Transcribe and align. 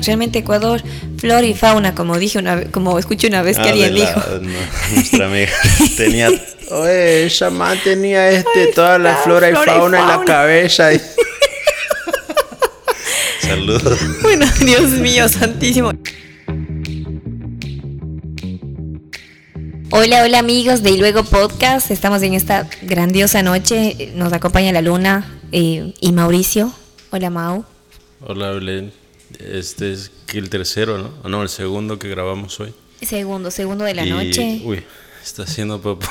realmente 0.00 0.38
Ecuador, 0.40 0.82
flora 1.18 1.46
y 1.46 1.54
fauna, 1.54 1.94
como 1.94 2.18
dije 2.18 2.38
una 2.38 2.64
como 2.70 2.98
escuché 2.98 3.28
una 3.28 3.42
vez 3.42 3.56
que 3.58 3.68
Ah, 3.68 3.72
alguien 3.72 3.94
la- 3.98 4.00
dijo. 4.00 4.20
no, 4.42 4.50
nuestra 4.94 5.26
amiga 5.26 5.50
tenía. 5.96 6.30
Oye, 6.70 7.28
chamán 7.30 7.78
tenía 7.82 8.30
este, 8.30 8.68
toda 8.68 8.96
la 8.98 9.16
flora 9.16 9.50
y 9.50 9.54
fauna 9.54 10.00
en 10.00 10.06
la 10.06 10.24
cabeza. 10.24 10.92
y- 10.94 11.00
Saludos. 13.40 13.98
Bueno, 14.22 14.46
Dios 14.64 14.82
mío, 14.90 15.28
santísimo. 15.28 15.90
Hola, 19.92 20.22
hola 20.22 20.38
amigos 20.38 20.84
de 20.84 20.90
Y 20.92 20.98
Luego 20.98 21.24
Podcast. 21.24 21.90
Estamos 21.90 22.22
en 22.22 22.34
esta 22.34 22.68
grandiosa 22.82 23.42
noche. 23.42 24.12
Nos 24.14 24.32
acompaña 24.32 24.70
la 24.70 24.82
luna 24.82 25.40
eh, 25.50 25.92
y 26.00 26.12
Mauricio. 26.12 26.72
Hola 27.10 27.28
Mau. 27.30 27.64
Hola, 28.20 28.50
Belén. 28.52 28.92
Este 29.38 29.92
es 29.92 30.10
el 30.34 30.50
tercero, 30.50 30.98
¿no? 30.98 31.28
No, 31.28 31.42
el 31.42 31.48
segundo 31.48 31.98
que 31.98 32.08
grabamos 32.08 32.58
hoy. 32.60 32.74
Segundo, 33.02 33.50
segundo 33.50 33.84
de 33.84 33.94
la 33.94 34.04
Y- 34.06 34.10
noche. 34.10 34.60
Uy, 34.64 34.82
está 35.22 35.44
haciendo 35.44 35.80
papá. 35.80 36.10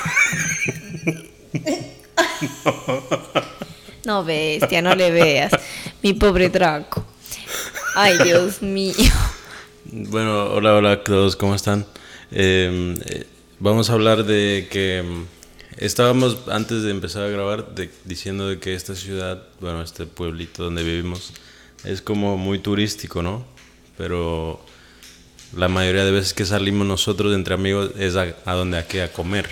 No, 4.04 4.24
bestia, 4.24 4.80
no 4.82 4.94
le 4.94 5.10
veas. 5.10 5.52
Mi 6.02 6.14
pobre 6.14 6.48
Draco. 6.48 7.04
Ay, 7.94 8.16
Dios 8.24 8.62
mío. 8.62 8.94
Bueno, 9.84 10.44
hola, 10.46 10.74
hola 10.74 10.92
a 10.92 11.04
todos, 11.04 11.36
¿cómo 11.36 11.54
están? 11.54 11.84
Eh, 12.32 12.96
eh, 13.06 13.26
vamos 13.58 13.90
a 13.90 13.92
hablar 13.92 14.24
de 14.24 14.68
que 14.70 15.02
mm, 15.04 15.24
estábamos 15.78 16.38
antes 16.50 16.82
de 16.82 16.90
empezar 16.90 17.24
a 17.24 17.28
grabar 17.28 17.74
de- 17.74 17.90
diciendo 18.04 18.48
de 18.48 18.58
que 18.58 18.74
esta 18.74 18.94
ciudad, 18.96 19.42
bueno, 19.60 19.82
este 19.82 20.06
pueblito 20.06 20.64
donde 20.64 20.82
vivimos 20.82 21.32
es 21.84 22.02
como 22.02 22.36
muy 22.36 22.58
turístico, 22.58 23.22
¿no? 23.22 23.44
Pero 23.96 24.60
la 25.56 25.68
mayoría 25.68 26.04
de 26.04 26.10
veces 26.10 26.34
que 26.34 26.44
salimos 26.46 26.86
nosotros 26.86 27.34
entre 27.34 27.54
amigos 27.54 27.90
es 27.98 28.16
a, 28.16 28.34
a 28.44 28.54
donde 28.54 28.78
a 29.02 29.12
comer, 29.12 29.48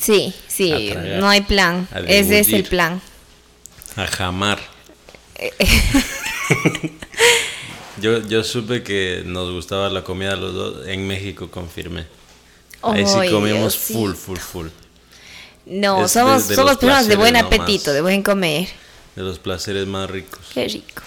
Sí, 0.00 0.32
sí, 0.46 0.90
tragar, 0.92 1.18
no 1.20 1.28
hay 1.28 1.40
plan. 1.40 1.88
Ese 2.06 2.40
es 2.40 2.52
el 2.52 2.64
plan. 2.64 3.00
a 3.96 4.06
jamar. 4.06 4.58
yo, 8.00 8.20
yo 8.28 8.44
supe 8.44 8.82
que 8.82 9.22
nos 9.24 9.52
gustaba 9.52 9.88
la 9.90 10.04
comida 10.04 10.36
los 10.36 10.54
dos, 10.54 10.86
en 10.86 11.06
México 11.06 11.50
confirmé. 11.50 12.06
Ahí 12.82 13.04
sí 13.06 13.12
Diosito. 13.60 13.94
full, 13.94 14.12
full, 14.14 14.38
full. 14.38 14.66
No, 15.66 16.04
Es 16.04 16.12
somos, 16.12 16.44
de- 16.44 16.50
de 16.50 16.54
somos 16.54 16.76
personas 16.76 17.08
de 17.08 17.16
buen 17.16 17.36
apetito, 17.36 17.90
nomás. 17.90 17.94
de 17.94 18.00
buen 18.02 18.22
comer. 18.22 18.68
De 19.16 19.22
los 19.22 19.38
placeres 19.40 19.86
más 19.86 20.08
ricos. 20.08 20.40
Qué 20.54 20.68
rico. 20.68 21.02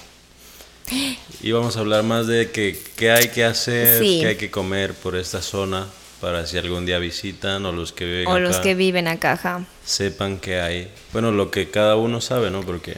Y 1.42 1.52
vamos 1.52 1.78
a 1.78 1.80
hablar 1.80 2.04
más 2.04 2.28
de 2.28 2.52
que, 2.52 2.78
qué 2.96 3.12
hay 3.12 3.30
que 3.30 3.44
hacer, 3.44 4.00
Sí. 4.00 4.20
qué 4.22 4.28
hay 4.28 4.36
que 4.36 4.52
comer 4.52 4.94
por 4.94 5.16
esta 5.16 5.42
zona 5.42 5.88
para 6.20 6.46
si 6.46 6.58
algún 6.58 6.86
día 6.86 7.00
visitan 7.00 7.66
o 7.66 7.72
los 7.72 7.92
que 7.94 8.06
viven 8.06 8.28
O 8.28 8.40
los 8.40 8.56
acá 8.58 8.64
que 8.64 8.76
viven 8.76 9.08
acá, 9.08 9.34
ajá. 9.34 9.66
sepan 9.86 10.38
que 10.38 10.60
hay. 10.62 10.88
Bueno, 11.14 11.32
lo 11.32 11.50
que 11.50 11.70
cada 11.72 11.96
uno 11.96 12.22
sabe, 12.22 12.52
¿no? 12.52 12.62
Porque 12.62 12.98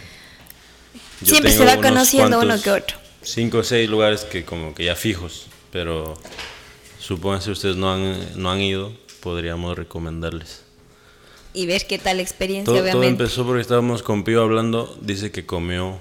yo 1.21 1.27
Siempre 1.27 1.51
se 1.51 1.59
tengo 1.59 1.69
va 1.71 1.77
unos 1.77 1.89
conociendo 1.91 2.39
uno 2.41 2.61
que 2.61 2.71
otro. 2.71 2.97
Cinco 3.21 3.59
o 3.59 3.63
seis 3.63 3.89
lugares 3.89 4.25
que 4.25 4.43
como 4.43 4.75
que 4.75 4.85
ya 4.85 4.95
fijos, 4.95 5.47
pero 5.71 6.15
si 6.99 7.13
ustedes 7.13 7.75
no 7.77 7.93
han, 7.93 8.41
no 8.41 8.51
han 8.51 8.59
ido, 8.59 8.91
podríamos 9.21 9.77
recomendarles. 9.77 10.63
Y 11.53 11.65
ver 11.67 11.85
qué 11.87 11.99
tal 11.99 12.19
experiencia, 12.19 12.65
Todo, 12.65 12.75
todo 12.77 12.83
obviamente. 12.83 13.23
empezó 13.23 13.45
porque 13.45 13.61
estábamos 13.61 14.03
con 14.03 14.23
Pío 14.23 14.41
hablando, 14.41 14.97
dice 15.01 15.31
que 15.31 15.45
comió 15.45 15.99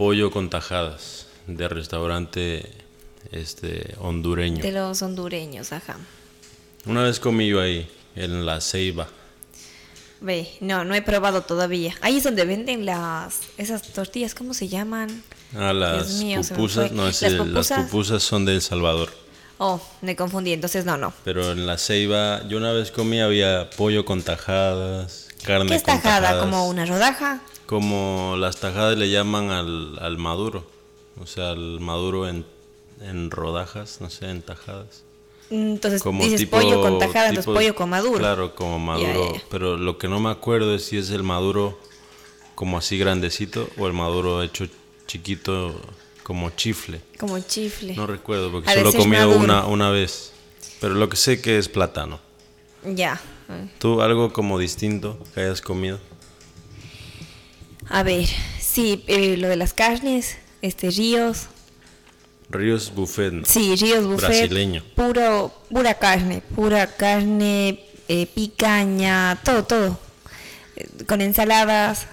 pollo 0.00 0.30
con 0.30 0.48
tajadas 0.48 1.26
de 1.46 1.68
restaurante 1.68 2.64
este 3.32 3.94
hondureño. 3.98 4.62
De 4.62 4.72
los 4.72 5.02
hondureños, 5.02 5.74
ajá. 5.74 5.98
Una 6.86 7.02
vez 7.02 7.20
comí 7.20 7.48
yo 7.48 7.60
ahí, 7.60 7.86
en 8.16 8.46
la 8.46 8.62
Ceiba. 8.62 9.08
Ve, 10.22 10.48
no, 10.60 10.84
no 10.86 10.94
he 10.94 11.02
probado 11.02 11.42
todavía. 11.42 11.94
Ahí 12.00 12.16
es 12.16 12.24
donde 12.24 12.46
venden 12.46 12.86
las 12.86 13.40
esas 13.58 13.82
tortillas, 13.92 14.34
¿cómo 14.34 14.54
se 14.54 14.68
llaman? 14.68 15.22
Ah, 15.54 15.74
las 15.74 16.12
mío, 16.14 16.40
pupusas, 16.48 16.92
no, 16.92 17.06
es 17.06 17.20
Las 17.20 17.32
el- 17.32 17.36
las 17.36 17.46
pupusas. 17.48 17.84
pupusas 17.84 18.22
son 18.22 18.46
de 18.46 18.54
El 18.54 18.62
Salvador. 18.62 19.10
Oh, 19.58 19.82
me 20.00 20.16
confundí, 20.16 20.54
entonces 20.54 20.86
no, 20.86 20.96
no. 20.96 21.12
Pero 21.24 21.52
en 21.52 21.66
la 21.66 21.76
Ceiba, 21.76 22.48
yo 22.48 22.56
una 22.56 22.72
vez 22.72 22.90
comí, 22.90 23.20
había 23.20 23.68
pollo 23.76 24.06
con 24.06 24.22
tajadas, 24.22 25.28
carne 25.44 25.68
¿Qué 25.68 25.74
es 25.74 25.82
con 25.82 25.96
tajada? 25.96 26.20
tajadas. 26.22 26.42
¿Como 26.42 26.68
una 26.70 26.86
rodaja? 26.86 27.42
Como 27.70 28.34
las 28.36 28.56
tajadas 28.56 28.98
le 28.98 29.10
llaman 29.10 29.50
al, 29.52 29.96
al 30.00 30.18
maduro. 30.18 30.64
O 31.22 31.26
sea, 31.28 31.50
al 31.50 31.78
maduro 31.78 32.26
en, 32.28 32.44
en 33.00 33.30
rodajas, 33.30 34.00
no 34.00 34.10
sé, 34.10 34.28
en 34.28 34.42
tajadas. 34.42 35.04
Entonces 35.50 36.02
Como 36.02 36.24
dices 36.24 36.40
tipo, 36.40 36.56
pollo 36.56 36.80
con 36.82 36.98
tajada, 36.98 37.28
entonces 37.28 37.44
tipo- 37.44 37.54
pollo 37.54 37.74
con 37.76 37.90
maduro. 37.90 38.18
Claro, 38.18 38.56
como 38.56 38.80
maduro. 38.80 39.34
Ya, 39.34 39.38
ya. 39.38 39.44
Pero 39.52 39.76
lo 39.76 39.98
que 39.98 40.08
no 40.08 40.18
me 40.18 40.30
acuerdo 40.30 40.74
es 40.74 40.84
si 40.86 40.96
es 40.98 41.10
el 41.10 41.22
maduro 41.22 41.78
como 42.56 42.76
así 42.76 42.98
grandecito 42.98 43.68
o 43.78 43.86
el 43.86 43.92
maduro 43.92 44.42
hecho 44.42 44.66
chiquito 45.06 45.80
como 46.24 46.50
chifle. 46.50 47.00
Como 47.20 47.38
chifle. 47.38 47.94
No 47.94 48.08
recuerdo 48.08 48.50
porque 48.50 48.68
solo 48.74 48.90
he 48.90 48.96
comido 48.96 49.30
una, 49.38 49.64
una 49.66 49.90
vez. 49.90 50.32
Pero 50.80 50.94
lo 50.94 51.08
que 51.08 51.14
sé 51.16 51.40
que 51.40 51.56
es 51.56 51.68
plátano. 51.68 52.18
Ya. 52.84 53.20
¿Tú 53.78 54.02
algo 54.02 54.32
como 54.32 54.58
distinto 54.58 55.16
que 55.34 55.42
hayas 55.42 55.60
comido? 55.60 56.00
A 57.90 58.02
ver, 58.02 58.26
sí, 58.60 59.04
eh, 59.08 59.36
lo 59.36 59.48
de 59.48 59.56
las 59.56 59.72
carnes, 59.74 60.36
este 60.62 60.90
ríos, 60.90 61.46
Ríos 62.48 62.92
Buffet. 62.94 63.32
¿no? 63.32 63.44
sí, 63.46 63.76
ríos 63.76 64.04
buffet, 64.06 64.28
Brasileño. 64.28 64.82
puro, 64.96 65.52
pura 65.70 65.94
carne, 65.94 66.42
pura 66.56 66.86
carne, 66.96 67.84
eh, 68.08 68.26
picaña, 68.26 69.38
todo, 69.44 69.64
todo, 69.64 69.98
Eh, 70.76 70.88
con 71.06 71.20
ensaladas. 71.20 72.06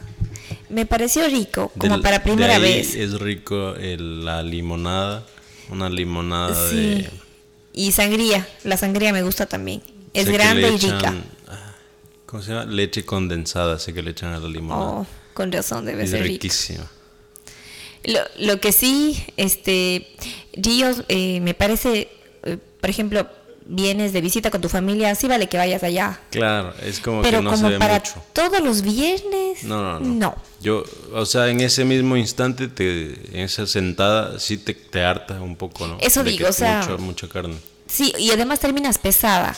Me 0.70 0.86
pareció 0.86 1.28
rico, 1.30 1.72
como 1.78 1.94
Del- 1.94 2.02
para 2.04 2.18
de 2.20 2.24
primera 2.24 2.56
ahí 2.56 2.62
vez. 2.62 2.96
Es 2.96 3.20
rico 3.20 3.76
el- 3.76 4.26
la 4.26 4.44
limonada. 4.44 5.26
Una 5.70 5.90
limonada 5.90 6.70
Sí. 6.70 6.76
de. 6.76 7.10
Y 7.74 7.92
sangría, 7.92 8.48
la 8.64 8.78
sangría 8.78 9.14
me 9.14 9.22
gusta 9.24 9.46
también. 9.46 9.82
Es 10.14 10.26
sé 10.26 10.32
grande 10.34 10.72
y 10.72 10.76
echan, 10.76 10.98
rica. 10.98 11.14
ah, 11.50 11.74
¿Cómo 12.26 12.42
se 12.44 12.52
llama? 12.52 12.66
Leche 12.66 13.06
condensada, 13.06 13.78
sé 13.80 13.94
que 13.94 14.02
le 14.02 14.12
echan 14.12 14.34
a 14.34 14.40
la 14.40 14.48
limonada. 14.50 14.82
Oh, 14.92 15.08
con 15.38 15.52
razón 15.52 15.86
debe 15.86 16.04
es 16.04 16.10
ser 16.10 16.24
rica. 16.24 16.34
riquísima. 16.34 16.86
Lo, 18.04 18.20
lo 18.40 18.60
que 18.60 18.72
sí, 18.72 19.24
este, 19.38 20.08
Ríos, 20.54 21.04
eh, 21.10 21.40
me 21.42 21.54
parece, 21.54 22.10
eh, 22.44 22.58
por 22.82 22.90
ejemplo, 22.90 23.28
vienes 23.70 24.14
de 24.14 24.22
visita 24.22 24.50
con 24.50 24.62
tu 24.62 24.70
familia, 24.70 25.14
sí 25.14 25.28
vale 25.28 25.48
que 25.50 25.58
vayas 25.58 25.84
allá. 25.84 26.20
Claro, 26.32 26.74
es 26.84 27.00
como 27.02 27.22
Pero 27.22 27.40
que 27.40 27.44
no 27.44 27.52
como 27.52 27.68
se 27.68 27.74
ve 27.74 27.80
para 27.80 27.96
mucho. 28.00 28.24
todos 28.34 28.62
los 28.62 28.82
viernes, 28.82 29.64
No, 29.64 29.82
no, 29.84 30.00
no. 30.00 30.14
no. 30.16 30.36
Yo, 30.62 30.84
o 31.14 31.26
sea, 31.26 31.50
en 31.50 31.60
ese 31.62 31.84
mismo 31.86 32.16
instante, 32.18 32.68
te, 32.70 33.14
en 33.38 33.40
esa 33.44 33.68
sentada, 33.68 34.40
sí 34.40 34.58
te, 34.58 34.74
te 34.74 35.04
harta 35.04 35.42
un 35.42 35.56
poco, 35.58 35.86
¿no? 35.86 35.98
Eso 36.00 36.24
De 36.24 36.32
digo, 36.32 36.46
que 36.46 36.50
o 36.50 36.54
sea- 36.54 36.82
Mucha, 36.88 36.98
mucha 37.04 37.28
carne. 37.30 37.56
Sí, 37.88 38.14
y 38.18 38.32
además 38.32 38.60
terminas 38.62 38.98
pesada. 38.98 39.56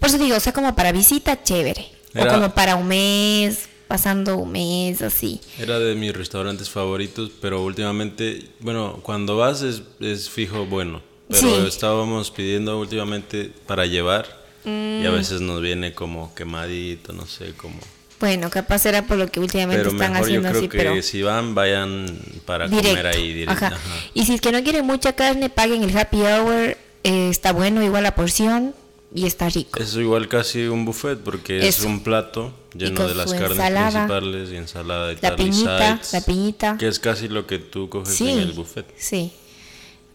Por 0.00 0.08
eso 0.08 0.18
digo, 0.18 0.36
o 0.36 0.40
sea, 0.40 0.52
como 0.52 0.74
para 0.74 0.90
visita, 0.92 1.42
chévere. 1.42 1.86
Era- 2.14 2.30
O 2.30 2.34
como 2.34 2.54
para 2.54 2.76
un 2.76 2.86
mes, 2.88 3.68
pasando 3.88 4.36
un 4.36 4.52
mes, 4.52 5.02
así. 5.02 5.40
Era 5.58 5.78
de 5.78 5.94
mis 5.94 6.12
restaurantes 6.14 6.70
favoritos, 6.70 7.30
pero 7.40 7.62
últimamente, 7.62 8.48
bueno, 8.60 9.00
cuando 9.02 9.36
vas 9.36 9.62
es, 9.62 9.82
es 10.00 10.28
fijo 10.30 10.66
bueno. 10.66 11.02
Pero 11.28 11.40
Sí. 11.40 11.66
estábamos 11.68 12.30
pidiendo 12.30 12.78
últimamente 12.78 13.50
para 13.66 13.86
llevar 13.86 14.44
Mm. 14.64 15.02
y 15.02 15.06
a 15.06 15.10
veces 15.10 15.40
nos 15.40 15.60
viene 15.60 15.92
como 15.94 16.34
quemadito, 16.34 17.12
no 17.12 17.26
sé, 17.26 17.52
como... 17.56 17.78
Bueno, 18.20 18.48
capaz 18.48 18.86
era 18.86 19.06
por 19.06 19.18
lo 19.18 19.30
que 19.30 19.40
últimamente 19.40 19.82
Pero 19.84 19.90
están 19.94 20.12
mejor 20.12 20.28
yo 20.28 20.38
haciendo 20.38 20.48
creo 20.48 20.60
así, 20.60 20.68
que 20.68 20.78
pero 20.78 21.02
si 21.02 21.22
van, 21.22 21.54
vayan 21.54 22.06
para 22.46 22.68
directo. 22.68 22.88
comer 22.90 23.06
ahí 23.08 23.32
directo. 23.34 23.52
Ajá. 23.66 23.76
Ajá. 23.76 23.96
Y 24.14 24.24
si 24.24 24.34
es 24.34 24.40
que 24.40 24.52
no 24.52 24.62
quieren 24.62 24.86
mucha 24.86 25.12
carne, 25.14 25.50
paguen 25.50 25.82
el 25.82 25.96
happy 25.96 26.18
hour. 26.22 26.76
eh, 27.06 27.28
está 27.28 27.52
bueno, 27.52 27.82
igual 27.82 28.02
la 28.04 28.14
porción 28.14 28.74
y 29.14 29.26
está 29.26 29.48
rico. 29.48 29.80
Es 29.80 29.94
igual 29.94 30.28
casi 30.28 30.66
un 30.66 30.84
buffet 30.84 31.18
porque 31.20 31.66
es 31.66 31.78
Eso. 31.78 31.86
un 31.86 32.02
plato 32.02 32.52
lleno 32.74 33.06
de 33.06 33.14
las 33.14 33.32
carnes 33.32 33.50
ensalada, 33.52 33.90
principales 34.06 34.50
y 34.50 34.56
ensalada 34.56 35.12
y 35.12 35.18
la 35.22 35.36
piñita, 35.36 36.00
la 36.12 36.20
piñita. 36.20 36.76
Que 36.78 36.88
es 36.88 36.98
casi 36.98 37.28
lo 37.28 37.46
que 37.46 37.58
tú 37.60 37.88
coges 37.88 38.14
Sí, 38.14 38.28
en 38.30 38.38
el 38.40 38.52
buffet. 38.52 38.86
sí. 38.96 39.32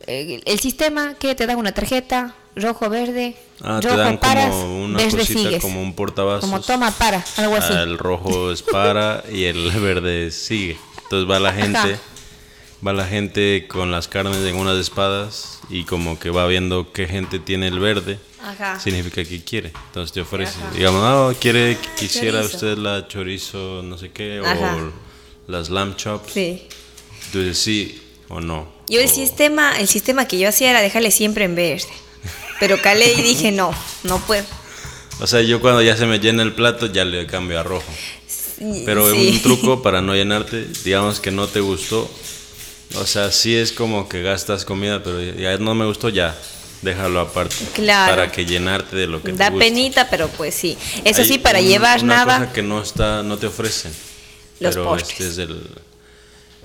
Eh, 0.08 0.42
el 0.46 0.60
sistema 0.60 1.16
que 1.16 1.36
te 1.36 1.46
dan 1.46 1.58
una 1.58 1.74
tarjeta, 1.74 2.34
rojo, 2.56 2.90
verde, 2.90 3.36
Ah, 3.62 3.80
te 3.82 3.90
rojo 3.90 4.00
dan 4.00 4.18
paras, 4.18 4.50
como 4.52 4.86
una 4.86 4.98
verde 4.98 5.18
cosita, 5.18 5.40
sigues. 5.40 5.62
como 5.62 5.82
un 5.82 5.94
portavasos. 5.94 6.42
Como 6.50 6.62
toma, 6.62 6.90
para, 6.92 7.24
algo 7.38 7.56
así. 7.58 7.74
Ah, 7.76 7.84
El 7.84 7.98
rojo 7.98 8.52
es 8.52 8.62
para 8.62 9.24
y 9.32 9.44
el 9.44 9.70
verde 9.82 10.32
sigue. 10.32 10.78
Entonces 11.04 11.30
va 11.30 11.40
la 11.42 11.52
gente, 11.54 11.78
Ajá. 11.78 12.00
va 12.86 12.94
la 12.94 13.06
gente 13.06 13.66
con 13.68 13.92
las 13.92 14.08
carnes 14.08 14.38
en 14.46 14.56
unas 14.56 14.78
espadas 14.78 15.60
y 15.70 15.84
como 15.84 16.18
que 16.18 16.30
va 16.30 16.48
viendo 16.48 16.94
qué 16.94 17.06
gente 17.08 17.40
tiene 17.40 17.68
el 17.68 17.80
verde. 17.80 18.20
Ajá. 18.44 18.80
Significa 18.80 19.24
que 19.24 19.44
quiere. 19.44 19.72
Entonces 19.88 20.14
te 20.14 20.22
ofrece. 20.22 20.58
Ajá. 20.60 20.72
Digamos, 20.74 21.02
no, 21.02 21.40
quiere, 21.40 21.78
quisiera 21.98 22.40
Chorizo. 22.42 22.56
usted 22.56 22.78
la 22.78 23.08
chorizo, 23.08 23.82
no 23.84 23.98
sé 23.98 24.12
qué, 24.12 24.42
Ajá. 24.46 24.76
o 24.78 24.92
las 25.52 25.70
lamb 25.70 25.96
chops. 25.96 26.32
Sí. 26.34 26.64
Entonces 27.28 27.58
sí 27.58 28.02
o 28.30 28.40
no. 28.40 28.72
Yo 28.88 29.00
el 29.02 29.08
o- 29.08 29.10
sistema, 29.10 29.78
el 29.80 29.88
sistema 29.88 30.26
que 30.28 30.40
yo 30.40 30.48
hacía 30.50 30.70
era 30.70 30.82
dejarle 30.82 31.12
siempre 31.12 31.44
en 31.46 31.56
verde. 31.56 31.84
Pero 32.60 32.82
calé 32.82 33.14
y 33.14 33.22
dije, 33.22 33.52
no, 33.52 33.74
no 34.04 34.20
puedo. 34.20 34.44
O 35.22 35.28
sea, 35.28 35.42
yo 35.42 35.60
cuando 35.62 35.82
ya 35.82 35.96
se 35.98 36.06
me 36.06 36.20
llena 36.20 36.44
el 36.44 36.54
plato 36.54 36.86
ya 36.88 37.06
le 37.06 37.26
cambio 37.26 37.60
a 37.60 37.64
rojo. 37.64 37.92
Pero 38.86 39.12
Sí. 39.14 39.30
un 39.34 39.42
truco 39.42 39.82
para 39.84 40.02
no 40.02 40.14
llenarte, 40.16 40.66
digamos 40.84 41.20
que 41.20 41.32
no 41.32 41.48
te 41.48 41.60
gustó. 41.62 42.10
O 42.96 43.06
sea, 43.06 43.32
sí 43.32 43.56
es 43.56 43.72
como 43.72 44.10
que 44.10 44.22
gastas 44.22 44.66
comida, 44.66 45.04
pero 45.04 45.22
ya 45.22 45.58
no 45.58 45.76
me 45.76 45.86
gustó, 45.86 46.10
ya 46.10 46.38
déjalo 46.82 47.20
aparte. 47.20 47.56
Claro. 47.74 48.16
Para 48.16 48.32
que 48.32 48.46
llenarte 48.46 48.96
de 48.96 49.08
lo 49.08 49.22
que 49.22 49.32
Da 49.34 49.46
te 49.48 49.52
gusta. 49.52 49.66
penita, 49.66 50.10
pero 50.10 50.28
pues 50.30 50.56
sí. 50.56 50.78
Eso 51.04 51.22
Hay 51.22 51.28
sí, 51.28 51.38
para 51.40 51.60
un- 51.60 51.66
llevar 51.68 52.04
una 52.04 52.16
nada. 52.26 52.40
cosa 52.40 52.54
que 52.54 52.62
no 52.62 52.82
está, 52.82 53.24
no 53.24 53.38
te 53.38 53.48
ofrecen. 53.48 53.92
Los 54.60 54.76
pero 54.76 54.86
postres. 54.86 55.12
este 55.20 55.28
es 55.28 55.38
el. 55.50 55.62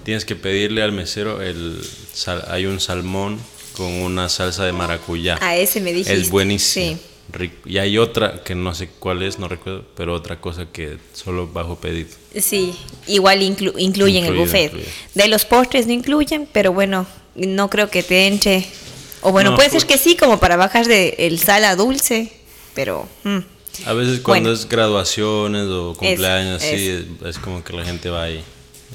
Tienes 0.05 0.25
que 0.25 0.37
pedirle 0.37 0.83
al 0.83 0.93
mesero 0.93 1.41
el. 1.43 1.81
sal- 2.13 2.45
hay 2.49 2.67
un 2.67 2.81
salmón 2.81 3.39
con 3.77 3.87
una 3.93 4.29
salsa 4.29 4.65
de 4.65 4.73
maracuyá. 4.73 5.39
A 5.41 5.57
ese 5.57 5.81
me 5.81 5.93
dijiste. 5.93 6.13
Es 6.15 6.31
buenísimo. 6.31 6.97
Sí. 6.97 6.99
Rico. 7.33 7.57
Y 7.67 7.79
hay 7.79 7.97
otra 7.97 8.43
que 8.45 8.55
no 8.55 8.75
sé 8.75 8.89
cuál 8.99 9.23
es, 9.23 9.39
no 9.39 9.49
recuerdo, 9.49 9.85
pero 9.97 10.13
otra 10.13 10.41
cosa 10.43 10.67
que 10.71 10.99
solo 11.15 11.49
bajo 11.49 11.77
pedido. 11.77 12.11
Sí, 12.39 12.75
igual 13.07 13.41
inclu- 13.41 13.73
incluyen 13.79 14.27
el 14.27 14.35
buffet. 14.35 14.67
incluido. 14.67 14.91
De 15.15 15.29
los 15.29 15.47
postres 15.47 15.87
no 15.87 15.95
incluyen, 15.95 16.47
pero 16.53 16.73
bueno, 16.75 17.07
no 17.35 17.71
creo 17.71 17.89
que 17.91 18.03
te 18.03 18.27
entre. 18.27 18.67
O 19.25 19.33
bueno, 19.33 19.51
No, 19.51 19.57
puede 19.57 19.71
pues- 19.71 19.83
ser 19.83 19.89
que 19.89 19.99
sí, 19.99 20.17
como 20.17 20.39
para 20.39 20.57
bajar 20.57 20.87
de 20.87 21.15
el 21.19 21.39
sal 21.41 21.65
a 21.65 21.75
dulce, 21.77 22.33
pero... 22.75 23.09
mm. 23.25 23.39
A 23.87 23.93
veces 23.93 24.21
cuando 24.21 24.51
Bueno. 24.51 24.61
es 24.63 24.69
graduaciones 24.69 25.67
o 25.67 25.95
cumpleaños, 25.99 26.63
es. 26.63 26.81
sí, 26.81 26.89
es, 26.89 27.27
es 27.29 27.39
como 27.41 27.65
que 27.65 27.73
la 27.73 27.85
gente 27.85 28.09
va 28.09 28.23
ahí. 28.23 28.45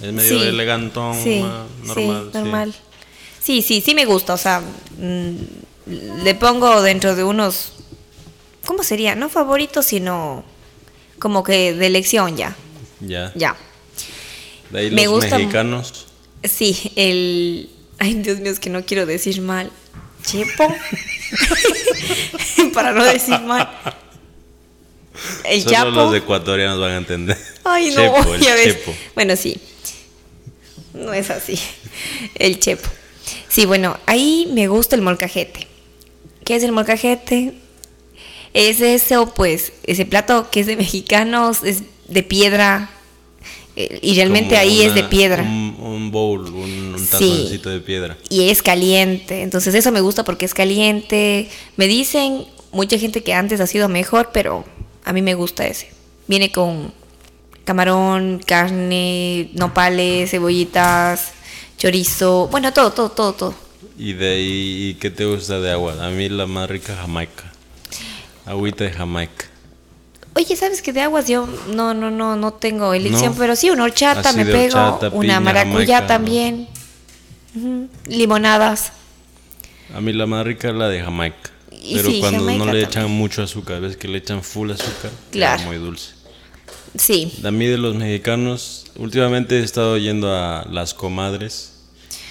Es 0.01 0.13
medio 0.13 0.39
Sí, 0.39 0.47
elegantón, 0.47 1.21
sí, 1.21 1.41
normal. 1.83 2.29
sí. 2.31 2.37
normal. 2.37 2.73
Sí, 3.43 3.61
sí, 3.61 3.81
sí 3.81 3.93
me 3.93 4.05
gusta, 4.05 4.35
o 4.35 4.37
sea, 4.37 4.61
mm, 4.97 6.23
le 6.23 6.35
pongo 6.35 6.81
dentro 6.81 7.13
de 7.17 7.25
unos, 7.25 7.73
¿cómo 8.65 8.83
sería? 8.83 9.15
No 9.15 9.27
favoritos, 9.27 9.85
sino 9.87 10.45
como 11.19 11.43
que 11.43 11.73
de 11.73 11.85
elección 11.87 12.37
ya, 12.37 12.55
Ya. 13.01 13.33
ya. 13.35 13.57
De 14.69 14.79
ahí 14.79 14.91
Me 14.91 15.03
los 15.05 15.13
gusta- 15.15 15.37
mexicanos. 15.39 16.05
Sí, 16.43 16.93
el, 16.95 17.69
ay 17.97 18.13
Dios 18.13 18.39
mío, 18.39 18.51
es 18.53 18.61
que 18.61 18.69
no 18.69 18.85
quiero 18.85 19.05
decir 19.05 19.41
mal, 19.41 19.71
Chepo, 20.29 20.67
para 22.73 22.91
no 22.91 23.03
decir 23.03 23.39
mal. 23.41 23.69
El 25.43 25.63
Solo 25.63 25.91
los 25.91 26.15
ecuatorianos 26.15 26.79
van 26.79 26.91
a 26.91 26.97
entender. 26.97 27.37
Ay, 27.63 27.91
no, 27.91 28.01
Chepo, 28.01 28.35
ya 28.37 28.55
ves. 28.55 28.65
chepo. 28.65 28.95
Bueno, 29.15 29.35
sí. 29.35 29.59
No 30.93 31.13
es 31.13 31.29
así. 31.29 31.59
El 32.35 32.59
chepo. 32.59 32.87
Sí, 33.47 33.65
bueno, 33.65 33.97
ahí 34.05 34.49
me 34.53 34.67
gusta 34.67 34.95
el 34.95 35.01
molcajete. 35.01 35.67
¿Qué 36.45 36.55
es 36.55 36.63
el 36.63 36.71
molcajete? 36.71 37.53
Es 38.53 38.81
eso, 38.81 39.33
pues, 39.33 39.73
ese 39.83 40.05
plato 40.05 40.49
que 40.51 40.61
es 40.61 40.67
de 40.67 40.75
mexicanos, 40.75 41.63
es 41.63 41.83
de 42.07 42.23
piedra. 42.23 42.89
Eh, 43.83 43.99
Y 44.01 44.15
realmente 44.15 44.49
Como 44.55 44.61
ahí 44.61 44.81
es 44.81 44.93
de 44.93 45.03
piedra. 45.03 45.43
Un, 45.43 45.75
un 45.79 46.11
bowl, 46.11 46.45
un, 46.47 46.95
un 46.95 46.99
Sí. 46.99 47.59
de 47.63 47.79
piedra. 47.79 48.17
Y 48.29 48.49
es 48.49 48.61
caliente. 48.61 49.41
Entonces 49.41 49.73
eso 49.75 49.91
me 49.91 50.01
gusta 50.01 50.23
porque 50.23 50.45
es 50.45 50.53
caliente. 50.53 51.49
Me 51.77 51.87
dicen 51.87 52.45
mucha 52.71 52.97
gente 52.97 53.23
que 53.23 53.33
antes 53.33 53.59
ha 53.61 53.67
sido 53.67 53.89
mejor, 53.89 54.29
pero 54.33 54.65
a 55.05 55.13
mí 55.13 55.21
me 55.21 55.33
gusta 55.33 55.65
ese. 55.67 55.89
Viene 56.27 56.51
con 56.51 56.93
camarón, 57.65 58.41
carne, 58.45 59.49
nopales, 59.53 60.31
cebollitas, 60.31 61.31
chorizo. 61.77 62.47
Bueno, 62.51 62.73
todo, 62.73 62.91
todo, 62.91 63.09
todo, 63.11 63.33
todo. 63.33 63.55
Y 63.97 64.13
de 64.13 64.33
ahí, 64.33 64.97
¿qué 64.99 65.09
te 65.09 65.25
gusta 65.25 65.59
de 65.59 65.71
agua? 65.71 65.95
A 66.05 66.09
mí 66.09 66.29
la 66.29 66.45
más 66.47 66.69
rica, 66.69 66.95
Jamaica. 66.95 67.51
Agüita 68.45 68.83
de 68.85 68.91
Jamaica. 68.91 69.45
Oye, 70.35 70.55
¿sabes 70.55 70.81
que 70.81 70.93
de 70.93 71.01
aguas 71.01 71.27
yo 71.27 71.47
no, 71.73 71.93
no, 71.93 72.11
no, 72.11 72.35
no 72.35 72.53
tengo 72.53 72.93
elección? 72.93 73.31
No. 73.33 73.37
Pero 73.37 73.55
sí, 73.55 73.69
una 73.69 73.83
horchata 73.83 74.29
Así 74.29 74.37
me 74.37 74.45
pego, 74.45 74.77
horchata, 74.79 75.09
una 75.09 75.21
piña, 75.21 75.39
maracuyá 75.39 75.95
jamaica, 75.97 76.07
también. 76.07 76.67
Limonadas. 78.07 78.91
A 79.93 80.01
mí 80.01 80.13
la 80.13 80.25
más 80.27 80.45
rica 80.45 80.69
es 80.69 80.75
la 80.75 80.87
de 80.87 81.01
Jamaica. 81.01 81.49
Y 81.81 81.95
Pero 81.95 82.09
sí, 82.11 82.19
cuando 82.19 82.39
Jamaica 82.41 82.59
no 82.59 82.65
le 82.65 82.81
también. 82.83 82.89
echan 82.89 83.11
mucho 83.11 83.41
azúcar, 83.43 83.81
ves 83.81 83.97
que 83.97 84.07
le 84.07 84.17
echan 84.19 84.43
full 84.43 84.69
azúcar, 84.71 85.11
Claro. 85.31 85.57
queda 85.57 85.67
muy 85.67 85.77
dulce. 85.77 86.11
Sí. 86.95 87.33
A 87.43 87.51
mí 87.51 87.65
de 87.65 87.77
los 87.77 87.95
mexicanos, 87.95 88.85
últimamente 88.97 89.59
he 89.59 89.63
estado 89.63 89.97
yendo 89.97 90.35
a 90.35 90.65
Las 90.69 90.93
Comadres. 90.93 91.73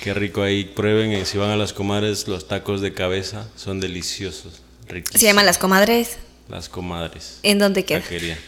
Qué 0.03 0.15
rico 0.15 0.43
ahí, 0.43 0.65
prueben, 0.65 1.13
y 1.13 1.25
si 1.25 1.39
van 1.39 1.51
a 1.51 1.57
Las 1.57 1.73
Comadres, 1.73 2.29
los 2.29 2.47
tacos 2.47 2.81
de 2.81 2.93
cabeza 2.93 3.49
son 3.57 3.81
deliciosos, 3.81 4.61
riquísimos. 4.87 5.21
Se 5.21 5.27
llaman 5.27 5.47
las 5.47 5.59
comadres. 5.59 6.19
Las 6.49 6.69
Comadres. 6.69 7.41
¿En 7.43 7.59
dónde 7.59 7.85
queda? 7.85 8.01
Taquería. 8.01 8.39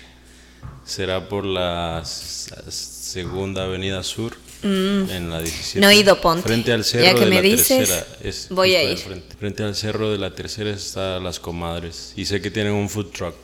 Será 0.85 1.29
por 1.29 1.45
la 1.45 2.03
segunda 2.05 3.65
avenida 3.65 4.03
sur, 4.03 4.37
en 4.63 5.31
la 5.31 5.41
17. 5.41 5.79
Mm. 5.79 5.83
No 5.83 5.89
he 5.91 5.97
ido, 5.97 6.21
ponte. 6.21 6.43
Frente 6.43 6.73
al 6.73 6.85
cerro 6.85 7.05
Ya 7.05 7.15
que 7.15 7.21
de 7.21 7.27
me 7.27 7.37
la 7.37 7.43
dices, 7.43 7.67
tercera. 7.89 8.07
Es 8.23 8.49
voy 8.51 8.75
a 8.75 8.83
ir. 8.83 8.99
Frente. 8.99 9.37
Frente 9.37 9.63
al 9.63 9.75
cerro 9.75 10.11
de 10.11 10.19
la 10.19 10.35
tercera 10.35 10.71
está 10.71 11.19
Las 11.21 11.39
Comadres. 11.41 12.13
Y 12.17 12.25
sé 12.27 12.41
que 12.41 12.51
tienen 12.51 12.73
un 12.73 12.89
food 12.89 13.07
truck. 13.13 13.35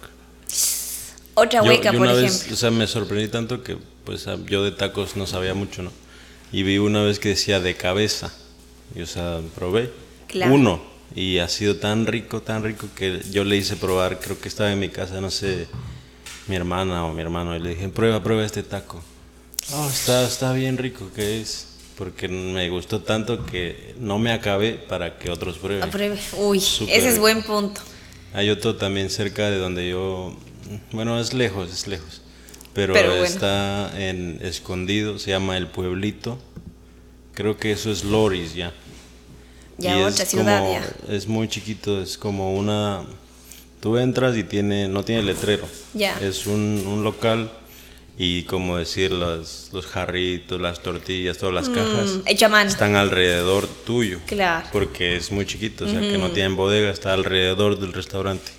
Otra 1.35 1.63
Yo- 1.63 1.69
hueca, 1.69 1.93
yo 1.93 1.99
por 1.99 2.07
una 2.09 2.13
ejemplo. 2.19 2.39
vez, 2.45 2.53
o 2.53 2.57
sea, 2.57 2.71
me 2.71 2.87
sorprendí 2.87 3.29
tanto 3.29 3.63
que 3.63 3.77
pues 4.05 4.27
ah, 4.27 4.37
yo 4.47 4.63
de 4.65 4.73
tacos 4.73 5.17
no 5.17 5.27
sabía 5.27 5.53
mucho, 5.55 5.83
¿no? 5.83 5.93
Y 6.53 6.63
vi 6.63 6.79
una 6.79 7.03
vez 7.03 7.19
que 7.19 7.31
decía 7.31 7.61
de 7.61 7.77
cabeza. 7.77 8.33
Y 8.95 9.03
o 9.03 9.07
sea, 9.07 9.41
probé 9.55 9.91
Claro. 10.29 10.55
uno 10.55 10.83
y 11.17 11.39
ha 11.39 11.49
sido 11.49 11.77
tan 11.77 12.07
rico, 12.07 12.43
tan 12.43 12.63
rico 12.63 12.87
que 12.95 13.21
yo 13.33 13.43
le 13.43 13.57
hice 13.57 13.75
probar, 13.77 14.21
creo 14.21 14.39
que 14.39 14.47
estaba 14.49 14.71
en 14.71 14.79
mi 14.79 14.91
casa, 14.91 15.21
no 15.21 15.31
sé, 15.31 15.67
mi 16.47 16.55
hermana 16.55 17.05
o 17.07 17.13
mi 17.13 17.23
hermano 17.23 17.57
y 17.57 17.59
le 17.59 17.71
dije, 17.71 17.89
"Prueba, 17.89 18.23
prueba 18.23 18.45
este 18.45 18.63
taco." 18.63 19.03
Oh, 19.73 19.89
está 19.89 20.25
está 20.25 20.53
bien 20.53 20.77
rico 20.79 21.11
que 21.17 21.41
es, 21.41 21.67
porque 21.97 22.29
me 22.29 22.69
gustó 22.69 23.01
tanto 23.01 23.45
que 23.47 23.95
no 23.99 24.19
me 24.19 24.31
acabé 24.31 24.73
para 24.75 25.19
que 25.19 25.31
otros 25.31 25.57
prueben. 25.59 25.83
Apruebe. 25.83 26.19
Uy, 26.37 26.61
Súper 26.61 26.95
ese 26.95 27.07
es 27.09 27.13
rico. 27.15 27.23
buen 27.23 27.43
punto. 27.43 27.81
Hay 28.35 28.51
otro 28.51 28.77
también 28.77 29.09
cerca 29.09 29.49
de 29.51 29.57
donde 29.59 29.89
yo, 29.89 30.37
bueno, 30.93 31.19
es 31.19 31.33
lejos, 31.33 31.73
es 31.73 31.87
lejos, 31.89 32.21
pero, 32.75 32.93
Pero 32.93 33.09
bueno. 33.11 33.25
está 33.25 33.91
en 33.99 34.39
escondido, 34.43 35.19
se 35.19 35.31
llama 35.31 35.57
El 35.57 35.67
Pueblito. 35.69 36.39
Creo 37.33 37.57
que 37.57 37.73
eso 37.73 37.91
es 37.91 38.05
Loris 38.05 38.55
ya. 38.55 38.73
Ya 39.79 39.99
Y 39.99 40.03
otra 40.03 40.23
es 40.25 40.31
ciudad 40.31 40.61
como- 40.61 40.73
ya. 40.73 41.15
Es 41.15 41.27
muy 41.29 41.49
chiquito, 41.49 42.01
es 42.03 42.17
como 42.19 42.55
una 42.55 43.03
tú 43.81 43.99
entras 43.99 44.37
y 44.37 44.43
tiene 44.45 44.89
no 44.89 45.05
tiene 45.05 45.23
letrero. 45.23 45.67
Ya. 45.95 46.19
Es 46.21 46.47
un, 46.47 46.83
un 46.87 47.05
local 47.05 47.51
y 48.19 48.45
como 48.45 48.79
decir 48.79 49.13
los 49.13 49.69
los 49.73 49.85
jarritos, 49.87 50.59
las 50.61 50.83
tortillas, 50.83 51.37
todas 51.37 51.55
las 51.55 51.69
cajas 51.69 52.09
Mm, 52.25 52.51
mano. 52.51 52.71
están 52.71 52.97
alrededor 52.97 53.67
tuyo. 53.85 54.19
Claro. 54.27 54.67
Porque 54.73 55.17
es 55.17 55.31
muy 55.31 55.45
chiquito, 55.45 55.85
o 55.85 55.89
sea, 55.89 56.01
que 56.01 56.17
no 56.17 56.31
tienen 56.31 56.57
bodega, 56.57 56.91
está 56.91 57.13
alrededor 57.13 57.79
del 57.79 57.93
restaurante. 57.93 58.51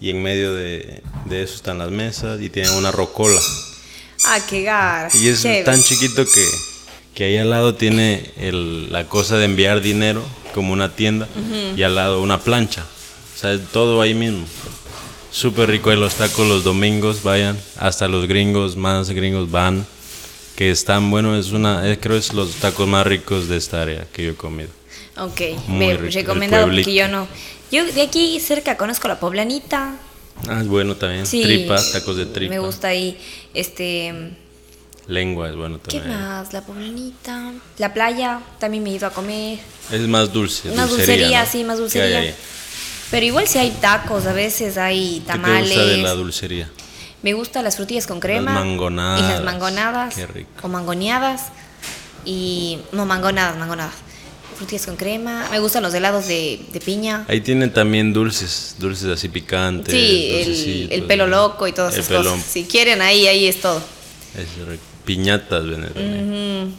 Y 0.00 0.10
en 0.10 0.22
medio 0.22 0.54
de, 0.54 1.02
de 1.26 1.42
eso 1.42 1.54
están 1.54 1.78
las 1.78 1.90
mesas 1.90 2.40
y 2.40 2.48
tienen 2.50 2.72
una 2.72 2.90
rocola. 2.92 3.40
Ah, 4.24 4.40
qué 4.48 4.62
gar. 4.62 5.10
Y 5.14 5.28
es 5.28 5.42
Chévere. 5.42 5.64
tan 5.64 5.82
chiquito 5.82 6.24
que, 6.24 6.46
que 7.14 7.24
ahí 7.24 7.36
al 7.36 7.50
lado 7.50 7.74
tiene 7.74 8.30
el- 8.38 8.90
la 8.92 9.06
cosa 9.08 9.36
de 9.36 9.44
enviar 9.44 9.80
dinero, 9.82 10.22
como 10.56 10.72
una 10.72 10.96
tienda, 10.96 11.28
y 11.76 11.82
al 11.82 11.94
lado 11.94 12.22
una 12.22 12.40
plancha. 12.40 12.82
O 12.82 13.38
sea, 13.38 13.56
todo 13.72 14.00
ahí 14.00 14.14
mismo. 14.14 14.46
Súper 15.30 15.68
rico 15.68 15.90
ahí 15.90 15.98
los 15.98 16.14
tacos 16.14 16.48
los 16.48 16.64
domingos, 16.64 17.22
vayan. 17.22 17.58
Hasta 17.76 18.08
los 18.08 18.26
gringos, 18.26 18.74
más 18.76 19.10
gringos 19.10 19.50
van. 19.50 19.86
Que 20.56 20.70
están, 20.70 21.10
bueno, 21.10 21.36
es 21.36 21.52
una, 21.52 21.86
eh, 21.90 21.98
creo 22.00 22.16
es 22.16 22.32
los 22.32 22.52
tacos 22.54 22.88
más 22.88 23.06
ricos 23.06 23.46
de 23.46 23.58
esta 23.58 23.82
área 23.82 24.06
que 24.10 24.24
yo 24.24 24.30
he 24.30 24.34
comido. 24.34 24.70
Ok, 25.18 25.40
Muy 25.66 25.78
me 25.88 25.96
rico, 25.98 26.14
recomendado 26.14 26.64
porque 26.64 26.82
pueblito. 26.82 26.90
yo 26.90 27.08
no. 27.08 27.28
Yo 27.70 27.84
de 27.84 28.00
aquí 28.00 28.40
cerca 28.40 28.78
conozco 28.78 29.06
la 29.08 29.20
poblanita. 29.20 29.96
Ah, 30.48 30.60
es 30.62 30.66
bueno 30.66 30.96
también. 30.96 31.26
Sí. 31.26 31.42
Tripa, 31.42 31.76
tacos 31.92 32.16
de 32.16 32.24
tripa. 32.26 32.54
Me 32.54 32.58
gusta 32.58 32.88
ahí. 32.88 33.18
Este. 33.52 34.14
Lengua 35.08 35.48
es 35.48 35.56
bueno 35.56 35.78
¿Qué 35.86 35.98
también. 36.00 36.18
más? 36.20 36.52
La 36.52 36.62
poblanita. 36.62 37.52
La 37.78 37.94
playa. 37.94 38.40
También 38.58 38.82
me 38.82 38.90
he 38.90 38.94
ido 38.94 39.06
a 39.06 39.10
comer. 39.10 39.58
Es 39.92 40.00
más 40.02 40.32
dulce. 40.32 40.70
Más 40.72 40.90
dulcería, 40.90 41.44
¿no? 41.44 41.50
sí, 41.50 41.64
más 41.64 41.76
¿Qué 41.76 42.00
hay 42.02 42.10
dulcería. 42.12 42.34
Pero 43.10 43.24
igual 43.26 43.46
si 43.46 43.58
hay 43.58 43.70
tacos, 43.70 44.26
a 44.26 44.32
veces 44.32 44.76
hay 44.78 45.20
¿Qué 45.20 45.26
te 45.26 45.32
tamales. 45.32 45.68
gusta 45.70 45.84
de 45.84 45.96
la 45.98 46.10
dulcería? 46.12 46.70
Me 47.22 47.32
gustan 47.34 47.62
las 47.64 47.76
frutillas 47.76 48.06
con 48.06 48.18
crema. 48.20 48.52
mangonadas. 48.52 49.20
Y 49.20 49.32
las 49.32 49.44
mangonadas. 49.44 50.14
Qué 50.14 50.26
rico. 50.26 50.50
O 50.62 50.68
mangoneadas. 50.68 51.44
Y. 52.24 52.78
No, 52.92 53.06
mangonadas, 53.06 53.56
mangonadas. 53.58 53.94
Frutillas 54.56 54.86
con 54.86 54.96
crema. 54.96 55.46
Me 55.50 55.58
gustan 55.60 55.82
los 55.84 55.94
helados 55.94 56.26
de, 56.26 56.60
de 56.72 56.80
piña. 56.80 57.24
Ahí 57.28 57.40
tienen 57.42 57.72
también 57.72 58.12
dulces, 58.12 58.74
dulces 58.78 59.06
así 59.08 59.28
picantes. 59.28 59.92
Sí, 59.94 60.88
el, 60.90 60.92
el 60.92 61.02
pelo 61.04 61.26
loco 61.28 61.68
y 61.68 61.72
todas 61.72 61.94
el 61.94 62.00
esas 62.00 62.08
pelón. 62.16 62.38
cosas. 62.38 62.50
Si 62.52 62.64
quieren, 62.64 63.02
ahí, 63.02 63.26
ahí 63.28 63.46
es 63.46 63.60
todo. 63.60 63.80
Es 64.34 64.66
rico. 64.66 64.82
Piñatas, 65.06 65.62
también. 65.94 66.74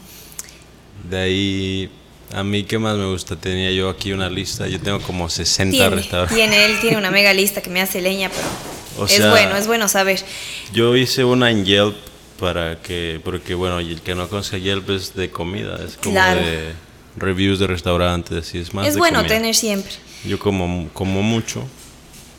De 1.09 1.17
ahí, 1.17 1.89
A 2.33 2.43
mí, 2.43 2.63
¿qué 2.63 2.77
más 2.77 2.97
me 2.97 3.05
gusta? 3.05 3.37
Tenía 3.37 3.71
yo 3.71 3.89
aquí 3.89 4.11
una 4.11 4.29
lista. 4.29 4.67
Yo 4.67 4.79
tengo 4.81 4.99
como 4.99 5.29
60 5.29 5.71
Tiene, 5.71 5.95
restaurantes. 5.95 6.35
tiene, 6.35 6.65
él 6.65 6.77
tiene 6.81 6.97
una 6.97 7.09
mega 7.19 7.33
lista 7.33 7.61
que 7.61 7.69
me 7.69 7.81
hace 7.81 8.01
leña, 8.01 8.29
pero 8.29 8.47
O 9.01 9.05
es 9.05 9.13
sea- 9.13 9.29
bueno, 9.31 9.55
es 9.55 9.65
bueno 9.67 9.87
saber. 9.87 10.19
Yo 10.73 10.95
hice 10.97 11.23
una 11.23 11.49
en 11.51 11.63
Yelp 11.65 11.95
para 12.37 12.81
que, 12.81 13.21
porque 13.23 13.55
bueno, 13.55 13.79
y 13.79 13.93
el 13.93 14.01
que 14.01 14.13
no 14.13 14.27
conozca 14.27 14.57
Yelp 14.57 14.89
es 14.89 15.15
de 15.15 15.31
comida, 15.31 15.79
es 15.83 15.95
como 15.95 16.11
Claro. 16.15 16.41
de 16.41 16.73
reviews 17.15 17.59
de 17.59 17.67
restaurantes, 17.67 18.37
así 18.45 18.57
es 18.57 18.73
más 18.73 18.85
Es 18.87 18.95
de 18.95 18.99
bueno 18.99 19.19
comida. 19.19 19.33
tener 19.33 19.55
siempre. 19.55 19.93
Yo 20.25 20.37
como, 20.37 20.89
como 20.93 21.23
mucho. 21.23 21.65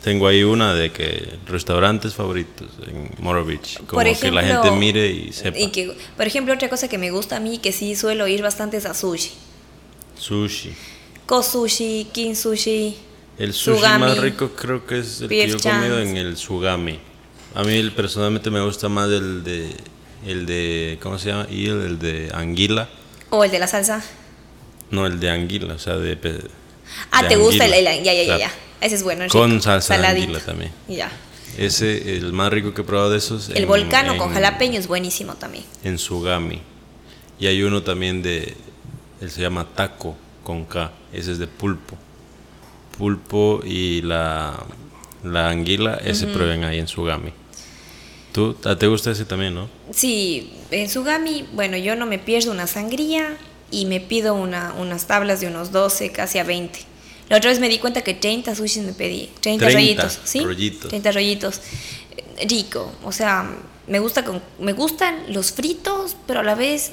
Tengo 0.09 0.27
ahí 0.27 0.43
una 0.43 0.73
de 0.73 0.91
que 0.91 1.35
restaurantes 1.47 2.15
favoritos 2.15 2.67
en 2.87 3.11
Moro 3.19 3.45
Beach. 3.45 3.77
Como 3.77 3.89
Por 3.89 4.05
que 4.05 4.13
ejemplo, 4.13 4.41
la 4.41 4.47
gente 4.47 4.71
mire 4.71 5.07
y 5.11 5.35
sepa. 5.35 5.59
Y 5.59 5.67
que, 5.71 5.95
por 6.17 6.27
ejemplo, 6.27 6.55
otra 6.55 6.71
cosa 6.71 6.89
que 6.89 6.97
me 6.97 7.11
gusta 7.11 7.37
a 7.37 7.41
mí, 7.41 7.59
que 7.59 7.73
sí 7.73 7.95
suelo 7.95 8.27
ir 8.27 8.41
bastante 8.41 8.79
es 8.79 8.87
a 8.87 8.95
sushi. 8.95 9.33
Sushi. 10.17 10.73
Ko 11.27 11.43
sushi. 11.43 12.07
El 13.39 13.53
sushi 13.53 13.77
Sugami, 13.77 14.01
más 14.07 14.17
rico 14.17 14.53
creo 14.57 14.87
que 14.87 15.01
es 15.01 15.21
el 15.21 15.29
que 15.29 15.47
yo 15.47 15.59
he 15.59 15.61
comido 15.61 16.01
en 16.01 16.17
el 16.17 16.39
Sugami. 16.39 16.99
A 17.55 17.63
mí 17.63 17.91
personalmente 17.91 18.51
me 18.51 18.63
gusta 18.65 18.89
más 18.89 19.11
el 19.11 19.45
de 19.45 19.77
el 20.27 20.47
de 20.47 20.99
¿cómo 21.03 21.19
se 21.19 21.29
llama? 21.29 21.47
Y 21.51 21.67
el, 21.67 21.83
el 21.83 21.99
de 21.99 22.31
anguila. 22.33 22.89
O 23.29 23.45
el 23.45 23.51
de 23.51 23.59
la 23.59 23.67
salsa. 23.67 24.03
No, 24.91 25.05
el 25.05 25.21
de 25.21 25.29
anguila, 25.29 25.75
o 25.75 25.79
sea, 25.79 25.99
de 25.99 26.17
Ah, 27.11 27.29
¿te 27.29 27.37
gusta 27.37 27.67
el, 27.67 27.75
el- 27.75 28.03
Ya, 28.03 28.15
ya, 28.15 28.23
ya, 28.23 28.39
ya. 28.39 28.68
Ese 28.81 28.95
es 28.97 29.03
bueno. 29.03 29.25
Con 29.29 29.61
salsa 29.63 29.95
de 29.95 30.01
saladito. 30.03 30.27
anguila 30.29 30.45
también. 30.45 30.73
Ya. 30.89 31.11
Ese 31.57 32.17
el 32.17 32.33
más 32.33 32.53
rico 32.53 32.73
que 32.75 32.83
he 32.83 32.85
probado 32.85 33.11
de 33.11 33.19
esos 33.19 33.49
El 33.51 33.59
en- 33.59 33.69
volcano 33.69 34.17
con 34.17 34.33
jalapeño 34.33 34.79
es 34.79 34.87
buenísimo 34.87 35.35
también. 35.35 35.65
en 35.85 35.99
Sugami. 35.99 36.61
Y 37.41 37.47
hay 37.47 37.63
uno 37.63 37.83
también 37.83 38.23
de 38.23 38.57
él 39.21 39.31
se 39.31 39.41
llama 39.41 39.67
taco 39.75 40.17
con 40.45 40.65
K, 40.65 40.93
ese 41.13 41.33
es 41.33 41.39
de 41.39 41.47
pulpo. 41.47 41.97
Pulpo 42.97 43.61
y 43.65 44.03
la 44.03 44.55
la 45.25 45.51
anguila, 45.51 45.97
ese 46.05 46.27
prueben 46.29 46.63
ahí 46.65 46.79
en 46.79 46.87
Sugami. 46.87 47.33
¿Tú 48.33 48.55
te 48.55 48.87
gusta 48.87 49.11
ese 49.11 49.25
también, 49.25 49.55
no? 49.55 49.69
Sí, 49.93 50.53
en 50.71 50.89
Sugami, 50.89 51.49
bueno, 51.55 51.77
yo 51.77 51.97
no 51.97 52.07
me 52.07 52.19
pierdo 52.21 52.53
una 52.53 52.67
sangría 52.69 53.37
y 53.71 53.87
me 53.87 54.01
pido 54.01 54.35
una, 54.35 54.75
unas 54.79 55.07
tablas 55.07 55.41
de 55.41 55.49
unos 55.49 55.73
12, 55.73 56.13
casi 56.13 56.39
a 56.39 56.45
20. 56.45 56.81
La 57.29 57.37
otra 57.37 57.51
vez 57.51 57.61
me 57.61 57.69
di 57.69 57.79
cuenta 57.79 58.03
que 58.03 58.15
30 58.15 58.55
sushis 58.55 58.83
me 58.85 58.93
pedí, 58.93 59.29
30, 59.41 59.67
30 59.67 59.71
rollitos, 59.71 60.21
¿sí? 60.25 60.41
rollitos. 60.41 60.89
30 60.89 61.13
rollitos. 61.13 61.61
Rico, 62.49 62.93
o 63.05 63.13
sea, 63.13 63.51
me 63.87 63.99
gusta 63.99 64.25
con, 64.25 64.41
me 64.61 64.73
gustan 64.73 65.33
los 65.33 65.53
fritos, 65.53 66.17
pero 66.27 66.41
a 66.41 66.43
la 66.43 66.55
vez 66.55 66.93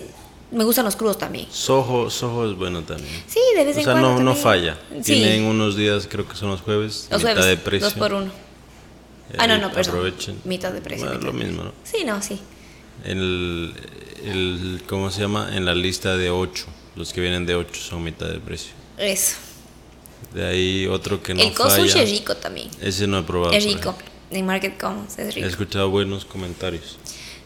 me 0.51 0.63
gustan 0.63 0.85
los 0.85 0.95
crudos 0.95 1.17
también. 1.17 1.47
Soho, 1.51 2.09
Soho 2.09 2.49
es 2.49 2.57
bueno 2.57 2.81
también. 2.83 3.23
Sí, 3.27 3.39
de 3.55 3.63
vez 3.63 3.75
O 3.75 3.79
en 3.79 3.85
sea, 3.85 3.93
cuando 3.93 4.09
no, 4.13 4.19
no 4.23 4.33
también. 4.33 4.43
falla. 4.43 4.77
Sí, 5.03 5.13
Tienen 5.13 5.43
unos 5.43 5.75
días, 5.77 6.07
creo 6.09 6.27
que 6.27 6.35
son 6.35 6.49
los 6.49 6.61
jueves, 6.61 7.07
los 7.11 7.21
mitad 7.23 7.35
jueves, 7.35 7.45
de 7.45 7.57
precio. 7.57 7.85
dos 7.89 7.93
por 7.93 8.13
uno. 8.13 8.31
Eh, 9.31 9.35
ah, 9.37 9.47
no, 9.47 9.57
no, 9.57 9.71
perdón. 9.71 9.95
Aprovechen. 9.95 10.41
Mitad 10.45 10.71
de 10.73 10.81
precio. 10.81 11.05
Bueno, 11.05 11.19
mitad 11.19 11.31
lo 11.33 11.37
de 11.39 11.45
mismo, 11.45 11.63
¿no? 11.63 11.71
Sí, 11.83 12.03
no, 12.03 12.21
sí. 12.21 12.39
El, 13.03 13.73
el, 14.23 14.81
¿cómo 14.87 15.11
se 15.11 15.21
llama? 15.21 15.55
En 15.55 15.65
la 15.65 15.75
lista 15.75 16.17
de 16.17 16.29
8. 16.29 16.65
Los 16.95 17.13
que 17.13 17.21
vienen 17.21 17.45
de 17.45 17.55
8 17.55 17.81
son 17.81 18.03
mitad 18.03 18.27
de 18.27 18.39
precio. 18.39 18.71
Eso. 18.97 19.35
De 20.33 20.45
ahí 20.45 20.87
otro 20.87 21.21
que 21.23 21.33
no 21.33 21.41
el 21.41 21.53
kosushi 21.53 21.89
falla. 21.89 22.03
es 22.03 22.09
rico 22.11 22.35
también. 22.35 22.69
Ese 22.81 23.07
no 23.07 23.19
he 23.19 23.23
probado. 23.23 23.53
Es 23.53 23.63
rico. 23.63 23.95
En 24.31 24.45
Market 24.45 24.77
Commons 24.79 25.17
es 25.17 25.29
He 25.29 25.31
rico. 25.31 25.47
escuchado 25.47 25.89
buenos 25.89 26.25
comentarios. 26.25 26.97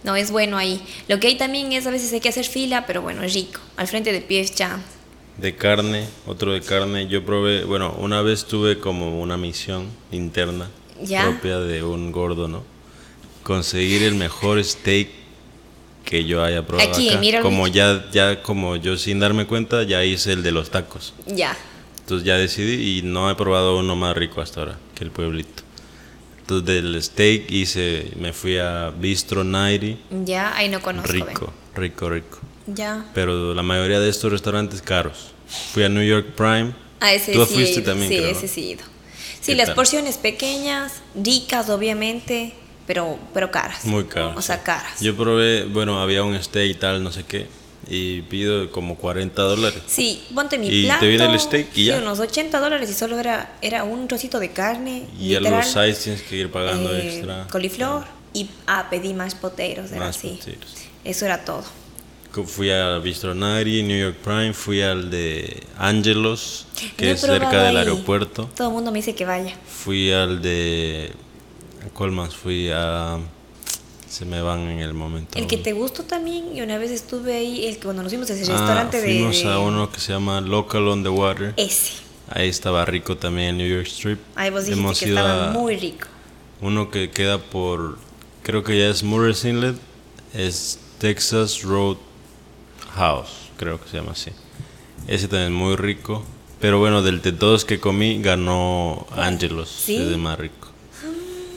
No, 0.03 0.15
es 0.15 0.31
bueno 0.31 0.57
ahí. 0.57 0.81
Lo 1.07 1.19
que 1.19 1.27
hay 1.27 1.38
también 1.38 1.71
es 1.74 1.86
a 1.86 1.91
veces 1.91 2.12
hay 2.13 2.21
que 2.21 2.29
hacer 2.29 2.45
fila, 2.45 2.86
pero 2.88 3.01
bueno, 3.01 3.21
es 3.21 3.33
rico. 3.33 3.59
Al 3.75 3.88
frente 3.88 4.12
de 4.13 4.21
P.F. 4.21 4.53
Chang. 4.55 4.81
De 5.38 5.55
carne, 5.55 6.07
otro 6.25 6.53
de 6.53 6.62
carne. 6.62 7.07
Yo 7.07 7.24
probé, 7.25 7.63
bueno, 7.65 7.93
una 8.00 8.21
vez 8.21 8.45
tuve 8.45 8.79
como 8.79 9.21
una 9.21 9.38
misión 9.38 9.88
interna 10.12 10.69
¿Ya? 11.01 11.24
propia 11.24 11.59
de 11.59 11.83
un 11.83 12.12
gordo, 12.12 12.48
¿no? 12.48 12.63
Conseguir 13.43 14.03
el 14.03 14.15
mejor 14.15 14.63
steak 14.63 15.09
que 16.05 16.25
yo 16.25 16.43
haya 16.43 16.65
probado 16.65 16.89
Aquí, 16.91 17.09
acá. 17.09 17.19
mira 17.19 17.41
como 17.41 17.67
ya, 17.67 18.09
ya, 18.12 18.41
como 18.41 18.75
yo 18.77 18.98
sin 18.98 19.19
darme 19.19 19.45
cuenta, 19.48 19.83
ya 19.83 20.03
hice 20.03 20.33
el 20.33 20.43
de 20.43 20.51
los 20.51 20.71
tacos. 20.71 21.13
Ya. 21.27 21.55
Entonces 22.10 22.25
ya 22.25 22.38
decidí 22.38 22.98
y 22.98 23.01
no 23.04 23.30
he 23.30 23.36
probado 23.36 23.78
uno 23.78 23.96
más 23.96 24.18
rico 24.18 24.42
hasta 24.42 24.62
ahora 24.62 24.80
que 24.96 25.04
el 25.04 25.12
pueblito. 25.12 25.62
Entonces 26.39 26.66
del 26.66 27.04
steak 27.04 27.51
hice, 27.51 28.10
me 28.20 28.34
fui 28.34 28.58
a 28.58 28.89
Bistro 28.89 29.44
90, 29.44 30.00
Ya, 30.25 30.56
ahí 30.58 30.70
no 30.70 30.82
conozco. 30.82 31.12
rico, 31.13 31.54
rico, 31.75 32.10
rico. 32.10 32.39
Ya. 32.66 33.06
Pero 33.13 33.54
la 33.54 33.62
mayoría 33.62 34.00
de 34.00 34.10
estos 34.10 34.32
restaurantes 34.32 34.82
caros. 34.82 35.34
Fui 35.72 35.84
a 35.84 35.89
New 35.89 36.01
York 36.04 36.30
Prime. 36.36 36.74
A 37.00 37.13
ese 37.13 37.32
Tú 37.32 37.46
sí. 37.46 37.51
he 37.51 37.56
fuiste 37.58 37.82
ido. 37.82 37.92
también, 37.92 38.10
Sí, 38.10 38.18
creo, 38.18 38.32
¿no? 38.32 38.38
ese 38.39 38.48
sí 38.48 38.62
he 38.62 38.66
ido. 38.72 38.84
Sí, 39.39 39.51
¿Qué 39.51 39.56
las 39.56 39.68
tal? 39.68 39.75
porciones 39.75 40.18
pequeñas, 40.18 41.04
ricas, 41.13 41.70
obviamente, 41.70 42.54
pero, 42.88 43.20
pero 43.36 43.51
caras. 43.51 43.86
Muy 43.86 44.06
caro. 44.06 44.34
O 44.36 44.42
sea, 44.42 44.63
caras. 44.63 45.00
Yo 45.00 45.16
probé, 45.16 45.66
bueno, 45.66 46.01
había 46.01 46.24
un 46.24 46.42
steak 46.42 46.72
y 46.72 46.74
tal, 46.74 47.04
no 47.04 47.12
sé 47.12 47.24
qué. 47.25 47.46
Y 47.91 48.22
pido 48.24 48.72
como 48.72 48.96
40 48.98 49.41
dólares. 49.41 49.81
Sí, 49.88 50.22
ponte 50.36 50.58
mi 50.60 50.67
Y 50.67 50.81
te 50.81 50.88
plato. 50.88 51.05
viene 51.08 51.25
el 51.25 51.39
steak 51.39 51.67
y 51.74 51.75
sí, 51.75 51.86
ya. 51.86 51.98
unos 51.98 52.19
80 52.19 52.60
dólares 52.60 52.89
y 52.89 52.93
solo 52.93 53.17
era, 53.19 53.55
era 53.63 53.84
un 53.84 54.08
trocito 54.08 54.39
de 54.39 54.51
carne. 54.51 55.08
Y 55.19 55.34
a 55.34 55.39
literal, 55.39 55.62
los 55.62 55.72
sides 55.72 56.03
tienes 56.03 56.22
que 56.22 56.36
ir 56.36 56.51
pagando 56.51 56.96
eh, 56.96 57.08
extra. 57.08 57.48
Coliflor 57.51 58.05
y 58.34 58.48
ah, 58.67 58.88
pedí 58.91 59.13
más 59.15 59.34
poteros, 59.34 59.89
era 59.91 60.01
Más 60.05 60.17
así. 60.17 60.29
potatoes. 60.39 60.88
Eso 61.03 61.25
era 61.25 61.43
todo. 61.43 61.63
Fui 62.46 62.69
a 62.69 63.00
Bistro 63.00 63.34
90, 63.34 63.88
New 63.88 64.00
York 64.00 64.17
Prime, 64.24 64.53
fui 64.53 64.81
al 64.84 65.10
de 65.10 65.63
Angelos, 65.79 66.67
que 66.96 67.08
he 67.08 67.12
es 67.13 67.22
cerca 67.22 67.63
del 67.63 67.75
ahí. 67.75 67.84
aeropuerto. 67.88 68.48
Todo 68.55 68.67
el 68.67 68.74
mundo 68.75 68.91
me 68.91 69.00
dice 69.00 69.15
que 69.15 69.25
vaya. 69.25 69.55
Fui 69.67 70.12
al 70.12 70.39
de. 70.43 71.12
¿Cuál 71.96 72.12
más? 72.12 72.36
Fui 72.36 72.69
a. 72.72 73.17
Se 74.10 74.25
me 74.25 74.42
van 74.42 74.62
en 74.62 74.80
el 74.80 74.94
momento. 74.94 75.38
El 75.38 75.46
que 75.48 75.58
te 75.58 75.72
gustó 75.74 76.04
también, 76.04 76.46
y 76.56 76.62
una 76.62 76.78
vez 76.80 76.89
estuve 76.92 77.36
ahí, 77.36 77.66
el 77.68 77.75
que 77.75 77.84
cuando 77.84 78.01
nos 78.04 78.12
fuimos 78.12 78.30
a 78.30 78.34
ese 78.34 78.51
Ah, 78.51 78.56
restaurante 78.58 78.98
de- 79.01 79.04
fuimos 79.04 79.38
de, 79.44 79.51
a 79.51 79.60
uno 79.60 79.92
que 79.92 80.00
se 80.00 80.13
llama 80.13 80.42
Local 80.42 80.88
on 80.88 81.04
the 81.04 81.10
Water. 81.10 81.54
Ese. 81.58 81.94
Ahí 82.32 82.50
estaba 82.50 82.86
rico 82.86 83.18
también 83.18 83.50
en 83.50 83.58
New 83.58 83.68
York 83.75 83.88
Strip. 83.88 84.20
Ahí 84.36 84.50
vos 84.50 84.66
dijiste 84.66 84.80
Hemos 84.82 85.00
que 85.00 85.06
estaba 85.10 85.51
muy 85.51 85.75
rico. 85.78 86.08
uno 86.62 86.89
que 86.92 87.12
queda 87.12 87.38
por. 87.39 87.98
Creo 88.44 88.63
que 88.63 88.78
ya 88.78 88.88
es 88.89 89.04
Murray's 89.04 89.46
Inlet. 89.46 89.75
Es 90.34 90.80
Texas 91.00 91.62
Road 91.63 91.98
House, 92.96 93.30
creo 93.58 93.80
que 93.82 93.89
se 93.89 93.98
llama 93.98 94.12
así. 94.12 94.32
Ese 95.08 95.28
también 95.28 95.54
es 95.54 95.58
muy 95.58 95.75
rico. 95.75 96.24
Pero 96.60 96.78
bueno, 96.80 97.01
del 97.01 97.22
de 97.22 97.32
todos 97.32 97.63
que 97.63 97.80
comí, 97.80 98.22
ganó 98.22 99.08
Angelos. 99.16 99.70
¿Sí? 99.70 99.96
Es 99.96 100.10
de 100.10 100.18
más 100.18 100.38
rico. 100.38 100.69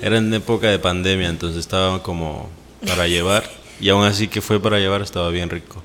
Era 0.02 0.18
en 0.18 0.34
época 0.34 0.68
de 0.68 0.78
pandemia, 0.78 1.28
entonces 1.28 1.60
estaba 1.60 2.02
como 2.02 2.50
para 2.86 3.06
llevar. 3.06 3.48
Y 3.80 3.88
aún 3.88 4.04
así 4.04 4.28
que 4.28 4.40
fue 4.40 4.60
para 4.60 4.78
llevar, 4.78 5.00
estaba 5.00 5.30
bien 5.30 5.48
rico. 5.48 5.82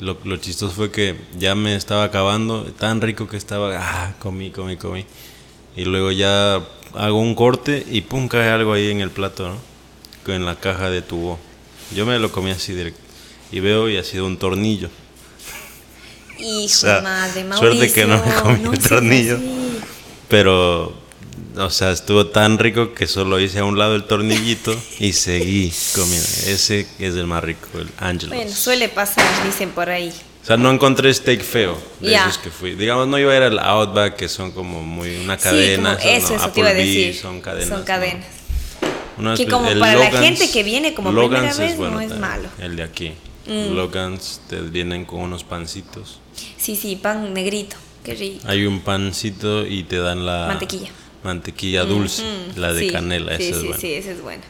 Lo, 0.00 0.18
lo 0.24 0.36
chistoso 0.36 0.72
fue 0.74 0.90
que 0.90 1.16
ya 1.38 1.54
me 1.54 1.76
estaba 1.76 2.04
acabando, 2.04 2.64
tan 2.64 3.00
rico 3.00 3.28
que 3.28 3.36
estaba, 3.36 3.70
ah, 3.78 4.14
comí, 4.18 4.50
comí, 4.50 4.76
comí. 4.76 5.06
Y 5.76 5.84
luego 5.84 6.10
ya 6.10 6.56
hago 6.94 7.20
un 7.20 7.34
corte 7.34 7.86
y 7.88 8.00
pum, 8.00 8.28
cae 8.28 8.50
algo 8.50 8.72
ahí 8.72 8.90
en 8.90 9.00
el 9.00 9.10
plato, 9.10 9.48
¿no? 9.48 10.34
En 10.34 10.44
la 10.44 10.56
caja 10.56 10.90
de 10.90 11.02
tubo. 11.02 11.38
Yo 11.94 12.06
me 12.06 12.18
lo 12.18 12.30
comí 12.30 12.50
así 12.50 12.72
directo. 12.72 13.00
Y 13.50 13.60
veo 13.60 13.88
y 13.88 13.96
ha 13.96 14.04
sido 14.04 14.26
un 14.26 14.36
tornillo. 14.36 14.90
Hijo 16.38 16.66
O 16.66 16.68
sea, 16.68 17.00
madre, 17.00 17.44
Mauricio. 17.44 17.74
suerte 17.74 17.92
que 17.92 18.06
no 18.06 18.24
me 18.24 18.34
comí 18.34 18.64
el 18.64 18.78
seas 18.78 18.88
tornillo. 18.88 19.38
Pero, 20.28 20.94
o 21.56 21.70
sea, 21.70 21.90
estuvo 21.92 22.26
tan 22.26 22.58
rico 22.58 22.92
que 22.94 23.06
solo 23.06 23.40
hice 23.40 23.58
a 23.60 23.64
un 23.64 23.78
lado 23.78 23.94
el 23.96 24.04
tornillito 24.04 24.74
y 24.98 25.12
seguí 25.12 25.72
comiendo. 25.94 26.26
Ese 26.46 26.86
es 26.98 27.14
el 27.14 27.26
más 27.26 27.42
rico, 27.44 27.66
el 27.74 27.88
Angelos. 27.98 28.34
Bueno, 28.36 28.52
suele 28.52 28.88
pasar, 28.88 29.24
dicen 29.44 29.70
por 29.70 29.88
ahí. 29.90 30.12
O 30.42 30.46
sea, 30.46 30.56
no 30.56 30.70
encontré 30.70 31.12
steak 31.12 31.42
feo 31.42 31.76
de 32.00 32.10
Ya. 32.12 32.24
esos 32.24 32.38
que 32.38 32.50
fui. 32.50 32.74
Digamos, 32.74 33.06
no 33.08 33.18
iba 33.18 33.32
a 33.32 33.36
ir 33.36 33.42
al 33.42 33.58
Outback, 33.58 34.16
que 34.16 34.28
son 34.28 34.52
como 34.52 34.82
muy 34.82 35.16
una 35.16 35.36
cadena. 35.36 35.98
sí, 36.00 36.08
eso, 36.08 36.30
no, 36.30 36.36
eso 36.36 36.50
te 36.50 36.60
iba 36.60 36.68
a 36.70 36.74
decir. 36.74 37.14
Son 37.14 37.40
cadenas. 37.40 37.68
Son 37.68 37.78
¿no? 37.80 37.84
cadenas. 37.84 38.26
Una 39.18 39.34
Que 39.34 39.46
como 39.46 39.68
el 39.68 39.78
para 39.78 39.94
la 39.98 40.10
Logan's- 40.10 40.20
gente 40.22 40.50
que 40.50 40.62
viene 40.62 40.94
como 40.94 41.12
Logan's 41.12 41.56
primera 41.56 41.76
vez, 41.76 41.92
no 41.92 42.00
es 42.00 42.18
malo. 42.18 42.48
Mm. 42.58 42.62
El 42.62 42.76
de 42.76 42.82
aquí. 42.82 43.12
Logans 43.46 44.40
te 44.48 44.60
vienen 44.60 45.04
con 45.04 45.20
unos 45.20 45.44
pancitos. 45.44 46.20
Sí, 46.56 46.76
sí, 46.76 46.96
pan 46.96 47.34
negrito. 47.34 47.76
Qué 48.04 48.14
rico. 48.14 48.40
Hay 48.48 48.64
un 48.64 48.80
pancito 48.80 49.66
y 49.66 49.82
te 49.82 49.98
dan 49.98 50.24
la 50.24 50.46
Mantequilla. 50.46 50.88
Mantequilla 51.24 51.84
dulce, 51.84 52.22
Mm, 52.22 52.58
la 52.58 52.72
de 52.72 52.80
sí, 52.80 52.90
canela, 52.90 53.36
Sí, 53.36 53.42
esa 53.44 53.50
es 53.54 53.60
sí, 53.60 53.66
buena. 53.66 53.80
sí, 53.80 53.92
esa 53.94 54.10
es 54.12 54.22
buena. 54.22 54.42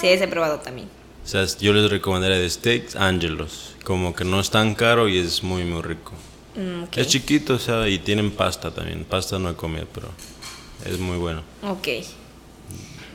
Sí, 0.00 0.06
ese 0.08 0.24
he 0.24 0.28
probado 0.28 0.58
también. 0.60 0.88
O 1.24 1.28
sea, 1.28 1.44
yo 1.60 1.72
les 1.72 1.90
recomendaría 1.90 2.38
de 2.38 2.48
steaks 2.48 2.96
Angelos, 2.96 3.74
como 3.84 4.14
que 4.14 4.24
no 4.24 4.38
es 4.40 4.50
tan 4.50 4.74
caro 4.74 5.08
y 5.08 5.18
es 5.18 5.42
muy 5.42 5.64
muy 5.64 5.82
rico. 5.82 6.12
Mm, 6.54 6.84
ok. 6.84 6.96
Es 6.98 7.08
chiquito, 7.08 7.54
o 7.54 7.58
sea, 7.58 7.88
y 7.88 7.98
tienen 7.98 8.30
pasta 8.30 8.70
también. 8.70 9.04
Pasta 9.04 9.38
no 9.38 9.50
he 9.50 9.54
comido, 9.54 9.86
pero 9.92 10.08
es 10.84 10.98
muy 10.98 11.16
bueno. 11.18 11.42
Ok. 11.62 11.86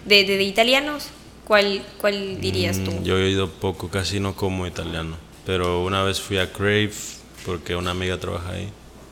De, 0.05 0.23
de, 0.25 0.37
de 0.37 0.43
italianos, 0.43 1.07
¿cuál, 1.45 1.83
cuál 1.99 2.41
dirías 2.41 2.83
tú? 2.83 2.91
Mm, 2.91 3.03
Yo 3.03 3.17
he 3.17 3.29
ido 3.29 3.49
poco, 3.49 3.89
casi 3.89 4.19
no 4.19 4.35
como 4.35 4.65
italiano. 4.67 5.15
Pero 5.45 5.83
una 5.83 6.03
vez 6.03 6.19
fui 6.19 6.37
a 6.37 6.51
Crave 6.51 6.91
porque 7.45 7.75
una 7.75 7.91
amiga 7.91 8.17
trabaja 8.19 8.51
ahí. 8.51 8.69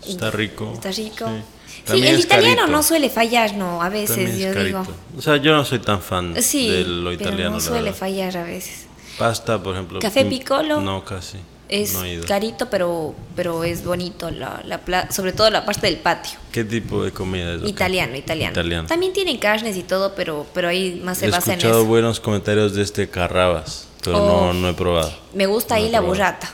Está 0.08 0.32
rico. 0.32 0.72
Está 0.74 0.92
rico. 0.92 1.26
Sí, 1.28 1.42
Sí, 1.86 2.06
el 2.06 2.20
italiano 2.20 2.56
carito. 2.58 2.68
no 2.72 2.84
suele 2.84 3.10
fallar, 3.10 3.56
no, 3.56 3.82
a 3.82 3.90
veces, 3.90 4.38
yo 4.38 4.54
digo. 4.64 4.86
O 5.18 5.22
sea, 5.22 5.38
yo 5.38 5.54
no 5.56 5.66
soy 5.66 5.80
tan 5.80 6.02
fan 6.02 6.36
Sí, 6.42 6.70
de 6.70 6.84
lo 6.84 7.10
pero 7.12 7.22
italiano. 7.22 7.50
no 7.52 7.56
la 7.58 7.62
suele 7.64 7.94
fallar 7.94 8.38
a 8.38 8.44
veces. 8.44 8.86
Pasta, 9.18 9.62
por 9.62 9.74
ejemplo. 9.76 10.00
Café 10.00 10.24
piccolo 10.26 10.80
No, 10.82 11.04
casi. 11.04 11.38
Es 11.68 11.94
no 11.94 12.04
he 12.04 12.20
carito, 12.22 12.68
pero, 12.72 13.14
pero 13.36 13.64
es 13.64 13.84
bonito, 13.84 14.32
la, 14.32 14.64
la 14.66 15.12
sobre 15.12 15.34
todo 15.34 15.52
la 15.52 15.66
parte 15.66 15.86
del 15.86 15.98
patio. 15.98 16.40
¿Qué 16.52 16.64
tipo 16.64 17.04
de 17.04 17.12
comida 17.12 17.54
es? 17.56 17.62
Italiano, 17.68 18.16
italiano, 18.16 18.54
Italiano. 18.54 18.88
También 18.88 19.14
tienen 19.14 19.38
carnes 19.38 19.78
y 19.78 19.84
todo, 19.84 20.16
pero, 20.16 20.48
pero 20.52 20.68
ahí 20.70 21.00
más 21.04 21.20
se 21.20 21.28
He 21.28 21.30
basa 21.30 21.54
en 21.54 21.60
escuchado 21.60 21.82
eso. 21.82 21.88
buenos 21.88 22.20
comentarios 22.20 22.74
de 22.74 22.82
este 22.82 23.08
Carrabas, 23.08 23.88
pero 24.04 24.18
Oh. 24.18 24.46
no, 24.48 24.54
no 24.54 24.70
he 24.70 24.74
probado. 24.74 25.14
Me 25.36 25.46
gusta 25.46 25.76
No 25.76 25.82
ahí 25.82 25.90
he 25.90 25.92
la 25.92 26.00
probado. 26.00 26.16
burrata. 26.16 26.54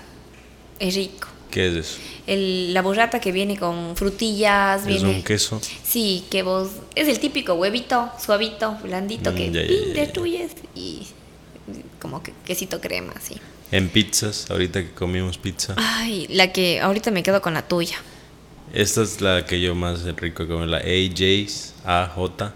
Es 0.79 0.96
rico. 0.96 1.29
¿Qué 1.50 1.67
es 1.70 1.74
eso? 1.75 1.98
El, 2.27 2.74
la 2.74 2.82
burrata 2.82 3.20
que 3.20 3.32
viene 3.32 3.58
con 3.58 3.96
frutillas, 3.96 4.82
¿Es 4.82 4.88
viene... 4.88 5.10
un 5.17 5.24
queso? 5.24 5.62
Sí, 5.84 6.25
que 6.32 6.41
vos... 6.44 6.70
Es 6.96 7.08
el 7.08 7.20
típico 7.20 7.53
huevito, 7.53 8.10
suavito, 8.24 8.77
blandito, 8.84 9.32
Mm, 9.32 9.36
que 9.36 9.51
ya, 9.51 9.62
ya. 9.63 9.94
destruyes 9.94 10.51
y 10.74 11.05
como 12.00 12.24
que 12.24 12.34
quesito 12.46 12.82
crema, 12.82 13.13
así. 13.15 13.36
En 13.72 13.89
pizzas, 13.89 14.50
ahorita 14.50 14.82
que 14.84 14.91
comimos 14.91 15.38
pizza. 15.38 15.74
Ay, 15.77 16.27
la 16.29 16.51
que 16.51 16.79
ahorita 16.82 17.12
me 17.12 17.24
quedo 17.24 17.41
con 17.41 17.53
la 17.53 17.67
tuya. 17.67 17.98
Esta 18.74 19.03
es 19.03 19.22
la 19.22 19.46
que 19.46 19.62
yo 19.62 19.74
más 19.75 20.03
rico 20.15 20.48
como 20.48 20.65
la 20.65 20.77
AJ's, 20.77 21.74
AJ. 21.86 22.51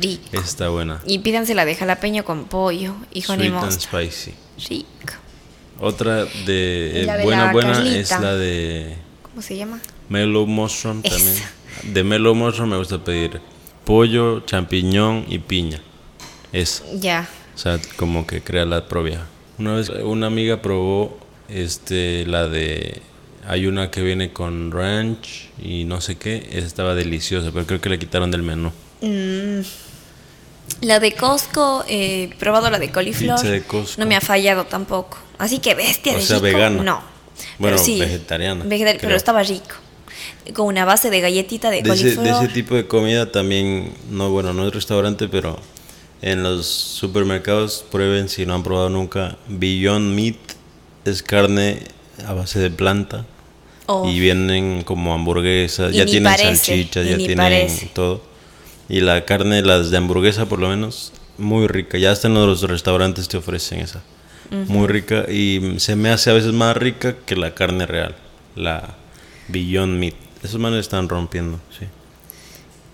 Rico. 0.00 0.22
Está 0.40 0.68
buena. 0.68 1.00
Y 1.06 1.20
pídanse 1.20 1.54
la 1.54 1.64
de 1.64 1.74
jalapeño 1.74 2.24
con 2.24 2.44
pollo 2.44 2.94
y 3.12 3.24
honey 3.26 3.48
Sweet 3.48 3.62
and 3.62 3.80
spicy. 3.80 4.34
Rico. 4.68 5.14
Otra 5.80 6.24
de 6.24 7.02
eh, 7.02 7.04
la 7.06 7.16
de 7.16 7.24
buena 7.24 7.46
la 7.46 7.52
buena 7.52 7.72
Carlita. 7.72 7.98
es 8.00 8.10
la 8.10 8.34
de 8.34 8.96
¿Cómo 9.22 9.42
se 9.42 9.56
llama? 9.56 9.80
Mellow 10.08 10.46
Mushroom 10.46 11.00
Esa. 11.04 11.16
también. 11.16 11.36
De 11.94 12.04
Mellow 12.04 12.34
Mushroom 12.34 12.70
me 12.70 12.76
gusta 12.76 12.98
pedir 12.98 13.40
pollo, 13.84 14.40
champiñón 14.40 15.24
y 15.28 15.38
piña. 15.38 15.80
Esa. 16.52 16.84
Ya. 16.94 17.28
O 17.54 17.58
sea, 17.58 17.78
como 17.96 18.26
que 18.26 18.42
crea 18.42 18.64
la 18.64 18.86
propia. 18.88 19.26
Una 19.58 19.74
vez 19.74 19.88
una 19.88 20.26
amiga 20.26 20.60
probó 20.62 21.18
este 21.48 22.24
la 22.26 22.48
de 22.48 23.02
hay 23.46 23.66
una 23.66 23.90
que 23.90 24.02
viene 24.02 24.32
con 24.32 24.70
ranch 24.72 25.48
y 25.62 25.84
no 25.84 26.00
sé 26.00 26.16
qué, 26.16 26.48
esa 26.52 26.66
estaba 26.66 26.94
deliciosa, 26.94 27.50
pero 27.52 27.66
creo 27.66 27.80
que 27.80 27.88
le 27.88 27.98
quitaron 27.98 28.30
del 28.30 28.42
menú. 28.42 28.70
Mm, 29.00 29.60
La 30.82 31.00
de 31.00 31.12
Costco, 31.12 31.82
eh, 31.88 32.28
he 32.30 32.36
probado 32.36 32.70
la 32.70 32.78
de 32.78 32.90
coliflor. 32.92 33.36
Pizza 33.36 33.50
de 33.50 33.62
Costco. 33.62 34.00
No 34.00 34.06
me 34.06 34.16
ha 34.16 34.20
fallado 34.20 34.66
tampoco. 34.66 35.18
Así 35.38 35.58
que 35.60 35.74
bestia 35.74 36.12
O 36.12 36.16
de 36.16 36.22
sea, 36.22 36.36
rico, 36.36 36.44
vegana. 36.58 36.82
No. 36.82 37.00
Bueno, 37.58 37.76
Pero 37.76 37.78
sí, 37.78 38.00
vegetariana, 38.00 38.64
creo. 38.66 38.96
pero 39.00 39.16
estaba 39.16 39.42
rico. 39.42 39.76
Con 40.54 40.66
una 40.66 40.84
base 40.84 41.10
de 41.10 41.20
galletita 41.20 41.70
de, 41.70 41.82
De 41.82 41.92
ese, 41.92 42.16
de 42.16 42.30
ese 42.30 42.48
tipo 42.48 42.74
de 42.74 42.86
comida 42.86 43.30
también, 43.30 43.92
no 44.10 44.30
bueno, 44.30 44.52
no 44.52 44.66
es 44.66 44.74
restaurante, 44.74 45.28
pero 45.28 45.58
en 46.22 46.42
los 46.42 46.66
supermercados 46.66 47.84
prueben 47.90 48.28
si 48.28 48.44
no 48.46 48.54
han 48.54 48.62
probado 48.62 48.88
nunca. 48.90 49.36
Beyond 49.48 50.14
Meat 50.14 50.36
es 51.04 51.22
carne 51.22 51.82
a 52.26 52.32
base 52.32 52.58
de 52.58 52.70
planta 52.70 53.24
Oh. 53.90 54.06
y 54.06 54.20
vienen 54.20 54.82
como 54.84 55.14
hamburguesas, 55.14 55.94
ya 55.94 56.04
tienen 56.04 56.24
parece, 56.24 56.56
salchichas, 56.56 57.06
ya 57.08 57.16
tienen 57.16 57.38
parece. 57.38 57.86
todo. 57.94 58.20
Y 58.90 59.00
la 59.00 59.24
carne, 59.24 59.62
las 59.62 59.90
de 59.90 59.96
hamburguesa 59.96 60.44
por 60.46 60.58
lo 60.58 60.68
menos, 60.68 61.14
muy 61.38 61.66
rica. 61.68 61.96
Ya 61.96 62.10
hasta 62.10 62.28
en 62.28 62.34
los 62.34 62.60
restaurantes 62.62 63.28
te 63.28 63.38
ofrecen 63.38 63.78
esa. 63.80 64.02
Muy 64.50 64.86
rica 64.86 65.26
y 65.30 65.74
se 65.78 65.94
me 65.94 66.10
hace 66.10 66.30
a 66.30 66.32
veces 66.32 66.52
más 66.52 66.76
rica 66.76 67.16
que 67.26 67.36
la 67.36 67.54
carne 67.54 67.86
real, 67.86 68.16
la 68.56 68.94
Beyond 69.48 69.98
Meat. 69.98 70.14
Esos 70.42 70.58
manes 70.60 70.80
están 70.80 71.08
rompiendo, 71.08 71.60
sí. 71.78 71.86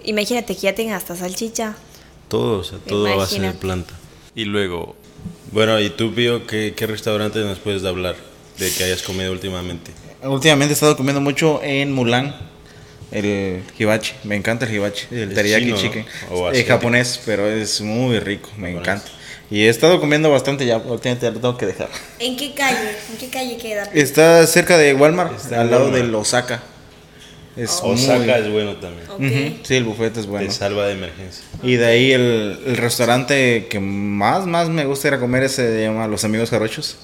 Imagínate 0.05 0.55
que 0.55 0.61
ya 0.62 0.74
tenga 0.74 0.96
hasta 0.96 1.16
salchicha. 1.16 1.76
Todo, 2.28 2.61
o 2.61 2.64
sea, 2.64 2.78
todo 2.78 3.07
a 3.07 3.16
base 3.16 3.40
de 3.40 3.52
planta. 3.52 3.94
Y 4.35 4.46
luego, 4.46 4.96
bueno, 5.52 5.81
¿y 5.81 5.90
tú, 5.90 6.12
Pío, 6.14 6.46
qué, 6.46 6.74
qué 6.76 6.87
restaurante 6.87 7.38
nos 7.40 7.59
puedes 7.59 7.85
hablar 7.85 8.16
de 8.59 8.70
que 8.72 8.85
hayas 8.85 9.02
comido 9.02 9.31
últimamente? 9.31 9.92
Últimamente 10.22 10.72
he 10.72 10.74
estado 10.74 10.96
comiendo 10.96 11.20
mucho 11.20 11.61
en 11.62 11.92
Mulan. 11.92 12.35
El 13.12 13.62
hibachi, 13.78 14.12
me 14.24 14.35
encanta 14.35 14.66
el 14.66 14.74
hibachi, 14.74 15.07
el 15.12 15.28
¿Es 15.28 15.35
teriyaki 15.35 15.64
chino, 15.66 15.76
no? 15.76 15.83
chicken. 15.83 16.07
¿O 16.33 16.50
Es 16.50 16.66
japonés, 16.66 17.20
pero 17.24 17.46
es 17.48 17.81
muy 17.81 18.18
rico, 18.18 18.50
me 18.57 18.72
encanta. 18.72 19.07
Y 19.54 19.66
he 19.66 19.68
estado 19.68 20.00
comiendo 20.00 20.30
bastante 20.30 20.66
ya, 20.66 20.78
últimamente 20.78 21.26
lo 21.30 21.34
tengo 21.38 21.56
que 21.56 21.66
dejar. 21.66 21.88
¿En 22.18 22.36
qué 22.36 22.54
calle? 22.54 22.90
¿En 23.12 23.16
qué 23.18 23.28
calle 23.28 23.56
queda? 23.56 23.84
Está 23.94 24.44
cerca 24.48 24.76
de 24.76 24.94
Walmart, 24.94 25.36
Está 25.36 25.60
al 25.60 25.70
lado 25.70 25.84
Walmart. 25.84 26.02
del 26.04 26.14
Osaka. 26.14 26.60
Es 27.56 27.78
Osaka 27.84 28.18
muy- 28.18 28.30
es 28.30 28.50
bueno 28.50 28.76
también. 28.76 29.60
Sí, 29.62 29.76
el 29.76 29.84
buffet 29.84 30.16
es 30.16 30.26
bueno. 30.26 30.44
Te 30.48 30.52
salva 30.52 30.86
de 30.88 30.94
emergencia. 30.94 31.44
Y 31.62 31.76
de 31.76 31.86
ahí 31.86 32.10
el, 32.12 32.58
el 32.66 32.76
restaurante 32.76 33.68
que 33.70 33.78
más, 33.78 34.44
más 34.44 34.68
me 34.68 34.86
gusta 34.86 35.06
ir 35.06 35.14
a 35.14 35.20
comer 35.20 35.48
se 35.48 35.82
llama 35.84 36.08
Los 36.08 36.24
Amigos 36.24 36.50
Jarochos. 36.50 36.96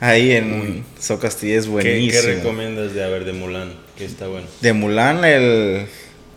Ahí 0.00 0.32
en 0.32 0.86
Socastilla 0.98 1.58
es 1.58 1.64
¿Qué, 1.66 1.70
buenísimo. 1.70 2.12
qué 2.12 2.22
recomiendas 2.36 2.94
de 2.94 3.04
haber 3.04 3.26
de 3.26 3.34
Mulan? 3.34 3.74
Que 3.98 4.06
está 4.06 4.26
bueno. 4.26 4.46
De 4.62 4.72
Mulan, 4.72 5.22
el, 5.26 5.84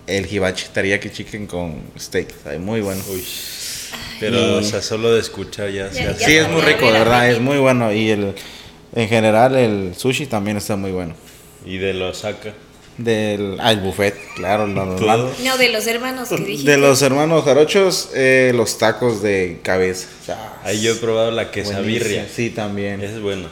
el 0.07 0.33
hibachi, 0.33 0.65
teriyaki 0.73 1.09
chicken 1.09 1.47
con 1.47 1.81
steak. 1.97 2.31
Está 2.31 2.59
muy 2.59 2.81
bueno. 2.81 3.01
Uy. 3.09 3.23
Pero, 4.29 4.37
Y- 4.39 4.53
o 4.59 4.63
sea, 4.63 4.81
solo 4.81 5.11
de 5.13 5.19
escuchar 5.19 5.69
ya 5.71 5.91
se 5.91 6.03
Ya- 6.03 6.13
Sí, 6.17 6.35
es 6.37 6.49
muy 6.49 6.61
rico, 6.61 6.85
de 6.85 6.99
verdad, 6.99 7.29
es 7.29 7.39
muy 7.39 7.57
bueno. 7.57 7.91
Y 7.91 8.09
el, 8.09 8.33
en 8.95 9.07
general 9.09 9.55
el 9.55 9.95
sushi 9.97 10.25
también 10.27 10.57
está 10.57 10.75
muy 10.75 10.91
bueno. 10.91 11.13
Y 11.65 11.77
de 11.77 11.93
los 11.93 12.17
Osaka. 12.19 12.53
Del, 12.97 13.57
ah, 13.59 13.71
el 13.71 13.79
buffet, 13.79 14.15
claro, 14.35 14.67
lo 14.67 14.85
normal. 14.85 15.17
Todo. 15.21 15.33
No, 15.43 15.57
de 15.57 15.69
los 15.69 15.87
hermanos 15.87 16.29
que 16.29 16.37
dijiste. 16.37 16.69
De 16.71 16.77
los 16.77 17.01
hermanos 17.01 17.43
jarochos, 17.43 18.11
eh, 18.13 18.51
los 18.53 18.77
tacos 18.77 19.23
de 19.23 19.59
cabeza. 19.63 20.07
O 20.21 20.25
sea, 20.27 20.53
Ahí 20.63 20.79
yo 20.83 20.91
he 20.91 20.95
probado 20.95 21.31
la 21.31 21.49
quesabirria. 21.49 22.27
Sí, 22.31 22.51
también. 22.51 23.01
Es 23.01 23.19
bueno. 23.19 23.47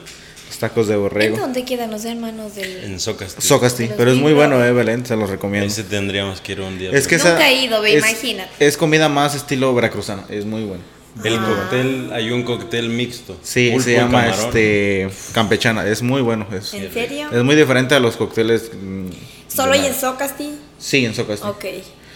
Tacos 0.61 0.87
de 0.87 0.93
¿En 0.93 1.01
borrego. 1.01 1.37
dónde 1.37 1.65
quedan 1.65 1.91
los 1.91 2.05
hermanos 2.05 2.55
del...? 2.55 2.83
En. 2.85 2.99
Socasti, 2.99 3.87
los 3.87 3.93
pero 3.97 4.11
es 4.11 4.17
muy 4.17 4.31
bueno, 4.33 4.63
eh, 4.63 4.71
Belén, 4.71 5.05
se 5.05 5.15
los 5.17 5.29
recomiendo. 5.29 5.67
Ese 5.67 5.83
tendríamos 5.83 6.39
que 6.39 6.53
ir 6.53 6.61
un 6.61 6.77
día. 6.79 6.91
Es 6.91 7.07
que 7.07 7.17
Nunca 7.17 7.29
esa 7.35 7.49
he 7.49 7.63
ido, 7.65 7.81
ve, 7.81 7.95
es- 7.97 8.07
imagínate. 8.07 8.51
Es 8.65 8.77
comida 8.77 9.09
más 9.09 9.35
estilo 9.35 9.73
veracruzano, 9.75 10.23
es 10.29 10.45
muy 10.45 10.63
bueno. 10.63 10.83
El 11.25 11.37
cóctel, 11.39 12.09
hay 12.13 12.31
un 12.31 12.43
cóctel 12.43 12.87
mixto. 12.87 13.35
Sí, 13.43 13.69
Pulpo 13.71 13.83
se 13.83 13.93
llama 13.95 14.21
camarón. 14.27 14.45
este 14.45 15.09
campechana, 15.33 15.85
es 15.85 16.01
muy 16.01 16.21
bueno. 16.21 16.47
Es, 16.53 16.73
¿En 16.73 16.93
serio? 16.93 17.27
es 17.33 17.43
muy 17.43 17.55
diferente 17.57 17.95
a 17.95 17.99
los 17.99 18.15
cócteles. 18.15 18.71
mm, 18.81 19.07
¿Solo 19.49 19.73
hay 19.73 19.81
la- 19.81 19.87
en 19.87 19.93
Socasti? 19.95 20.51
Sí, 20.79 21.03
en 21.03 21.13
Socasti. 21.13 21.45
Ok, 21.47 21.65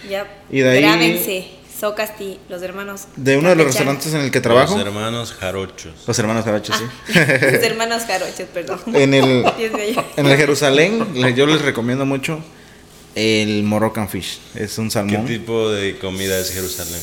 ya. 0.10 0.26
Y 0.50 0.60
de 0.60 0.70
ahí- 0.70 0.82
Grábense, 0.82 1.46
Socasti, 1.80 2.40
los 2.50 2.62
hermanos. 2.62 3.08
De 3.16 3.38
uno 3.38 3.50
de 3.50 3.56
los 3.56 3.66
restaurantes 3.68 4.14
en 4.14 4.22
el 4.22 4.32
que 4.32 4.40
trabajo, 4.42 4.78
Los 4.78 4.86
hermanos 4.86 5.34
jarochos. 5.34 5.94
los 6.08 6.18
hermanos 6.20 6.46
Jarochos, 6.46 6.76
Ah, 6.80 6.90
sí. 7.08 7.14
los 7.52 7.64
hermanos 7.64 8.04
jarochos, 8.04 8.48
perdón. 8.54 8.80
en 8.94 9.14
el 9.14 9.46
en 10.18 10.26
el 10.26 10.38
Jerusalén, 10.38 11.14
yo 11.36 11.46
les 11.46 11.62
recomiendo 11.62 12.06
mucho 12.06 12.40
el 13.16 13.64
Moroccan 13.64 14.08
Fish. 14.10 14.40
Es 14.56 14.78
un 14.78 14.86
¿Qué 14.88 14.92
salmón 14.92 15.26
tipo 15.26 15.70
de 15.70 15.98
comida 15.98 16.38
es 16.40 16.52
Jerusalén? 16.52 17.00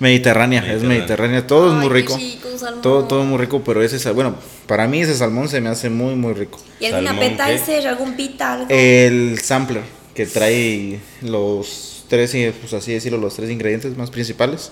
mediterránea, 0.00 0.58
es 0.60 0.66
Mediterránea. 0.82 0.98
mediterránea, 0.98 1.46
todo 1.46 1.66
es 1.68 1.72
Ay, 1.74 1.78
muy 1.78 1.88
qué 1.88 1.94
rico. 1.94 2.18
salmón. 2.58 2.82
Todo 2.82 3.04
todo 3.04 3.22
muy 3.24 3.38
rico, 3.38 3.62
pero 3.64 3.82
ese 3.82 3.98
sal- 4.00 4.14
bueno, 4.14 4.34
para 4.66 4.88
mí 4.88 5.00
ese 5.00 5.14
salmón 5.16 5.48
se 5.48 5.60
me 5.60 5.68
hace 5.68 5.88
muy 5.90 6.16
muy 6.16 6.32
rico. 6.34 6.58
¿Y 6.80 6.88
Salmón, 6.90 7.18
¿qué? 7.20 7.26
appetizer, 7.40 7.86
algún 7.86 8.14
pita, 8.16 8.54
algo? 8.54 8.66
El 8.68 9.38
sampler 9.40 9.82
que 10.14 10.26
trae 10.26 10.98
los 11.20 11.91
tres, 12.12 12.34
eh, 12.34 12.52
pues 12.60 12.74
así 12.74 12.92
decirlo, 12.92 13.16
los 13.16 13.34
tres 13.34 13.48
ingredientes 13.50 13.96
más 13.96 14.10
principales: 14.10 14.70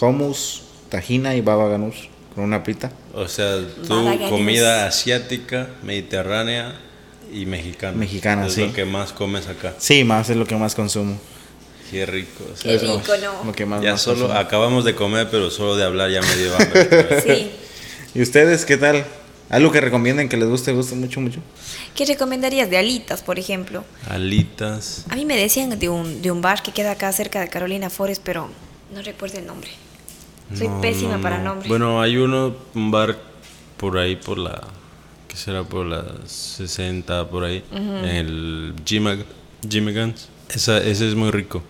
hummus, 0.00 0.62
tajina 0.88 1.36
y 1.36 1.40
baba 1.40 1.68
ganoush 1.68 2.08
con 2.34 2.42
una 2.42 2.64
pita. 2.64 2.90
O 3.14 3.28
sea, 3.28 3.60
tu 3.86 4.28
comida 4.28 4.88
asiática, 4.88 5.70
mediterránea 5.84 6.80
y 7.32 7.46
mexicana. 7.46 7.96
Mexicana, 7.96 8.46
es 8.48 8.54
sí. 8.54 8.66
lo 8.66 8.72
que 8.72 8.84
más 8.84 9.12
comes 9.12 9.46
acá. 9.46 9.74
Sí, 9.78 10.02
más 10.02 10.30
es 10.30 10.36
lo 10.36 10.46
que 10.46 10.56
más 10.56 10.74
consumo. 10.74 11.16
Qué 11.92 12.06
rico. 12.06 12.42
o 12.52 12.56
sea, 12.56 12.72
Qué 12.72 12.78
rico, 12.78 13.12
¿no? 13.22 13.44
Lo 13.44 13.52
que 13.52 13.66
más, 13.66 13.82
ya 13.82 13.92
más 13.92 14.02
solo 14.02 14.22
consumo. 14.22 14.40
acabamos 14.40 14.84
de 14.84 14.96
comer, 14.96 15.28
pero 15.30 15.48
solo 15.48 15.76
de 15.76 15.84
hablar 15.84 16.10
ya 16.10 16.22
me 16.22 16.36
dio 16.36 16.56
hambre. 16.58 17.22
Sí. 17.24 17.50
¿Y 18.16 18.22
ustedes 18.22 18.64
qué 18.64 18.76
tal? 18.76 19.04
¿Algo 19.50 19.72
que 19.72 19.80
recomienden 19.80 20.28
que 20.28 20.36
les 20.36 20.48
guste, 20.48 20.72
guste 20.72 20.94
mucho, 20.94 21.20
mucho? 21.20 21.40
¿Qué 21.96 22.04
recomendarías 22.06 22.70
de 22.70 22.78
alitas, 22.78 23.20
por 23.22 23.38
ejemplo? 23.38 23.84
Alitas. 24.08 25.04
A 25.08 25.16
mí 25.16 25.24
me 25.24 25.36
decían 25.36 25.76
de 25.78 25.88
un, 25.88 26.22
de 26.22 26.30
un 26.30 26.40
bar 26.40 26.62
que 26.62 26.70
queda 26.72 26.92
acá 26.92 27.12
cerca 27.12 27.40
de 27.40 27.48
Carolina 27.48 27.90
Forest, 27.90 28.22
pero 28.24 28.48
no 28.94 29.02
recuerdo 29.02 29.38
el 29.38 29.46
nombre. 29.46 29.70
Soy 30.56 30.68
No, 30.68 30.80
pésima 30.80 31.16
no, 31.16 31.22
para 31.22 31.38
no. 31.38 31.44
nombres. 31.44 31.68
Bueno, 31.68 32.00
hay 32.00 32.16
uno, 32.16 32.54
un 32.74 32.90
bar 32.92 33.18
por 33.76 33.98
ahí, 33.98 34.16
por 34.16 34.38
la. 34.38 34.62
¿Qué 35.26 35.36
será? 35.36 35.62
Por 35.64 35.86
las 35.86 36.30
60, 36.30 37.28
por 37.28 37.44
ahí. 37.44 37.64
El 37.72 38.74
Jimag- 38.84 39.24
Jimmigans. 39.68 40.28
Esa, 40.48 40.78
ese 40.78 41.08
es 41.08 41.14
muy 41.14 41.30
rico. 41.30 41.62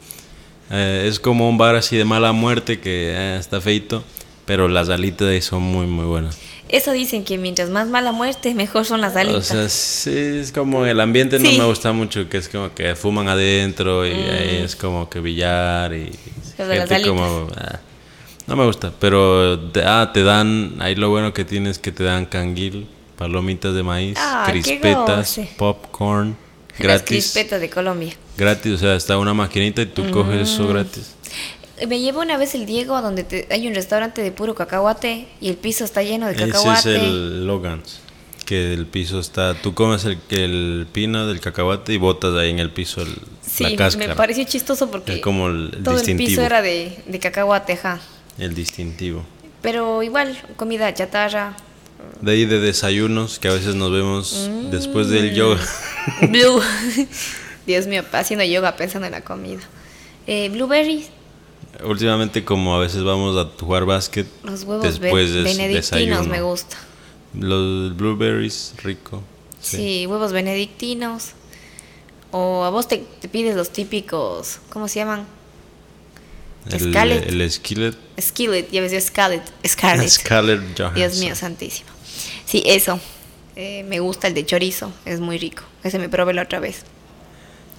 Eh, 0.70 1.06
es 1.08 1.18
como 1.20 1.48
un 1.48 1.58
bar 1.58 1.76
así 1.76 1.96
de 1.96 2.04
mala 2.04 2.32
muerte 2.32 2.78
que 2.80 3.10
eh, 3.14 3.36
está 3.38 3.60
feito. 3.60 4.02
Pero 4.46 4.66
las 4.68 4.88
alitas 4.88 5.28
de 5.28 5.34
ahí 5.34 5.42
son 5.42 5.62
muy, 5.62 5.86
muy 5.86 6.06
buenas. 6.06 6.38
Eso 6.72 6.92
dicen 6.92 7.24
que 7.24 7.36
mientras 7.38 7.68
más 7.70 7.88
mala 7.88 8.12
muerte, 8.12 8.54
mejor 8.54 8.84
son 8.84 9.00
las 9.00 9.16
O 9.16 9.18
alitas. 9.18 9.46
sea, 9.46 9.68
sí, 9.68 10.10
es 10.40 10.52
como 10.52 10.84
el 10.86 11.00
ambiente 11.00 11.38
no 11.38 11.50
me 11.50 11.64
gusta 11.64 11.92
mucho, 11.92 12.28
que 12.28 12.36
es 12.38 12.48
como 12.48 12.72
que 12.74 12.94
fuman 12.94 13.28
adentro 13.28 14.06
y 14.06 14.12
ahí 14.12 14.62
es 14.64 14.76
como 14.76 15.08
que 15.10 15.20
billar 15.20 15.92
y 15.94 16.10
de 16.58 16.76
las 16.78 16.88
gente 16.88 17.08
como... 17.08 17.48
ah, 17.56 17.80
no 18.46 18.56
me 18.56 18.64
gusta, 18.66 18.92
pero 18.98 19.58
te, 19.70 19.82
ah, 19.84 20.10
te 20.12 20.22
dan, 20.22 20.76
ahí 20.80 20.94
lo 20.94 21.08
bueno 21.10 21.32
que 21.32 21.44
tienes 21.44 21.78
que 21.78 21.92
te 21.92 22.04
dan 22.04 22.26
canguil, 22.26 22.88
palomitas 23.16 23.74
de 23.74 23.82
maíz, 23.82 24.16
Ah, 24.20 24.46
crispetas, 24.50 25.40
popcorn, 25.56 26.36
Las 26.70 26.78
gratis. 26.78 27.04
crispetas 27.06 27.60
de 27.60 27.70
Colombia. 27.70 28.12
Gratis, 28.36 28.72
o 28.72 28.78
sea, 28.78 28.94
está 28.96 29.18
una 29.18 29.34
maquinita 29.34 29.82
y 29.82 29.86
tú 29.86 30.10
coges 30.10 30.48
eso 30.48 30.66
gratis. 30.68 31.14
Me 31.88 32.00
llevó 32.00 32.20
una 32.20 32.36
vez 32.36 32.54
el 32.54 32.66
Diego 32.66 32.96
a 32.96 33.02
donde 33.02 33.24
te- 33.24 33.46
hay 33.50 33.66
un 33.68 33.74
restaurante 33.74 34.22
de 34.22 34.32
puro 34.32 34.54
cacahuate 34.54 35.26
y 35.40 35.48
el 35.48 35.56
piso 35.56 35.84
está 35.84 36.02
lleno 36.02 36.26
de 36.26 36.32
Ese 36.34 36.46
cacahuate. 36.46 36.96
es 36.96 37.02
el 37.02 37.46
Logan's, 37.46 38.00
que 38.46 38.72
el 38.74 38.86
piso 38.86 39.18
está, 39.20 39.54
tú 39.54 39.74
comes 39.74 40.04
el, 40.04 40.18
el 40.30 40.86
pino 40.92 41.26
del 41.26 41.40
cacahuate 41.40 41.92
y 41.92 41.96
botas 41.98 42.34
ahí 42.36 42.50
en 42.50 42.58
el 42.58 42.70
piso 42.70 43.02
el- 43.02 43.16
Sí, 43.46 43.64
la 43.64 43.76
cáscara. 43.76 44.08
me 44.08 44.14
pareció 44.14 44.44
chistoso 44.44 44.90
porque 44.90 45.14
Es 45.14 45.20
como 45.20 45.48
el, 45.48 45.70
el 45.74 45.82
todo 45.82 45.94
el 45.94 46.00
distintivo. 46.00 46.28
piso 46.28 46.42
era 46.42 46.62
de, 46.62 47.02
de 47.06 47.18
cacahuate, 47.18 47.72
ajá. 47.72 48.00
El 48.38 48.54
distintivo. 48.54 49.24
Pero 49.62 50.02
igual, 50.02 50.38
comida 50.56 50.92
chatarra. 50.94 51.56
De 52.20 52.32
ahí 52.32 52.46
de 52.46 52.60
desayunos, 52.60 53.38
que 53.38 53.48
a 53.48 53.52
veces 53.52 53.74
nos 53.74 53.90
vemos 53.92 54.48
después 54.70 55.08
Mm. 55.08 55.10
del 55.10 55.34
yoga. 55.34 55.60
Blue. 56.28 56.62
Dios 57.66 57.86
mío, 57.86 58.02
haciendo 58.12 58.44
yoga 58.44 58.76
pensando 58.76 59.06
en 59.06 59.12
la 59.12 59.20
comida. 59.22 59.60
Eh, 60.26 60.48
blueberries, 60.50 61.08
Últimamente 61.84 62.44
como 62.44 62.74
a 62.74 62.80
veces 62.80 63.02
vamos 63.04 63.36
a 63.36 63.50
jugar 63.58 63.84
básquet, 63.84 64.26
los 64.42 64.64
huevos 64.64 64.84
después 64.84 65.32
de 65.32 65.42
benedictinos 65.42 65.90
desayuno. 65.90 66.24
me 66.24 66.42
gusta. 66.42 66.76
Los 67.34 67.96
blueberries, 67.96 68.74
rico. 68.82 69.22
Sí. 69.60 70.06
huevos 70.06 70.32
benedictinos. 70.32 71.32
O 72.32 72.64
a 72.64 72.70
vos 72.70 72.86
te, 72.86 73.04
te 73.20 73.28
pides 73.28 73.56
los 73.56 73.70
típicos, 73.70 74.58
¿cómo 74.68 74.88
se 74.88 75.00
llaman? 75.00 75.26
El, 76.70 76.90
Scarlett. 76.90 77.28
el 77.28 77.50
skillet. 77.50 77.96
Skillet, 78.20 78.70
ya 78.70 78.80
ves 78.82 78.92
yo 78.92 79.00
Scarlett. 79.00 79.42
Scarlett. 79.66 80.08
Scarlett 80.08 80.60
Johansson. 80.76 80.94
Dios 80.94 81.16
mío, 81.18 81.34
santísimo. 81.34 81.88
Sí, 82.44 82.62
eso. 82.66 83.00
Eh, 83.56 83.84
me 83.84 84.00
gusta 84.00 84.28
el 84.28 84.34
de 84.34 84.46
chorizo, 84.46 84.92
es 85.04 85.20
muy 85.20 85.38
rico. 85.38 85.62
Ese 85.82 85.98
me 85.98 86.08
probé 86.08 86.34
la 86.34 86.42
otra 86.42 86.60
vez. 86.60 86.82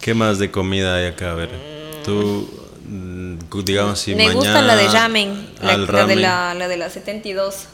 ¿Qué 0.02 0.14
más 0.14 0.40
de 0.40 0.52
comida 0.52 0.96
hay 0.96 1.06
acá? 1.06 1.32
A 1.32 1.36
ver, 1.36 1.50
tú, 2.04 2.50
digamos, 3.64 4.00
si 4.00 4.12
me 4.16 4.28
mañana... 4.28 4.36
gusta 4.36 4.62
la 4.62 4.76
de 4.76 4.88
ramen, 4.88 5.50
la, 5.62 5.78
la 5.78 6.06
de 6.06 6.16
la, 6.16 6.54
la 6.54 6.68
de 6.68 6.78
la 6.78 6.90
72. 6.90 7.68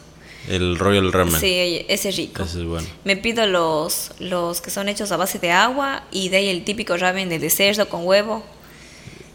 El 0.49 0.79
Royal 0.79 1.11
Ramen. 1.11 1.39
Sí, 1.39 1.85
ese 1.89 2.09
es 2.09 2.15
rico. 2.15 2.43
Ese 2.43 2.59
es 2.59 2.65
bueno. 2.65 2.87
Me 3.03 3.17
pido 3.17 3.45
los, 3.47 4.11
los 4.19 4.61
que 4.61 4.69
son 4.69 4.87
hechos 4.87 5.11
a 5.11 5.17
base 5.17 5.39
de 5.39 5.51
agua 5.51 6.03
y 6.11 6.29
de 6.29 6.37
ahí 6.37 6.47
el 6.49 6.63
típico 6.63 6.95
ramen 6.95 7.27
de 7.27 7.49
cerdo 7.49 7.89
con 7.89 8.05
huevo. 8.05 8.43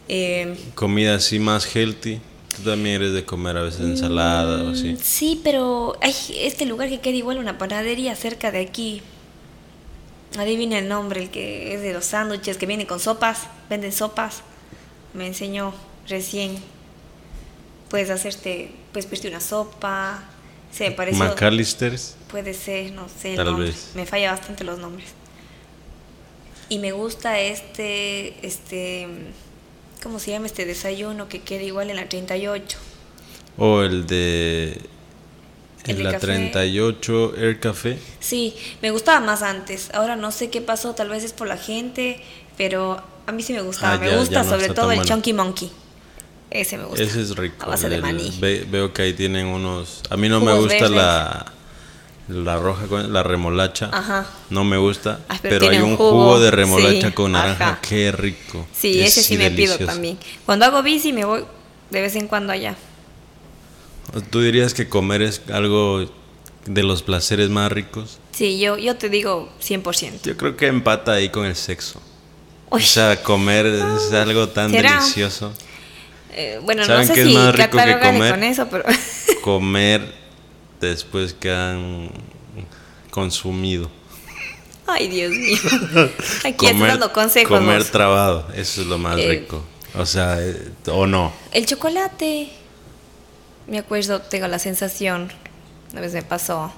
Eh, 0.09 0.57
Comida 0.75 1.15
así 1.17 1.39
más 1.39 1.67
healthy. 1.77 2.21
Tú 2.57 2.71
también 2.71 2.97
eres 2.97 3.13
de 3.13 3.25
comer 3.25 3.57
a 3.57 3.63
veces 3.63 3.81
ensalada 3.81 4.63
o 4.65 4.71
así. 4.73 4.97
sí, 5.01 5.41
pero 5.43 5.97
hay 6.03 6.15
este 6.37 6.67
lugar 6.67 6.89
que 6.89 7.01
queda 7.01 7.17
igual 7.17 7.39
una 7.39 7.57
panadería 7.57 8.15
cerca 8.15 8.51
de 8.51 8.61
aquí. 8.61 9.03
Adivina 10.39 10.79
el 10.79 10.89
nombre, 10.89 11.23
el 11.23 11.31
que 11.31 11.75
es 11.75 11.83
de 11.83 11.93
los 11.93 12.07
sándwiches, 12.07 12.57
que 12.57 12.67
viene 12.67 12.87
con 12.87 13.01
sopas, 13.01 13.49
venden 13.69 13.93
sopas. 13.93 14.43
Me 15.15 15.27
enseñó 15.27 15.75
recién. 16.09 16.57
Puedes 17.89 18.11
hacerte, 18.11 18.71
puedes 18.93 19.07
pedirte 19.07 19.29
una 19.29 19.41
sopa. 19.41 20.23
Se 20.73 20.89
me 20.89 20.93
pareció. 20.97 21.25
McAllister's. 21.25 22.17
Puede 22.31 22.55
ser, 22.55 22.93
no 22.93 23.07
sé. 23.09 23.35
Tal 23.37 23.55
vez. 23.57 23.91
Me 23.95 24.07
falla 24.07 24.33
bastante 24.33 24.65
los 24.65 24.79
nombres. 24.79 25.09
Y 26.69 26.79
me 26.79 26.93
gusta 26.93 27.39
este, 27.39 28.35
este, 28.47 29.07
¿cómo 30.03 30.19
se 30.19 30.31
llama 30.31 30.47
este 30.47 30.65
desayuno 30.65 31.29
que 31.29 31.43
queda 31.43 31.63
igual 31.65 31.91
en 31.91 31.97
la 31.97 32.09
38? 32.09 32.79
O 33.59 33.83
el 33.83 34.07
de... 34.07 34.81
El 35.85 35.97
En 35.99 36.05
la 36.05 36.13
café. 36.13 36.27
38 36.29 37.35
Air 37.37 37.59
Café. 37.61 37.99
Sí, 38.21 38.55
me 38.81 38.91
gustaba 38.93 39.19
más 39.21 39.43
antes. 39.43 39.91
Ahora 39.93 40.15
no 40.17 40.31
sé 40.31 40.49
qué 40.49 40.61
pasó, 40.63 40.95
tal 40.95 41.09
vez 41.09 41.25
es 41.25 41.33
por 41.33 41.49
la 41.49 41.57
gente, 41.59 42.23
pero 42.57 43.03
a 43.27 43.33
mí 43.33 43.43
sí 43.43 43.53
me 43.53 43.63
gustaba. 43.63 43.95
Ah, 43.95 43.99
me 43.99 44.09
ya- 44.09 44.17
gusta 44.17 44.35
ya 44.37 44.43
no 44.45 44.49
sobre 44.51 44.69
todo 44.69 44.93
el 44.93 44.99
bueno. 44.99 45.05
Chunky 45.05 45.33
Monkey. 45.33 45.73
Ese 46.53 46.77
me 46.79 46.85
gusta. 46.85 47.03
Ese 47.03 47.21
es 47.23 47.37
rico. 47.37 47.65
A 47.65 47.71
base 47.71 47.89
de 47.89 47.99
maní. 48.01 48.37
ve- 48.41 48.67
veo 48.71 48.93
que 48.93 49.03
ahí 49.03 49.13
tienen 49.15 49.47
unos... 49.47 50.03
A 50.11 50.17
mí 50.17 50.29
no 50.29 50.41
me 50.41 50.53
gusta 50.55 50.75
verdes. 50.75 50.91
la... 50.91 51.47
La 52.29 52.57
roja, 52.57 52.87
con- 52.87 53.13
la 53.13 53.23
remolacha. 53.25 53.91
Ajá. 53.93 54.27
No 54.49 54.63
me 54.65 54.77
gusta. 54.77 55.21
Ah, 55.29 55.39
pero 55.43 55.59
pero 55.59 55.71
hay 55.73 55.79
un 55.83 55.97
jugo, 55.97 56.11
jugo, 56.13 56.41
de 56.41 56.51
remolacha 56.53 57.09
sí, 57.09 57.13
con 57.15 57.33
naranja. 57.33 57.69
ajá. 57.73 57.81
Qué 57.83 58.13
rico. 58.13 58.65
Sí, 58.73 59.01
Es 59.01 59.09
ese 59.19 59.23
sí 59.25 59.37
me 59.37 59.51
pido 59.51 59.77
también. 59.79 60.19
Cuando 60.47 60.65
hago 60.65 60.83
bici 60.83 61.13
me 61.13 61.25
voy 61.25 61.45
de 61.91 62.01
vez 62.01 62.15
en 62.15 62.29
cuando 62.29 62.53
allá. 62.53 62.77
¿Tú 64.31 64.41
dirías 64.41 64.73
que 64.75 64.89
comer 64.89 65.23
es 65.23 65.43
algo 65.53 66.09
de 66.67 66.83
los 66.83 67.03
placeres 67.03 67.51
más 67.51 67.73
ricos? 67.73 68.19
Sí, 68.31 68.59
yo, 68.59 68.79
yo 68.79 68.97
te 68.97 69.09
digo 69.09 69.49
100%. 69.61 70.23
Yo 70.23 70.37
creo 70.37 70.57
que 70.57 70.67
empata 70.69 71.13
ahí 71.13 71.29
con 71.29 71.45
el 71.45 71.57
sexo. 71.57 72.01
Uy. 72.71 72.83
O 72.83 72.85
sea, 72.87 73.23
comer 73.23 73.67
es 73.67 74.13
algo 74.13 74.49
tan 74.49 74.71
¿Será? 74.71 74.93
delicioso. 75.01 75.53
Eh, 76.35 76.59
bueno, 76.63 76.81
no 76.83 76.87
¿Saben 76.87 77.07
sé 77.07 77.15
qué 77.15 77.23
es 77.23 77.29
si 77.29 77.35
más 77.35 77.55
rico 77.55 77.71
que 77.71 77.77
catalogarle 77.77 78.13
comer? 78.19 78.31
con 78.33 78.43
eso, 78.45 78.69
pero 78.71 78.85
Comer 79.43 80.15
después 80.81 81.35
que 81.35 81.51
han 81.53 82.11
consumido. 83.11 83.91
ay 84.87 85.09
Dios 85.09 85.31
mío, 85.33 85.59
aquí 86.45 86.67
estás 86.67 86.81
dando 86.81 87.13
consejos. 87.13 87.59
comer 87.59 87.85
trabado, 87.85 88.49
eso 88.55 88.81
es 88.83 88.87
lo 88.87 88.99
más 88.99 89.19
Eh. 89.19 89.29
rico. 89.29 89.63
O 89.95 90.07
sea, 90.07 90.37
eh, 90.41 90.71
o 90.87 91.07
no. 91.07 91.33
El 91.53 91.67
chocolate, 91.67 92.49
me 93.67 93.79
acuerdo, 93.79 94.21
tengo 94.23 94.49
la 94.49 94.59
sensación, 94.59 95.31
una 95.93 96.01
vez 96.01 96.15
me 96.15 96.23
pasó. 96.23 96.73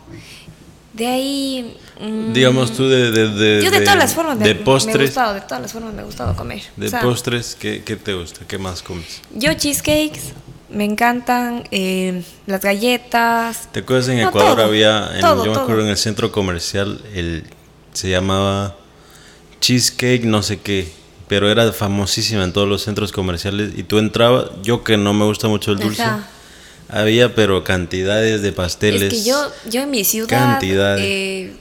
De 0.95 1.07
ahí, 1.09 1.77
mm, 2.01 2.33
Digamos 2.33 2.73
tú 2.73 2.89
de, 2.89 3.11
de, 3.11 3.29
de, 3.29 3.65
yo 3.65 3.71
de, 3.71 3.81
todas 3.81 3.99
las 3.99 4.15
formas 4.15 4.39
me, 4.39 4.47
de 4.47 4.55
me 4.55 4.61
ha 4.61 4.65
postres, 4.65 5.07
gustado, 5.11 5.35
de 5.35 5.41
todas 5.41 5.61
las 5.61 5.73
formas 5.73 5.93
me 5.93 6.03
ha 6.03 6.05
gustado 6.05 6.35
comer. 6.37 6.63
de 6.77 6.87
O 6.87 6.91
sea, 6.91 7.01
postres, 7.03 7.57
¿qué, 7.59 7.83
qué 7.85 7.97
te 7.97 8.15
gusta? 8.15 8.47
¿Qué 8.47 8.59
más 8.59 8.81
comes? 8.83 9.21
yo 9.35 9.53
cheesecakes, 9.55 10.33
me 10.71 10.85
encantan 10.85 11.65
eh, 11.73 12.23
las 12.47 12.61
galletas. 12.61 13.69
¿Te 13.73 13.81
acuerdas 13.81 14.09
en 14.09 14.21
No, 14.23 14.29
Ecuador 14.29 14.57
todo, 14.57 14.67
había, 14.67 15.11
en- 15.15 15.21
todo, 15.21 15.45
yo 15.45 15.51
me 15.51 15.55
todo. 15.57 15.65
acuerdo 15.65 15.83
en 15.83 15.89
el 15.89 15.97
centro 15.97 16.31
comercial, 16.31 17.01
el, 17.13 17.45
se 17.93 18.09
llamaba 18.11 18.77
Cheesecake 19.61 20.25
no 20.25 20.43
sé 20.43 20.61
qué, 20.61 20.93
pero 21.27 21.51
era 21.51 21.73
famosísima 21.73 22.45
en 22.45 22.53
todos 22.53 22.69
los 22.69 22.83
centros 22.83 23.11
comerciales 23.13 23.73
y 23.77 23.83
tú 23.83 23.99
entrabas, 23.99 24.47
yo 24.63 24.85
que 24.85 24.97
no 24.97 25.13
me 25.13 25.25
gusta 25.25 25.49
mucho 25.49 25.73
el 25.73 25.79
dulce, 25.81 26.03
Ajá. 26.03 26.29
Había 26.88 27.35
pero 27.35 27.64
cantidades 27.64 28.42
de 28.42 28.53
pasteles. 28.53 29.03
Es 29.03 29.09
que 29.11 29.29
yo, 29.29 29.51
yo 29.70 29.83
en 29.83 29.90
mi 29.90 30.05
ciudad 30.05 30.61
eh, 30.99 31.53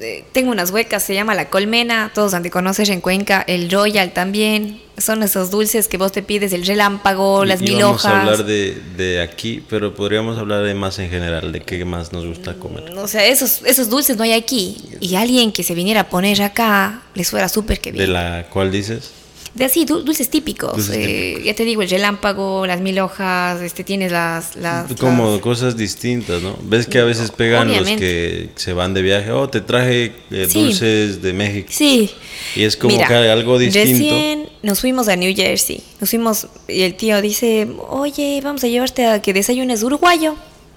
eh, 0.00 0.24
tengo 0.32 0.50
unas 0.50 0.70
huecas, 0.70 1.02
se 1.02 1.14
llama 1.14 1.34
la 1.34 1.50
colmena, 1.50 2.10
todos 2.14 2.32
han 2.34 2.42
de 2.42 2.50
conocer 2.50 2.90
en 2.90 3.00
Cuenca, 3.00 3.44
el 3.46 3.70
Royal 3.70 4.12
también, 4.12 4.80
son 4.96 5.22
esos 5.22 5.50
dulces 5.50 5.88
que 5.88 5.98
vos 5.98 6.12
te 6.12 6.22
pides, 6.22 6.52
el 6.52 6.64
relámpago, 6.64 7.44
las 7.44 7.60
mil 7.60 7.74
vamos 7.82 7.96
hojas. 8.04 8.12
a 8.14 8.20
hablar 8.20 8.44
de, 8.44 8.80
de 8.96 9.20
aquí, 9.20 9.62
pero 9.68 9.94
podríamos 9.94 10.38
hablar 10.38 10.62
de 10.62 10.74
más 10.74 10.98
en 10.98 11.10
general, 11.10 11.52
de 11.52 11.60
qué 11.60 11.84
más 11.84 12.12
nos 12.12 12.24
gusta 12.26 12.54
comer. 12.54 12.84
O 12.96 13.08
sea, 13.08 13.26
esos, 13.26 13.62
esos 13.64 13.90
dulces 13.90 14.16
no 14.16 14.24
hay 14.24 14.32
aquí. 14.32 14.76
Y 15.00 15.16
alguien 15.16 15.52
que 15.52 15.62
se 15.62 15.74
viniera 15.74 16.02
a 16.02 16.08
poner 16.08 16.40
acá, 16.42 17.02
les 17.14 17.30
fuera 17.30 17.48
súper 17.48 17.80
que 17.80 17.92
¿De 17.92 17.98
bien. 17.98 18.12
la 18.12 18.46
cual 18.50 18.70
dices? 18.70 19.12
De 19.54 19.64
así, 19.64 19.84
dul- 19.84 20.04
dulces 20.04 20.28
típicos. 20.30 20.76
Dulces 20.76 20.96
eh, 20.96 21.42
Ya 21.44 21.54
te 21.54 21.64
digo, 21.64 21.82
el 21.82 21.90
relámpago, 21.90 22.66
las 22.66 22.80
mil 22.80 22.98
hojas, 23.00 23.60
este, 23.62 23.82
tienes 23.82 24.12
las... 24.12 24.54
las 24.56 24.92
Como 24.94 25.32
las- 25.32 25.40
cosas 25.40 25.76
distintas, 25.76 26.40
¿no? 26.40 26.56
Ves 26.62 26.86
que 26.86 27.00
a 27.00 27.04
veces 27.04 27.32
pegan 27.32 27.68
Obviamente. 27.68 27.90
los 27.90 28.00
que 28.00 28.50
se 28.54 28.72
van 28.72 28.94
de 28.94 29.02
viaje, 29.02 29.32
oh, 29.32 29.48
te 29.48 29.60
traje 29.60 30.12
eh, 30.30 30.46
Sí. 30.48 30.62
dulces 30.62 31.20
de 31.20 31.32
México. 31.32 31.68
Sí. 31.72 32.10
Y 32.54 32.62
es 32.62 32.76
como 32.76 32.94
Mira, 32.94 33.08
que 33.08 33.14
algo 33.14 33.58
distinto. 33.58 33.90
Recién 33.90 34.48
nos 34.62 34.80
fuimos 34.80 35.08
a 35.08 35.16
New 35.16 35.34
Jersey. 35.34 35.82
Nos 36.00 36.10
fuimos 36.10 36.46
y 36.68 36.82
el 36.82 36.94
tío 36.94 37.20
dice, 37.20 37.66
oye, 37.88 38.40
vamos 38.44 38.62
a 38.62 38.68
llevarte 38.68 39.06
a 39.06 39.20
que 39.20 39.32
desayunes 39.32 39.82
uruguayo. 39.82 40.36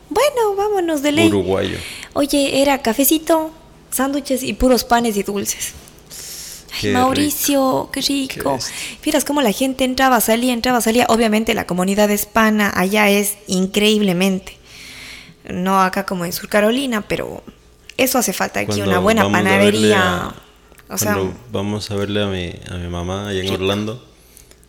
Bueno, 0.10 0.56
vámonos 0.58 1.02
de 1.04 1.12
ley. 1.12 1.28
Uruguayo. 1.28 1.78
Oye, 2.14 2.62
era 2.62 2.82
cafecito, 2.82 3.52
sándwiches 3.92 4.42
y 4.44 4.54
puros 4.54 4.84
panes 4.84 5.16
y 5.18 5.24
dulces. 5.24 5.74
Ay, 6.82 6.92
Mauricio, 6.92 7.90
qué 7.94 8.02
rico. 8.02 8.58
Fíjate 9.02 9.26
cómo 9.26 9.42
la 9.42 9.52
gente 9.52 9.84
entraba, 9.84 10.20
salía, 10.22 10.54
entraba, 10.54 10.82
salía. 10.82 11.06
Obviamente 11.10 11.54
la 11.54 11.68
comunidad 11.68 12.10
hispana 12.10 12.72
allá 12.76 13.10
es 13.10 13.38
increíblemente. 13.48 14.58
No 15.50 15.82
acá 15.82 16.06
como 16.06 16.26
en 16.26 16.34
Sur 16.34 16.50
Carolina, 16.50 17.02
pero 17.02 17.44
eso 17.98 18.18
hace 18.18 18.34
falta 18.34 18.62
aquí, 18.62 18.68
Cuando 18.68 18.86
una 18.86 19.00
buena 19.00 19.24
panadería. 19.30 20.24
a- 20.28 20.36
o 20.90 20.98
sea, 20.98 21.16
vamos 21.52 21.90
a 21.92 21.96
verle 21.96 22.24
a 22.24 22.28
mi, 22.28 22.54
a 22.70 22.76
mi 22.78 22.88
mamá 22.88 23.30
allá 23.30 23.42
en 23.42 23.46
Orlando, 23.54 24.04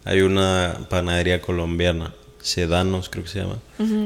hay 0.05 0.21
una 0.23 0.79
panadería 0.91 1.41
colombiana, 1.41 2.13
Sedanos 2.41 3.09
creo 3.09 3.25
que 3.25 3.31
se 3.31 3.39
llama. 3.41 3.59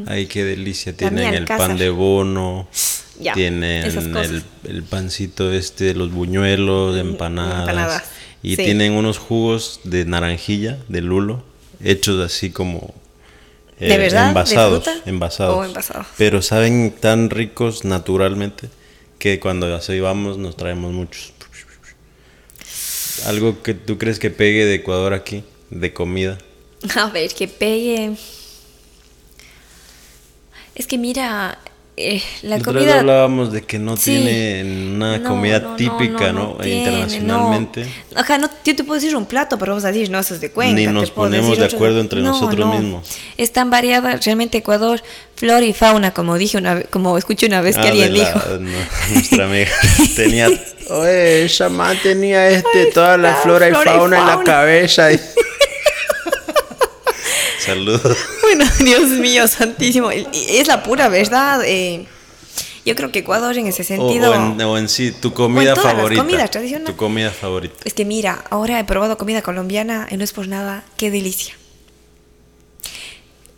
Ay, 0.07 0.27
qué 0.27 0.45
delicia. 0.45 0.97
Tienen 0.97 1.19
el 1.35 1.45
pan 1.59 1.77
de 1.79 1.91
bono, 1.91 2.69
Ya, 3.21 3.33
tienen 3.35 3.85
esas 3.85 4.07
cosas. 4.09 4.31
el, 4.31 4.45
el 4.69 4.83
pancito 4.85 5.53
este, 5.53 5.95
los 5.95 6.13
buñuelos, 6.13 6.97
empanadas. 6.97 7.61
empanadas, 7.61 8.05
Y 8.43 8.57
sí. 8.57 8.65
tienen 8.65 8.93
unos 8.93 9.19
jugos 9.19 9.81
de 9.85 10.05
naranjilla, 10.05 10.79
de 10.89 11.01
lulo, 11.01 11.43
hechos 11.83 12.25
así 12.25 12.51
como 12.51 12.95
eh, 13.81 13.89
¿De 13.89 13.99
verdad? 13.99 14.35
¿De 14.35 14.45
fruta? 14.45 14.95
envasados. 15.07 15.57
Oh, 15.57 15.65
envasados. 15.65 16.07
Pero 16.17 16.43
saben 16.43 16.93
tan 17.01 17.31
ricos 17.31 17.85
naturalmente 17.85 18.69
que 19.19 19.39
cuando 19.41 19.73
así 19.75 20.01
vamos 20.01 20.37
nos 20.39 20.57
traemos 20.57 20.93
muchos. 20.93 21.33
Algo 23.27 23.63
que 23.63 23.75
tú 23.75 23.99
crees 23.99 24.19
que 24.19 24.31
pegue 24.31 24.65
de 24.65 24.77
Ecuador 24.77 25.13
aquí, 25.13 25.43
de 25.71 25.93
comida. 25.93 26.39
A 26.95 27.07
ver, 27.11 27.33
que 27.35 27.49
pegue. 27.49 28.17
Es 30.75 30.87
que 30.87 30.97
mira, 30.99 31.59
eh, 31.99 32.23
la 32.43 32.57
otra 32.57 32.73
vez 32.73 32.83
comida. 32.83 33.01
hablábamos 33.01 33.53
de 33.53 33.63
que 33.63 33.79
no 33.79 33.97
Sí. 33.97 34.05
tiene 34.13 34.93
una 34.95 35.19
No, 35.19 35.29
comida 35.29 35.61
no, 35.61 35.71
no, 35.71 35.77
típica, 35.77 36.33
¿no? 36.33 36.57
tiene, 36.63 36.79
Internacionalmente. 36.79 37.85
no. 38.15 38.21
Ajá, 38.21 38.39
no, 38.39 38.49
yo 38.65 38.77
te 38.77 38.85
puedo 38.85 39.01
decir 39.01 39.17
un 39.17 39.27
plato, 39.27 39.59
pero 39.59 39.75
vos 39.75 39.85
a 39.85 39.89
decir, 39.89 40.11
no, 40.11 40.19
eso 40.19 40.35
es 40.35 40.41
de 40.41 40.51
Cuenca. 40.51 40.75
Ni 40.75 40.87
nos 40.87 41.11
ponemos 41.11 41.59
de 41.59 41.65
otro- 41.65 41.77
acuerdo 41.77 42.01
entre 42.01 42.21
nosotros 42.21 42.67
mismos. 42.81 43.09
Es 43.37 43.53
tan 43.53 43.71
variada 43.71 44.17
realmente 44.17 44.59
Ecuador, 44.59 45.03
flora 45.37 45.65
y 45.65 45.73
fauna, 45.73 46.13
como 46.13 46.37
dije 46.39 46.57
una 46.59 46.75
vez, 46.75 46.87
como 46.91 47.17
escuché 47.19 47.47
una 47.47 47.61
vez 47.61 47.77
que 47.77 47.83
Ah, 47.87 47.91
alguien 47.91 48.13
de 48.13 48.19
la- 48.19 48.25
dijo. 48.33 48.41
no, 48.61 48.71
nuestra 49.15 49.45
amiga 49.45 49.71
tenía. 50.17 50.49
Oye, 50.91 51.45
esa 51.45 51.69
man 51.69 51.97
tenía 52.03 52.49
este, 52.49 52.87
toda 52.87 53.17
la 53.19 53.31
está, 53.31 53.43
flora 53.43 53.69
y 53.69 53.73
flora 53.73 53.91
y 53.93 53.99
fauna 53.99 54.19
en 54.19 54.25
la 54.27 54.33
fauna. 54.33 54.45
cabeza. 54.45 55.09
Saludos. 57.59 58.17
Bueno, 58.55 58.65
Dios 58.85 59.09
mío, 59.11 59.47
santísimo. 59.49 60.11
Es 60.11 60.67
la 60.69 60.83
pura 60.83 61.09
verdad. 61.09 61.61
eh, 61.65 62.07
yo 62.87 62.95
creo 62.97 63.13
que 63.13 63.19
Ecuador 63.19 63.57
en 63.59 63.67
ese 63.67 63.85
sentido. 63.85 64.31
o 64.31 64.35
en, 64.35 64.61
o 64.63 64.79
en 64.79 64.89
sí, 64.89 65.13
tu 65.13 65.35
comida 65.35 65.75
todas 65.75 65.87
las 65.93 65.97
favorita. 65.97 66.23
comidas 66.23 66.51
tradicionales. 66.51 66.91
Tu 66.91 66.97
comida 66.97 67.31
favorita. 67.31 67.75
Es 67.85 67.93
que 67.93 68.05
mira, 68.07 68.45
ahora 68.51 68.81
he 68.81 68.85
probado 68.85 69.19
comida 69.19 69.43
colombiana 69.43 70.07
y 70.11 70.17
no 70.17 70.25
es 70.25 70.33
por 70.33 70.49
nada, 70.49 70.85
qué 70.97 71.11
delicia. 71.11 71.55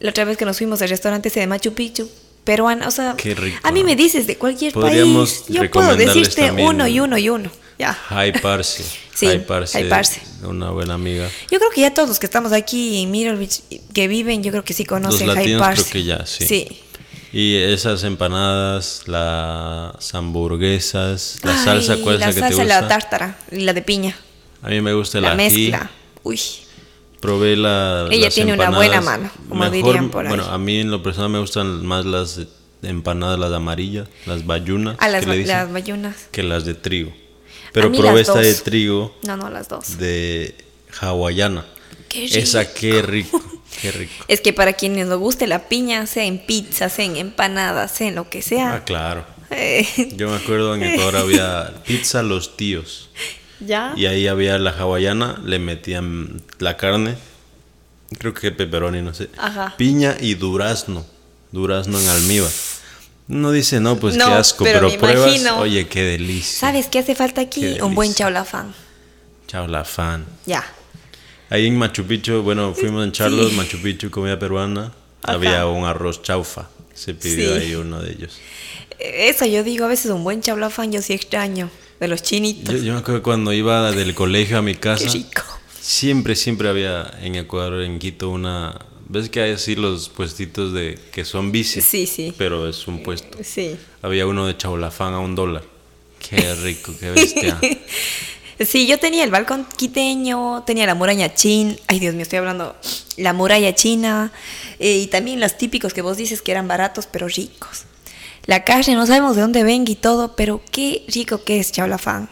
La 0.00 0.11
otra 0.11 0.24
vez 0.24 0.37
que 0.37 0.44
nos 0.44 0.57
fuimos 0.59 0.83
al 0.83 0.88
restaurante 0.88 1.29
ese 1.29 1.40
de 1.40 1.46
Machu 1.46 1.74
Picchu, 1.74 2.09
peruano, 2.42 2.88
o 2.88 2.90
sea, 2.90 3.14
Qué 3.16 3.35
rico, 3.35 3.59
a 3.62 3.70
mí 3.70 3.85
me 3.85 3.94
dices 3.96 4.26
de 4.26 4.37
cualquier 4.37 4.72
Podríamos 4.72 5.31
país, 5.44 5.44
yo 5.48 5.70
puedo 5.70 5.94
decirte 5.94 6.46
también- 6.46 6.68
uno 6.68 6.88
y 6.88 6.98
uno 7.00 7.18
y 7.18 7.29
uno. 7.29 7.50
Ya. 7.81 7.97
Hi 8.11 8.33
Parce. 8.40 8.85
Sí. 9.21 9.27
Hi 9.27 9.38
Parce. 9.88 10.21
Una 10.45 10.71
buena 10.71 10.95
amiga. 10.95 11.29
Yo 11.51 11.59
creo 11.59 11.71
que 11.75 11.83
ya 11.83 11.93
todos 11.93 12.09
los 12.09 12.19
que 12.19 12.25
estamos 12.25 12.53
aquí 12.53 13.03
en 13.03 13.11
Mirrorbeach 13.11 13.61
que 13.93 14.09
viven, 14.09 14.43
yo 14.43 14.51
creo 14.51 14.64
que 14.64 14.73
sí 14.73 14.87
conocen 14.87 15.27
Los 15.27 15.37
High 15.37 15.49
latinos 15.59 15.75
creo 15.75 15.93
que 15.93 16.05
ya, 16.05 16.25
sí. 16.25 16.47
Sí. 16.47 16.81
Y 17.33 17.57
esas 17.57 18.03
empanadas, 18.05 19.03
las 19.07 20.14
hamburguesas, 20.14 21.38
la 21.43 21.53
Ay, 21.59 21.64
salsa, 21.64 21.97
¿cuál 22.03 22.14
es 22.14 22.21
la 22.21 22.27
la 22.29 22.33
que 22.33 22.40
te 22.40 22.47
salsa, 22.49 22.62
gusta? 22.62 22.81
la 22.81 22.88
tártara 22.88 23.38
y 23.53 23.61
la 23.61 23.73
de 23.75 23.83
piña. 23.83 24.16
A 24.62 24.69
mí 24.71 24.81
me 24.81 24.95
gusta 24.95 25.21
La 25.21 25.33
ají. 25.33 25.37
mezcla. 25.37 25.90
Uy. 26.23 26.40
Probé 27.21 27.57
la. 27.57 28.07
Ella 28.11 28.27
las 28.27 28.35
tiene 28.35 28.55
una 28.55 28.71
buena 28.71 29.01
mano, 29.03 29.31
como 29.51 29.69
dirían 29.69 30.09
por 30.09 30.25
ahí. 30.25 30.29
Bueno, 30.29 30.45
a 30.45 30.57
mí 30.57 30.79
en 30.81 30.90
lo 30.90 31.03
personal 31.03 31.29
me 31.31 31.40
gustan 31.40 31.85
más 31.85 32.07
las 32.07 32.40
empanadas, 32.83 33.38
las 33.38 33.53
amarillas, 33.53 34.09
las 34.25 34.47
bayunas, 34.47 34.97
A 34.99 35.09
las, 35.09 35.25
que 35.27 35.31
le 35.31 35.37
dicen, 35.38 35.57
las 35.57 35.71
bayunas. 35.71 36.16
que 36.33 36.43
las 36.43 36.64
de 36.64 36.73
trigo. 36.75 37.12
Pero 37.72 37.92
probé 37.92 38.20
esta 38.22 38.38
de 38.40 38.54
trigo 38.54 39.16
No, 39.22 39.37
no, 39.37 39.48
las 39.50 39.68
dos. 39.68 39.98
de 39.98 40.54
hawaiana. 41.00 41.64
Qué 42.09 42.24
Esa 42.24 42.61
rico. 42.62 42.72
qué 42.80 43.02
rico, 43.02 43.61
qué 43.80 43.92
rico. 43.92 44.24
Es 44.28 44.40
que 44.40 44.52
para 44.52 44.72
quienes 44.72 45.06
nos 45.06 45.18
guste 45.18 45.46
la 45.46 45.68
piña, 45.68 46.06
sea 46.06 46.24
en 46.24 46.44
pizza, 46.44 46.88
sea 46.88 47.04
en 47.04 47.16
empanadas, 47.16 47.92
sea 47.92 48.09
en 48.09 48.16
lo 48.16 48.28
que 48.28 48.38
Ah, 48.38 48.42
sea. 48.42 48.85
claro. 48.85 49.24
eh, 49.50 49.87
Yo 50.16 50.28
me 50.28 50.37
acuerdo 50.37 50.74
en 50.74 50.83
Ecuador 50.83 51.16
había 51.18 51.72
pizza 51.87 52.22
los 52.22 52.56
tíos. 52.56 53.11
¿Ya? 53.61 53.92
Y 53.96 54.06
ahí 54.06 54.26
había 54.26 54.59
la 54.59 54.70
hawaiana, 54.70 55.40
le 55.44 55.59
metían 55.59 56.42
la 56.59 56.76
carne, 56.78 57.14
creo 58.18 58.33
que 58.35 58.50
pepperoni, 58.50 59.02
no 59.02 59.12
sé. 59.14 59.28
Ajá. 59.37 59.74
Piña 59.76 60.16
y 60.18 60.35
durazno, 60.35 61.04
durazno 61.52 62.00
en 62.00 62.09
almíbar. 62.09 62.50
No 63.31 63.53
dice, 63.53 63.79
no, 63.81 63.97
pues 63.97 64.16
No, 64.16 64.27
qué 64.27 64.33
asco, 64.33 64.64
pero 64.64 64.90
pruebas, 64.99 65.29
imagino. 65.37 65.61
oye, 65.61 65.87
qué 65.87 66.03
delicia. 66.03 66.59
¿Sabes 66.59 66.88
qué 66.88 66.99
hace 66.99 67.14
falta 67.14 67.40
aquí? 67.40 67.61
Qué 67.77 67.83
Un 67.83 67.95
buen 67.95 68.12
chaulafán. 68.12 68.75
Chao, 69.47 69.66
la 69.69 69.85
fan. 69.85 70.27
Ya. 70.47 70.64
Ahí 71.49 71.66
en 71.66 71.79
Machu 71.79 72.05
Picchu, 72.05 72.43
bueno, 72.43 72.75
fuimos 72.75 73.05
en 73.05 73.12
Charlos, 73.12 73.53
Machu 73.53 73.79
Picchu, 73.81 74.11
comida 74.11 74.38
peruana, 74.38 74.93
Ajá. 75.23 75.33
había 75.35 75.66
un 75.66 75.85
arroz 75.85 76.23
chaufa, 76.23 76.69
se 76.95 77.14
pidió 77.14 77.55
Sí. 77.55 77.61
ahí 77.61 77.75
uno 77.77 78.01
de 78.03 78.12
ellos. 78.12 78.38
Eso 78.99 79.47
yo 79.47 79.62
digo, 79.64 79.85
a 79.85 79.88
veces 79.88 80.11
un 80.11 80.23
buen 80.25 80.40
chaulafán 80.43 80.90
yo 80.93 81.01
sí 81.01 81.12
extraño. 81.12 81.71
De 82.01 82.09
los 82.09 82.23
chinitos. 82.23 82.75
Yo, 82.75 82.81
yo 82.83 82.93
me 82.95 83.01
acuerdo 83.01 83.23
cuando 83.23 83.53
iba 83.53 83.93
del 83.93 84.14
colegio 84.14 84.57
a 84.59 84.62
mi 84.62 84.75
Qué 84.75 84.81
casa, 84.81 85.09
rico. 85.12 85.43
Siempre, 85.81 86.35
siempre 86.35 86.69
había 86.69 87.12
en 87.21 87.35
Ecuador, 87.35 87.83
en 87.83 87.99
Quito, 87.99 88.31
una... 88.31 88.75
¿Ves 89.12 89.29
que 89.29 89.40
hay 89.42 89.51
así 89.51 89.75
los 89.75 90.09
puestitos 90.09 90.73
de 90.73 90.96
que 91.11 91.25
son 91.25 91.51
bicis? 91.51 91.85
Sí, 91.85 92.07
sí. 92.07 92.33
Pero 92.38 92.68
es 92.68 92.87
un 92.87 93.03
puesto. 93.03 93.38
Sí. 93.42 93.77
Había 94.03 94.25
uno 94.25 94.46
de 94.46 94.57
chaulafán 94.57 95.14
a 95.14 95.18
un 95.18 95.35
dólar. 95.35 95.64
Qué 96.20 96.55
rico, 96.62 96.94
qué 97.01 97.11
bestia. 97.11 97.59
Sí, 98.61 98.87
yo 98.87 99.01
tenía 99.01 99.25
el 99.25 99.33
balcón 99.33 99.66
quiteño, 99.77 100.62
tenía 100.64 100.87
la 100.87 100.94
muralla 100.94 101.35
chin, 101.35 101.77
ay 101.88 101.99
Dios 101.99 102.14
mío, 102.14 102.23
estoy 102.23 102.38
hablando, 102.38 102.77
la 103.16 103.33
muralla 103.33 103.75
china, 103.75 104.31
eh, 104.79 104.99
y 104.99 105.07
también 105.09 105.40
los 105.40 105.59
típicos 105.59 105.92
que 105.92 106.03
vos 106.03 106.16
dices 106.16 106.40
que 106.40 106.53
eran 106.53 106.68
baratos 106.68 107.09
pero 107.09 107.27
ricos. 107.27 107.87
La 108.44 108.62
carne, 108.62 108.94
no 108.94 109.07
sabemos 109.07 109.35
de 109.35 109.42
dónde 109.42 109.64
venga 109.64 109.90
y 109.90 109.96
todo, 109.96 110.37
pero 110.37 110.61
qué 110.70 111.05
rico 111.09 111.42
que 111.42 111.59
es 111.59 111.73
chaulafán. 111.73 112.29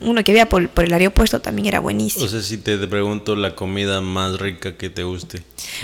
Uno 0.00 0.22
que 0.24 0.32
había 0.32 0.48
por, 0.48 0.68
por 0.68 0.84
el 0.84 0.92
aeropuerto 0.92 1.40
también 1.40 1.66
era 1.66 1.80
buenísimo. 1.80 2.24
O 2.24 2.28
sea, 2.28 2.40
si 2.42 2.58
te 2.58 2.76
pregunto 2.86 3.34
la 3.36 3.54
comida 3.54 4.00
más 4.00 4.38
rica 4.38 4.76
que 4.76 4.88
te 4.90 5.02
guste. 5.02 5.42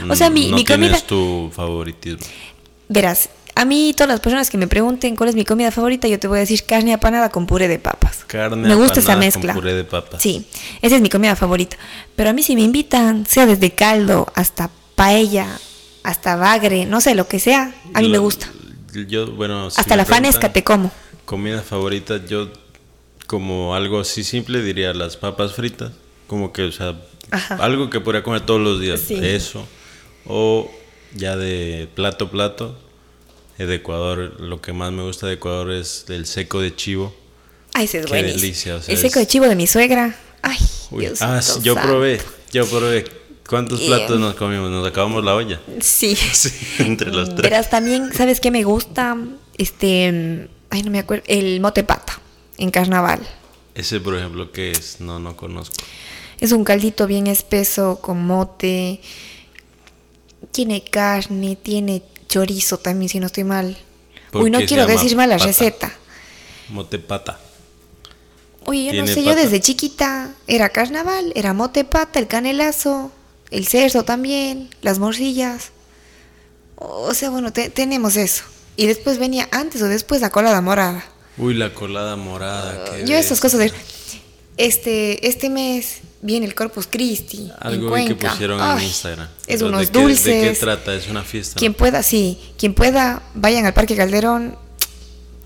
O 0.08 0.14
sea, 0.16 0.30
mi- 0.30 0.48
no 0.50 0.56
mi 0.56 0.64
comida- 0.64 1.00
tu 1.00 1.50
favoritismo. 1.54 2.24
Verás, 2.88 3.30
a 3.56 3.64
mí 3.64 3.92
todas 3.96 4.08
las 4.08 4.20
personas 4.20 4.48
que 4.50 4.58
me 4.58 4.68
pregunten 4.68 5.16
cuál 5.16 5.30
es 5.30 5.34
mi 5.34 5.44
comida 5.44 5.70
favorita, 5.70 6.06
yo 6.08 6.20
te 6.20 6.28
voy 6.28 6.36
a 6.36 6.40
decir 6.40 6.64
carne 6.64 6.92
apanada 6.94 7.30
con 7.30 7.46
puré 7.46 7.68
de 7.68 7.78
papas. 7.78 8.24
Carne 8.26 8.68
me 8.68 8.74
gusta 8.76 9.00
esa 9.00 9.12
apanada 9.12 9.26
mezcla. 9.26 9.52
con 9.54 9.62
puré 9.62 9.74
de 9.74 9.84
papas. 9.84 10.22
Sí, 10.22 10.46
esa 10.82 10.96
es 10.96 11.02
mi 11.02 11.08
comida 11.08 11.34
favorita. 11.34 11.76
Pero 12.14 12.30
a 12.30 12.32
mí 12.32 12.42
si 12.42 12.54
me 12.54 12.62
invitan, 12.62 13.26
sea 13.26 13.46
desde 13.46 13.72
caldo 13.72 14.26
hasta 14.34 14.70
paella, 14.94 15.48
hasta 16.04 16.36
bagre, 16.36 16.86
no 16.86 17.00
sé, 17.00 17.14
lo 17.16 17.26
que 17.26 17.40
sea, 17.40 17.74
a 17.92 18.00
mí 18.00 18.08
me 18.08 18.18
gusta. 18.18 18.46
Yo, 19.08 19.32
bueno, 19.32 19.70
si 19.70 19.80
Hasta 19.80 19.96
la 19.96 20.04
fanesca 20.04 20.52
te 20.52 20.62
como. 20.62 20.92
Comida 21.24 21.60
favorita, 21.62 22.24
yo 22.24 22.52
como 23.26 23.74
algo 23.74 24.00
así 24.00 24.24
simple 24.24 24.62
diría 24.62 24.92
las 24.94 25.16
papas 25.16 25.52
fritas. 25.54 25.92
Como 26.26 26.52
que, 26.52 26.62
o 26.64 26.72
sea, 26.72 27.00
Ajá. 27.30 27.56
algo 27.56 27.88
que 27.90 28.00
podría 28.00 28.22
comer 28.22 28.40
todos 28.42 28.60
los 28.60 28.80
días. 28.80 29.00
Sí. 29.00 29.14
Eso. 29.20 29.66
O 30.26 30.70
ya 31.14 31.36
de 31.36 31.88
plato 31.94 32.30
plato. 32.30 32.76
eh, 33.58 33.66
De 33.66 33.76
Ecuador, 33.76 34.40
lo 34.40 34.60
que 34.60 34.72
más 34.72 34.92
me 34.92 35.02
gusta 35.02 35.26
de 35.26 35.34
Ecuador 35.34 35.70
es 35.72 36.06
el 36.08 36.26
seco 36.26 36.60
de 36.60 36.74
chivo. 36.74 37.14
Ay, 37.74 37.84
ese 37.84 37.98
es 38.00 38.06
Qué 38.06 38.10
buenísimo. 38.12 38.40
delicia, 38.40 38.76
o 38.76 38.82
sea, 38.82 38.94
El 38.94 39.00
seco 39.00 39.18
de 39.18 39.26
chivo 39.26 39.46
de 39.46 39.54
mi 39.56 39.66
suegra. 39.66 40.16
Ay, 40.42 40.58
Uy, 40.90 41.08
ah, 41.20 41.40
yo 41.62 41.74
probé, 41.74 42.20
yo 42.52 42.66
probé. 42.66 43.04
¿Cuántos 43.48 43.80
platos 43.82 44.18
nos 44.18 44.34
comimos? 44.34 44.70
Nos 44.70 44.86
acabamos 44.86 45.24
la 45.24 45.34
olla. 45.34 45.60
Sí. 45.80 46.16
Sí, 46.32 46.50
entre 46.80 47.12
los 47.12 47.28
tres. 47.30 47.42
Verás, 47.42 47.70
también, 47.70 48.12
¿sabes 48.12 48.40
qué 48.40 48.50
me 48.50 48.64
gusta? 48.64 49.16
Este, 49.58 50.10
mm, 50.12 50.48
ay, 50.70 50.82
no 50.82 50.90
me 50.90 50.98
acuerdo, 50.98 51.24
el 51.28 51.60
mote 51.60 51.84
pata 51.84 52.20
en 52.58 52.70
carnaval. 52.70 53.20
Ese, 53.74 54.00
por 54.00 54.16
ejemplo, 54.16 54.52
¿qué 54.52 54.70
es? 54.72 55.00
No, 55.00 55.18
no 55.18 55.36
conozco. 55.36 55.76
Es 56.40 56.52
un 56.52 56.64
caldito 56.64 57.06
bien 57.06 57.26
espeso 57.26 57.98
con 58.00 58.26
mote. 58.26 59.00
Tiene 60.52 60.82
carne, 60.84 61.56
tiene 61.56 62.02
chorizo 62.28 62.78
también, 62.78 63.08
si 63.08 63.20
no 63.20 63.26
estoy 63.26 63.44
mal. 63.44 63.76
¿Por 64.30 64.42
Uy, 64.42 64.50
no 64.50 64.58
quiero 64.64 64.86
decir 64.86 65.16
mal 65.16 65.28
la 65.28 65.36
pata? 65.36 65.46
receta. 65.46 65.92
Motepata. 66.68 67.40
Oye, 68.64 68.86
yo 68.86 68.92
no 68.92 69.04
¿Tiene 69.04 69.14
sé, 69.14 69.22
yo 69.22 69.30
pata? 69.30 69.42
desde 69.42 69.60
chiquita 69.60 70.34
era 70.46 70.68
carnaval, 70.70 71.32
era 71.36 71.52
mote 71.52 71.84
pata, 71.84 72.18
el 72.18 72.26
canelazo, 72.26 73.12
el 73.50 73.66
cerdo 73.66 74.04
también, 74.04 74.70
las 74.82 74.98
morcillas. 74.98 75.70
O 76.76 77.14
sea, 77.14 77.30
bueno, 77.30 77.52
te- 77.52 77.70
tenemos 77.70 78.16
eso. 78.16 78.44
Y 78.76 78.86
después 78.86 79.18
venía 79.18 79.48
antes 79.52 79.80
o 79.82 79.86
después 79.88 80.20
la 80.20 80.30
colada 80.30 80.60
morada. 80.60 81.04
Uy, 81.38 81.54
la 81.54 81.72
colada 81.74 82.16
morada. 82.16 82.84
qué 82.96 83.04
Yo 83.06 83.16
esas 83.16 83.40
bestia. 83.40 83.40
cosas 83.40 83.60
de... 83.60 83.72
Este, 84.58 85.28
este 85.28 85.50
mes 85.50 85.98
viene 86.22 86.46
el 86.46 86.54
Corpus 86.54 86.86
Christi 86.90 87.50
Algo 87.60 87.94
en 87.94 88.08
que 88.08 88.14
pusieron 88.14 88.58
Ay, 88.58 88.78
en 88.78 88.84
Instagram. 88.88 89.28
Es 89.46 89.58
Pero 89.58 89.68
unos 89.68 89.80
¿de 89.82 89.92
qué- 89.92 89.98
dulces. 90.00 90.24
¿De 90.24 90.40
qué 90.52 90.56
trata? 90.58 90.94
Es 90.94 91.08
una 91.08 91.22
fiesta. 91.22 91.58
Quien 91.58 91.72
¿no? 91.72 91.78
pueda, 91.78 92.02
sí, 92.02 92.38
quien 92.58 92.72
pueda, 92.72 93.22
vayan 93.34 93.66
al 93.66 93.74
Parque 93.74 93.94
Calderón. 93.96 94.56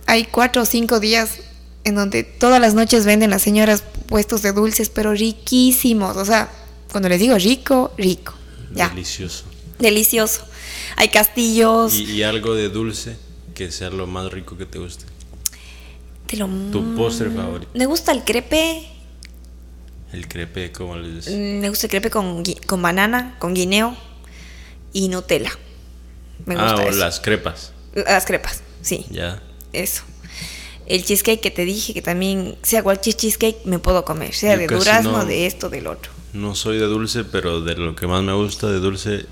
Hay 0.07 0.27
cuatro 0.27 0.63
o 0.63 0.65
cinco 0.65 1.01
días 1.01 1.39
en 1.83 1.97
donde 1.97 2.23
todas 2.23 2.61
las 2.61 2.75
noches 2.75 3.05
venden 3.05 3.31
las 3.31 3.43
señoras 3.43 3.83
puestos 4.07 4.43
de 4.43 4.53
dulces, 4.53 4.91
pero 4.91 5.13
riquísimos. 5.13 6.17
O 6.17 6.25
sea, 6.25 6.49
cuando 6.93 7.09
les 7.09 7.19
digo 7.19 7.37
rico, 7.37 7.93
rico. 7.99 8.35
Ya, 8.73 8.91
Delicioso. 8.91 9.43
delicioso. 9.81 10.43
Hay 10.97 11.09
castillos. 11.09 11.95
Y, 11.95 12.05
y 12.05 12.23
algo 12.23 12.55
de 12.55 12.69
dulce 12.69 13.17
que 13.57 13.73
sea 13.73 13.91
lo 13.91 14.07
más 14.07 14.31
rico 14.33 14.57
que 14.57 14.67
te 14.67 14.79
guste. 14.79 15.05
Te 16.31 16.37
lo 16.37 16.47
Tu 16.71 16.95
postre 16.95 17.29
favorito. 17.29 17.73
Me 17.75 17.87
gusta 17.87 18.13
el 18.13 18.23
crepe. 18.23 18.87
El 20.13 20.29
crepe, 20.29 20.71
¿cómo 20.71 20.97
le 20.97 21.17
dices? 21.17 21.35
mm, 21.35 21.59
Me 21.61 21.69
gusta 21.69 21.87
el 21.87 21.91
crepe 21.91 22.09
con, 22.09 22.45
con 22.67 22.81
banana, 22.81 23.35
con 23.41 23.53
guineo 23.53 23.97
y 24.93 25.09
Nutella. 25.09 25.51
Me 26.47 26.55
ah, 26.55 26.63
gusta 26.73 26.87
o 26.87 26.89
eso. 26.89 26.99
las 27.01 27.19
crepas. 27.19 27.73
Las 27.95 28.27
crepas, 28.27 28.63
sí. 28.81 29.07
Ya. 29.11 29.43
Eso. 29.73 30.05
El 30.87 31.05
cheesecake 31.05 31.41
que 31.41 31.51
te 31.51 31.65
dije 31.65 31.95
que 31.95 32.03
también, 32.03 32.57
sea 32.63 32.85
cualquier 32.85 33.17
cheesecake, 33.17 33.65
me 33.65 33.81
puedo 33.81 34.05
comer. 34.05 34.33
Sea 34.33 34.55
Yo 34.55 34.61
de 34.61 34.67
durazno, 34.69 35.13
no- 35.13 35.25
de 35.25 35.47
esto, 35.47 35.69
del 35.69 35.89
otro. 35.89 36.13
No 36.33 36.55
soy 36.55 36.79
de 36.79 36.87
dulce, 36.87 37.25
pero 37.25 37.61
de 37.61 37.75
lo 37.75 37.97
que 37.97 38.07
más 38.07 38.23
me 38.23 38.33
gusta 38.35 38.69
de 38.69 38.79
dulce, 38.79 39.15
eh, 39.17 39.27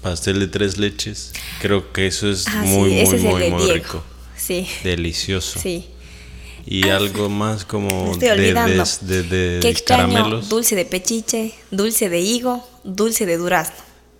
pastel 0.00 0.40
de 0.40 0.46
tres 0.48 0.78
leches. 0.78 1.32
Creo 1.60 1.92
que 1.92 2.06
eso 2.06 2.26
es 2.30 2.46
Ah, 2.48 2.62
muy, 2.64 2.88
sí, 3.06 3.16
muy, 3.16 3.18
muy, 3.20 3.50
muy 3.50 3.72
rico. 3.72 4.02
Sí, 4.34 4.66
Delicioso. 4.82 5.60
sí. 5.60 5.88
Y 6.70 6.88
Ah, 6.90 6.96
algo 6.96 7.30
más 7.30 7.64
como 7.64 8.12
estoy 8.12 8.28
de, 8.28 8.32
olvidando. 8.32 8.84
de, 9.00 9.22
de- 9.22 9.54
de 9.54 9.60
Qué 9.60 9.68
extraño. 9.70 10.12
caramelos. 10.12 10.48
Dulce 10.50 10.76
de 10.76 10.84
pechiche, 10.84 11.54
dulce 11.70 12.08
de 12.10 12.20
higo, 12.20 12.68
dulce 12.84 13.24
de 13.24 13.38
durazno. 13.38 13.76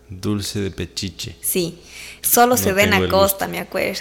Dulce 0.09 0.61
de 0.61 0.71
pechiche. 0.71 1.37
Sí. 1.43 1.79
Solo 2.23 2.57
se 2.57 2.73
da 2.73 2.83
en 2.85 2.91
tengo 2.91 3.05
el 3.05 3.11
Acosta, 3.11 3.47
me 3.49 3.59
acuerdo. 3.59 4.01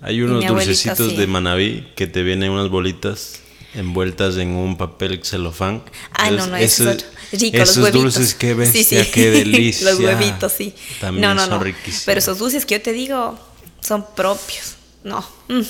Hay 0.00 0.22
unos 0.22 0.46
dulcecitos 0.46 1.10
sí. 1.10 1.16
de 1.16 1.26
Manaví 1.26 1.86
que 1.96 2.06
te 2.06 2.22
vienen 2.22 2.50
unas 2.50 2.70
bolitas 2.70 3.40
envueltas 3.74 4.36
en 4.38 4.48
un 4.52 4.78
papel 4.78 5.20
celofán. 5.22 5.82
Ah, 6.12 6.30
no, 6.30 6.46
no, 6.46 6.56
eso 6.56 6.88
es 6.90 6.96
Esos-. 6.98 7.06
Rico, 7.32 7.58
los 7.58 7.70
esos 7.70 7.82
huevitos. 7.84 8.02
dulces, 8.14 8.34
qué 8.34 8.54
bestia, 8.54 8.84
Sí, 8.84 9.04
sí. 9.04 9.10
qué 9.12 9.30
delicia. 9.32 9.90
los 9.90 10.00
huevitos, 10.00 10.50
sí. 10.52 10.72
También 11.00 11.28
no, 11.28 11.34
no, 11.34 11.42
son 11.42 11.50
no. 11.50 11.58
riquísimos. 11.60 12.04
Pero 12.06 12.18
esos 12.20 12.38
dulces 12.38 12.64
que 12.64 12.76
yo 12.78 12.82
te 12.82 12.92
digo 12.94 13.38
son 13.82 14.06
propios. 14.14 14.76
No. 15.04 15.20
Mm. 15.48 15.60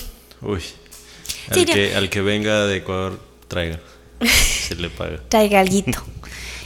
Uy. 0.41 0.61
Al, 1.49 1.55
Sí, 1.55 1.65
que, 1.65 1.95
al 1.95 2.09
que 2.09 2.21
venga 2.21 2.65
de 2.67 2.77
Ecuador, 2.77 3.19
traiga. 3.47 3.79
Se 4.25 4.75
le 4.75 4.89
paga. 4.89 5.19
Traiga 5.29 5.59
alguito. 5.59 6.03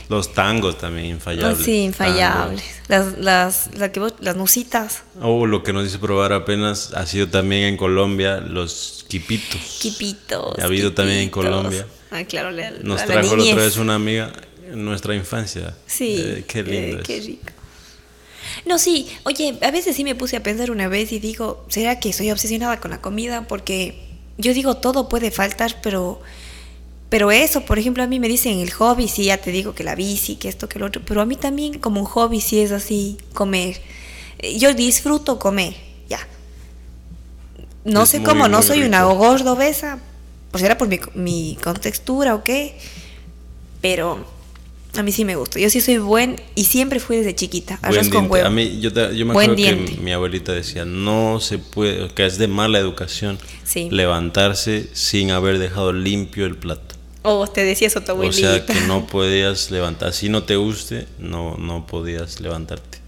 Los 0.08 0.34
tangos 0.34 0.76
también, 0.78 1.06
infallables. 1.06 1.60
Oh, 1.60 1.64
sí, 1.64 1.84
infallables. 1.84 2.62
Las, 2.88 3.16
las, 3.18 3.70
la 3.78 3.92
que 3.92 4.00
vos- 4.00 4.14
las 4.20 4.36
nusitas, 4.36 5.04
Oh, 5.22 5.46
lo 5.46 5.62
que 5.62 5.72
nos 5.72 5.86
hizo 5.86 6.00
probar 6.00 6.32
apenas 6.32 6.92
ha 6.94 7.06
sido 7.06 7.28
también 7.28 7.62
en 7.64 7.76
Colombia 7.76 8.38
los 8.38 9.04
quipitos. 9.08 9.78
quipitos. 9.80 10.58
Ha 10.58 10.64
habido 10.64 10.92
también 10.92 11.20
en. 11.20 11.30
Colombia. 11.30 11.86
Ay, 12.10 12.26
claro, 12.26 12.50
le, 12.50 12.70
Nos 12.82 13.00
a 13.00 13.06
trajo 13.06 13.36
la 13.36 13.42
otra 13.42 13.54
vez 13.56 13.76
una 13.78 13.94
amiga 13.94 14.32
en 14.70 14.84
nuestra 14.84 15.14
infancia. 15.14 15.74
Sí. 15.86 16.16
Eh, 16.18 16.44
qué 16.46 16.62
lindo. 16.62 16.98
es. 16.98 17.06
qué 17.06 17.20
rico. 17.20 17.46
No, 18.66 18.78
sí, 18.78 19.08
oye, 19.22 19.56
a 19.62 19.70
veces 19.70 19.96
sí 19.96 20.04
me 20.04 20.14
puse 20.14 20.36
a 20.36 20.42
pensar 20.42 20.70
una 20.70 20.88
vez 20.88 21.12
y 21.12 21.20
digo, 21.20 21.64
¿será 21.68 22.00
que 22.00 22.12
soy 22.12 22.30
obsesionada 22.30 22.80
con 22.80 22.90
la 22.90 23.00
comida? 23.00 23.46
Porque 23.48 24.01
yo 24.38 24.54
digo, 24.54 24.76
todo 24.76 25.08
puede 25.08 25.30
faltar, 25.30 25.80
pero, 25.82 26.20
pero 27.08 27.30
eso, 27.30 27.62
por 27.64 27.78
ejemplo, 27.78 28.02
a 28.02 28.06
mí 28.06 28.18
me 28.20 28.28
dicen 28.28 28.58
el 28.60 28.70
hobby, 28.72 29.08
sí, 29.08 29.24
ya 29.26 29.38
te 29.38 29.50
digo 29.50 29.74
que 29.74 29.84
la 29.84 29.94
bici, 29.94 30.36
que 30.36 30.48
esto, 30.48 30.68
que 30.68 30.78
lo 30.78 30.86
otro, 30.86 31.02
pero 31.04 31.20
a 31.20 31.26
mí 31.26 31.36
también 31.36 31.78
como 31.78 32.00
un 32.00 32.06
hobby 32.06 32.40
sí 32.40 32.60
es 32.60 32.72
así, 32.72 33.18
comer. 33.34 33.80
Eh, 34.38 34.58
Yo 34.58 34.74
disfruto 34.74 35.38
comer, 35.38 35.74
ya. 36.08 36.20
No 37.84 38.02
Es 38.02 38.10
sé 38.10 38.20
muy, 38.20 38.26
cómo, 38.28 38.48
no 38.48 38.62
soy 38.62 38.82
una 38.82 39.04
gorda 39.04 39.52
obesa, 39.52 39.98
pues 40.50 40.62
será 40.62 40.78
por 40.78 40.88
mi, 40.88 41.00
mi 41.14 41.58
contextura 41.62 42.34
o 42.34 42.42
qué, 42.44 42.78
pero 43.80 44.24
a 44.96 45.02
mí 45.02 45.10
sí 45.12 45.24
me 45.24 45.36
gusta. 45.36 45.58
Yo 45.58 45.70
sí 45.70 45.80
soy 45.80 45.98
buen 45.98 46.36
y 46.54 46.64
siempre 46.64 47.00
fui 47.00 47.16
desde 47.16 47.34
chiquita, 47.34 47.78
arroz 47.82 48.08
con 48.08 48.30
huevo. 48.30 48.46
A 48.46 48.50
mí, 48.50 48.80
yo, 48.80 48.92
te- 48.92 49.16
yo 49.16 49.24
me 49.26 49.32
Buen 49.32 49.50
acuerdo 49.50 49.54
diente. 49.54 49.94
que 49.94 50.00
mi 50.00 50.12
abuelita 50.12 50.52
decía, 50.52 50.84
no 50.84 51.40
se 51.40 51.58
puede, 51.58 52.08
que 52.10 52.26
es 52.26 52.38
de 52.38 52.46
mala 52.48 52.78
educación 52.78 53.38
Sí. 53.64 53.88
levantarse 53.90 54.88
sin 54.92 55.30
haber 55.30 55.58
dejado 55.58 55.92
limpio 55.92 56.44
el 56.46 56.56
plato. 56.56 56.94
Oh, 57.22 57.46
te 57.46 57.64
decía 57.64 57.86
eso 57.86 58.00
tu 58.02 58.10
O 58.12 58.14
abuelita. 58.16 58.36
sea, 58.36 58.66
que 58.66 58.80
no 58.86 59.06
podías 59.06 59.70
levantar, 59.70 60.12
si 60.12 60.28
no 60.28 60.42
te 60.42 60.56
guste, 60.56 61.06
no, 61.18 61.56
no 61.56 61.86
podías 61.86 62.40
levantarte. 62.40 62.98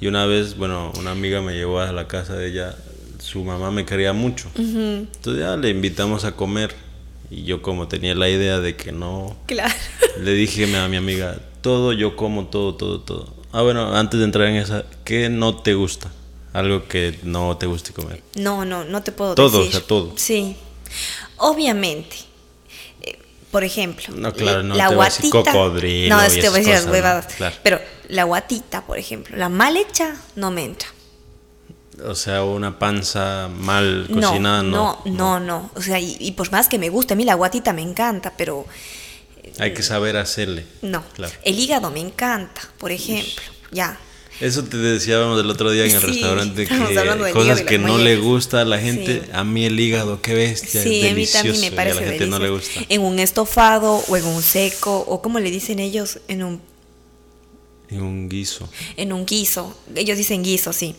Y 0.00 0.08
una 0.08 0.26
vez, 0.26 0.56
bueno, 0.56 0.92
una 0.98 1.12
amiga 1.12 1.40
me 1.40 1.54
llevó 1.54 1.80
a 1.80 1.90
la 1.92 2.06
casa 2.08 2.34
de 2.36 2.48
ella, 2.48 2.76
su 3.20 3.42
mamá 3.44 3.70
me 3.70 3.84
quería 3.84 4.12
mucho. 4.12 4.48
Entonces 4.56 5.40
ya 5.42 5.56
le 5.56 5.70
invitamos 5.70 6.24
a 6.24 6.32
comer 6.32 6.74
y 7.30 7.44
yo 7.44 7.60
como 7.62 7.88
tenía 7.88 8.14
la 8.14 8.28
idea 8.28 8.58
de 8.60 8.76
que 8.76 8.92
no, 8.92 9.36
Claro. 9.46 9.74
le 10.20 10.32
dije 10.32 10.64
a 10.76 10.88
mi 10.88 10.96
amiga, 10.96 11.38
todo, 11.60 11.92
yo 11.92 12.16
como 12.16 12.46
todo, 12.46 12.74
todo, 12.74 13.00
todo. 13.00 13.34
Ah, 13.52 13.62
bueno, 13.62 13.94
antes 13.96 14.18
de 14.20 14.24
entrar 14.26 14.46
en 14.48 14.56
esa, 14.56 14.84
¿qué 15.04 15.28
no 15.28 15.56
te 15.56 15.74
gusta? 15.74 16.10
Algo 16.52 16.86
que 16.88 17.18
no 17.22 17.56
te 17.56 17.66
guste 17.66 17.92
comer. 17.92 18.22
No, 18.36 18.64
no, 18.64 18.84
no 18.84 19.02
te 19.02 19.12
puedo 19.12 19.34
Todo, 19.34 19.58
decir. 19.58 19.68
o 19.76 19.78
sea, 19.78 19.86
todo. 19.86 20.12
Sí. 20.16 20.56
Obviamente. 21.36 22.16
eh, 23.02 23.18
Por 23.50 23.64
ejemplo, 23.64 24.14
No, 24.16 24.32
claro, 24.32 24.62
no 24.62 24.74
la 24.74 24.88
te 24.88 24.94
voy 24.94 25.02
a 25.02 25.08
decir 25.08 25.30
guatita. 25.30 25.52
cocodrilo 25.52 26.16
No, 26.16 26.26
y 26.26 26.28
te 26.40 26.48
voy 26.48 26.56
a 26.56 26.58
decir 26.60 26.74
las 26.74 26.86
huevadas. 26.86 27.26
Claro. 27.34 27.56
Pero 27.62 27.80
la 28.08 28.24
guatita, 28.24 28.86
por 28.86 28.98
ejemplo, 28.98 29.36
la 29.36 29.48
mal 29.48 29.76
hecha 29.76 30.16
no 30.36 30.50
me 30.50 30.64
entra. 30.64 30.88
O 32.06 32.14
sea, 32.14 32.44
una 32.44 32.78
panza 32.78 33.48
mal 33.48 34.06
cocinada, 34.12 34.62
no, 34.62 35.00
no. 35.04 35.12
no, 35.12 35.40
no. 35.40 35.70
O 35.74 35.82
sea, 35.82 35.98
y, 35.98 36.16
y 36.20 36.32
por 36.32 36.50
más 36.52 36.68
que 36.68 36.78
me 36.78 36.88
guste, 36.90 37.14
a 37.14 37.16
mí 37.16 37.24
la 37.24 37.34
guatita 37.34 37.72
me 37.72 37.82
encanta, 37.82 38.34
pero 38.36 38.66
Hay 39.58 39.72
que 39.74 39.82
saber 39.82 40.16
hacerle. 40.16 40.64
no. 40.82 41.02
Claro. 41.14 41.32
El 41.44 41.58
hígado 41.58 41.90
me 41.90 42.00
encanta, 42.00 42.60
por 42.78 42.92
ejemplo. 42.92 43.42
Ya. 43.72 43.98
Eso 44.40 44.62
te 44.62 44.76
decíamos 44.76 45.40
el 45.40 45.50
otro 45.50 45.72
día 45.72 45.84
en 45.86 45.90
el 45.96 46.00
Sí, 46.00 46.06
restaurante, 46.06 46.68
que 46.68 47.32
cosas 47.32 47.62
que 47.62 47.76
no 47.80 47.98
le 47.98 48.16
gusta 48.18 48.60
a 48.60 48.64
la 48.64 48.78
gente, 48.78 49.22
Sí. 49.24 49.30
a 49.32 49.42
mí 49.42 49.64
el 49.64 49.80
hígado, 49.80 50.22
qué 50.22 50.32
bestia, 50.34 50.80
Sí, 50.80 51.00
es 51.00 51.02
a 51.02 51.08
mí 51.08 51.14
delicioso. 51.14 51.42
también 51.42 51.60
me 51.60 51.66
y 51.66 51.70
parece 51.72 51.98
a 51.98 52.02
la 52.02 52.08
gente 52.10 52.26
no 52.28 52.38
le 52.38 52.48
delicioso. 52.50 52.78
gusta. 52.80 52.94
En 52.94 53.00
un 53.02 53.18
estofado 53.18 53.94
o 54.06 54.16
en 54.16 54.24
un 54.26 54.40
seco, 54.42 54.96
o 55.08 55.20
como 55.22 55.40
le 55.40 55.50
dicen 55.50 55.80
ellos, 55.80 56.20
en 56.28 56.44
un 56.44 56.60
Y 57.90 57.96
un 57.96 58.28
guiso. 58.28 58.68
en 58.96 59.12
un 59.12 59.26
guiso. 59.26 59.76
Ellos 59.96 60.16
dicen 60.16 60.44
guiso, 60.44 60.72
sí. 60.72 60.94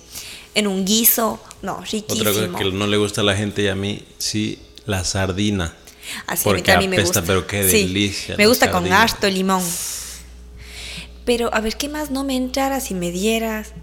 En 0.55 0.67
un 0.67 0.85
guiso, 0.85 1.39
no, 1.61 1.79
riquísimo. 1.81 2.29
Otra 2.29 2.47
cosa 2.47 2.57
que 2.57 2.71
no 2.71 2.87
le 2.87 2.97
gusta 2.97 3.21
a 3.21 3.23
la 3.23 3.35
gente 3.35 3.61
y 3.63 3.67
a 3.67 3.75
mí, 3.75 4.03
sí, 4.17 4.59
la 4.85 5.03
sardina. 5.03 5.73
Así 6.25 6.43
porque 6.43 6.71
a 6.71 6.79
mí 6.79 6.87
me 6.87 6.99
gusta. 7.01 7.21
pero 7.21 7.45
qué 7.45 7.63
Sí, 7.63 7.83
delicia. 7.83 8.35
Me 8.37 8.47
gusta 8.47 8.71
con 8.71 8.91
harto 8.91 9.29
limón. 9.29 9.63
Pero 11.25 11.53
a 11.53 11.61
ver, 11.61 11.75
¿qué 11.77 11.89
más 11.89 12.09
no 12.09 12.23
me 12.23 12.35
entrara 12.35 12.79
si 12.79 12.93
me 12.95 13.11
dieras? 13.11 13.73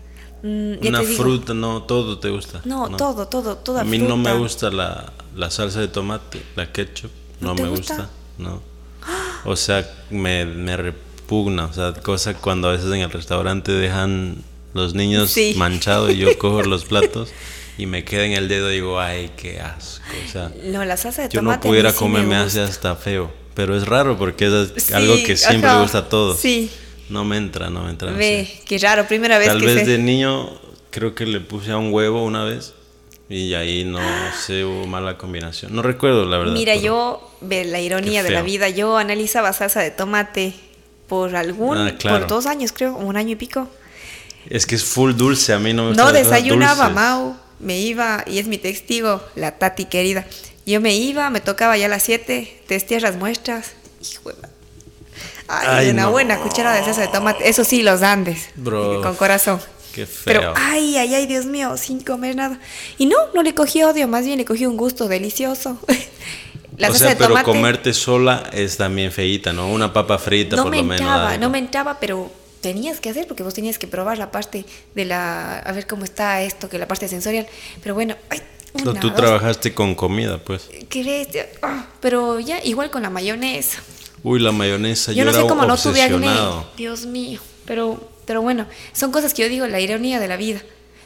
Mm, 0.43 0.87
Una 0.87 1.03
fruta, 1.03 1.55
no, 1.55 1.83
todo 1.85 2.19
te 2.19 2.29
gusta. 2.31 2.61
No, 2.65 2.89
todo, 2.97 3.29
todo, 3.29 3.57
toda 3.57 3.83
A 3.83 3.85
mí 3.85 3.99
no 3.99 4.17
me 4.17 4.33
gusta 4.35 4.71
la, 4.71 5.13
la 5.35 5.51
salsa 5.51 5.81
de 5.81 5.89
tomate, 5.89 6.43
la 6.57 6.71
ketchup, 6.73 7.11
¿No 7.41 7.49
no, 7.51 7.55
te 7.55 7.63
me 7.63 7.69
gusta? 7.69 7.95
gusta, 7.95 8.11
no. 8.39 8.63
O 9.45 9.55
sea, 9.55 9.89
me, 10.11 10.45
me 10.45 10.77
repugna, 10.77 11.67
o 11.67 11.73
sea, 11.73 11.93
cosa 11.95 12.35
cuando 12.35 12.69
a 12.69 12.73
veces 12.73 12.87
en 12.93 13.01
el 13.03 13.11
restaurante 13.13 13.71
dejan 13.71 14.43
los 14.77 14.95
niños 14.95 15.31
Sí. 15.31 15.55
manchados 15.57 16.13
y 16.13 16.19
yo 16.19 16.37
cojo 16.39 16.63
los 16.63 16.85
platos 16.85 17.31
y 17.79 17.87
me 17.87 18.05
queda 18.05 18.25
en 18.25 18.33
el 18.33 18.49
dedo 18.49 18.71
y 18.71 18.75
digo, 18.77 19.01
ay, 19.01 19.31
qué 19.37 19.61
asco, 19.61 20.05
o 20.27 20.31
sea, 20.31 20.53
No, 20.65 20.85
la 20.85 20.97
salsa 20.97 21.23
de 21.23 21.29
yo 21.31 21.43
no 21.43 21.51
tomate. 21.51 21.69
pudiera 21.69 21.91
sí 21.93 21.99
comer, 21.99 22.23
me, 22.25 22.37
hace 22.37 22.61
hasta 22.61 22.95
feo, 22.97 23.33
pero 23.55 23.77
es 23.77 23.87
raro 23.87 24.17
porque 24.17 24.47
es 24.47 24.85
Sí, 24.85 24.93
algo 24.95 25.15
que 25.25 25.37
siempre 25.37 25.75
gusta 25.81 25.99
a 25.99 26.09
todos. 26.09 26.39
sí. 26.39 26.71
No 27.09 27.25
me 27.25 27.37
entra, 27.37 27.71
no 27.71 27.85
me 27.85 27.91
entra. 27.91 28.11
no 28.11 28.17
Ve, 28.19 28.49
sé. 28.51 28.63
qué 28.67 28.79
raro, 28.79 29.07
primera 29.07 29.39
vez 29.39 29.47
Tal 29.47 29.61
que 29.61 29.67
vez 29.67 29.87
de 29.87 29.97
niño 29.99 30.51
creo 30.91 31.15
que 31.15 31.25
le 31.25 31.39
puse 31.41 31.71
a 31.71 31.77
un 31.77 31.93
huevo 31.93 32.25
una 32.25 32.43
vez 32.43 32.75
y 33.29 33.55
ahí 33.55 33.85
no 33.85 34.01
sé, 34.45 34.65
hubo 34.65 34.87
mala 34.89 35.17
combinación. 35.17 35.73
No 35.75 35.83
recuerdo 35.83 36.25
la 36.27 36.39
verdad. 36.39 36.53
Mira, 36.55 36.75
yo, 36.75 37.31
ve 37.43 37.65
la 37.65 37.81
ironía 37.81 38.25
de 38.25 38.31
la 38.31 38.43
vida, 38.43 38.71
yo 38.71 38.97
analizaba 38.97 39.53
salsa 39.53 39.81
de 39.83 39.93
tomate 39.93 40.55
por 41.09 41.37
algún, 41.37 41.79
Ah, 41.79 41.95
claro. 41.97 42.19
por 42.21 42.29
dos 42.29 42.47
años 42.47 42.73
creo, 42.73 42.97
un 42.97 43.17
año 43.17 43.31
y 43.33 43.37
pico. 43.37 43.69
Es 44.51 44.67
que 44.67 44.75
es 44.75 44.85
full 44.85 45.13
dulce, 45.15 45.53
a 45.53 45.59
mí 45.59 45.73
no 45.73 45.83
me 45.85 45.89
gusta 45.91 46.05
No 46.05 46.13
desayunaba. 46.13 46.89
Mau. 46.91 47.37
Me 47.59 47.79
iba, 47.79 48.23
y 48.27 48.39
es 48.39 48.47
mi 48.47 48.59
testigo, 48.59 49.23
la 49.35 49.53
Tati 49.53 49.87
querida. 49.87 50.27
Yo 50.67 50.81
me 50.81 50.95
iba, 50.95 51.31
me 51.31 51.41
tocaba 51.41 51.77
ya 51.79 51.87
a 51.87 51.89
las 51.89 52.03
7, 52.03 52.63
testé 52.67 53.01
las 53.01 53.17
muestras. 53.17 53.73
Hijo 54.03 54.31
de 54.31 54.37
Ay, 55.49 55.67
Ay, 55.71 55.91
una 55.91 56.03
no. 56.05 56.11
buena 56.11 56.39
cuchara 56.39 56.75
de 56.75 56.85
salsa 56.85 57.03
de 57.03 57.09
tomate. 57.09 57.49
Eso 57.49 57.65
sí, 57.65 57.83
los 57.83 58.03
Andes. 58.03 58.49
Bro. 58.57 59.01
Con 59.01 59.15
corazón. 59.15 59.61
Qué 59.95 60.05
feo. 60.05 60.25
Pero, 60.25 60.53
ay, 60.57 60.97
ay, 60.99 61.15
ay, 61.15 61.27
Dios 61.27 61.47
mío, 61.47 61.77
sin 61.77 62.01
comer 62.01 62.37
nada. 62.37 62.59
Y 62.99 63.07
no, 63.07 63.17
no 63.33 63.43
le 63.43 63.55
cogí 63.55 63.83
odio, 63.83 64.09
más 64.09 64.25
bien 64.27 64.39
le 64.39 64.45
cogí 64.45 64.67
un 64.67 64.77
gusto 64.77 65.09
delicioso. 65.09 65.79
La 66.79 66.91
o 66.91 66.95
sea, 66.95 67.11
de 67.11 67.17
pero 67.17 67.29
tomate 67.29 67.45
comerte 67.47 67.95
sola 67.95 68.51
es 68.53 68.77
también 68.77 69.11
feíta, 69.11 69.53
¿no? 69.55 69.71
Una 69.71 69.95
papa 69.95 70.19
frita 70.19 70.57
no 70.57 70.65
por 70.65 70.71
me 70.73 70.79
lo 70.79 70.83
menos. 70.85 71.01
entraba, 71.01 71.31
algo. 71.31 71.41
no 71.41 71.51
me 71.51 71.59
entraba, 71.59 71.99
pero 71.99 72.31
tenías 72.67 72.99
que 73.01 73.11
hacer 73.11 73.29
porque 73.29 73.45
vos 73.45 73.55
tenías 73.55 73.79
que 73.79 73.87
probar 73.87 74.19
la 74.19 74.33
parte 74.33 74.65
de 74.97 75.05
la, 75.05 75.59
a 75.61 75.73
ver 75.73 75.87
cómo 75.87 76.05
está 76.05 76.43
esto, 76.43 76.69
que 76.69 76.79
la 76.79 76.89
parte 76.89 77.07
sensorial. 77.07 77.47
Pero 77.81 77.95
bueno, 77.95 78.17
ay, 78.29 78.41
No, 78.85 78.91
una, 78.91 79.01
tú 79.01 79.09
dos, 79.11 79.17
trabajaste 79.17 79.73
con 79.73 79.95
comida, 79.95 80.39
pues. 80.39 80.69
qué. 80.89 81.49
Ah, 81.63 81.87
pero 82.01 82.41
ya, 82.41 82.59
igual 82.65 82.91
con 82.91 83.03
la 83.03 83.11
mayonesa. 83.11 83.81
Uy, 84.25 84.41
la 84.41 84.51
mayonesa, 84.51 85.13
yo, 85.13 85.19
Yo 85.19 85.25
no 85.27 85.31
sé 85.33 85.39
era 85.39 85.49
cómo 85.49 85.65
no 85.65 85.77
tuve 85.77 86.03
acné. 86.03 86.29
Dios 86.77 87.07
mío. 87.07 87.41
Pero, 87.67 88.11
pero 88.27 88.43
bueno, 88.43 88.67
son 88.93 89.13
cosas 89.13 89.33
que 89.33 89.43
yo 89.43 89.49
digo, 89.49 89.67
la 89.69 89.79
ironía 89.79 90.19
de 90.19 90.27
la 90.27 90.37
vida. 90.37 90.61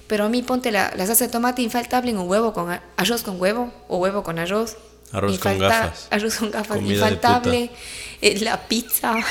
Pero 0.07 0.25
a 0.25 0.29
mí 0.31 0.43
ponte 0.43 0.71
la, 0.73 0.93
la 0.97 1.07
salsa 1.07 1.27
de 1.27 1.31
tomate 1.31 1.61
infaltable 1.61 2.11
en 2.11 2.19
un 2.19 2.27
huevo 2.29 2.53
con 2.55 2.81
arroz 2.97 3.23
con 3.23 3.39
huevo 3.41 3.71
o 3.89 3.99
huevo 3.99 4.23
con 4.23 4.39
arroz. 4.39 4.77
Arroz 5.13 5.39
con 5.39 5.53
Infalta- 5.53 5.69
gafas. 5.83 6.07
Arroz 6.11 6.35
con 6.37 6.51
gafas. 6.51 6.77
Comida 6.79 6.95
Infaltable. 6.95 7.71
eh, 8.23 8.39
la 8.41 8.57
pizza. 8.67 9.15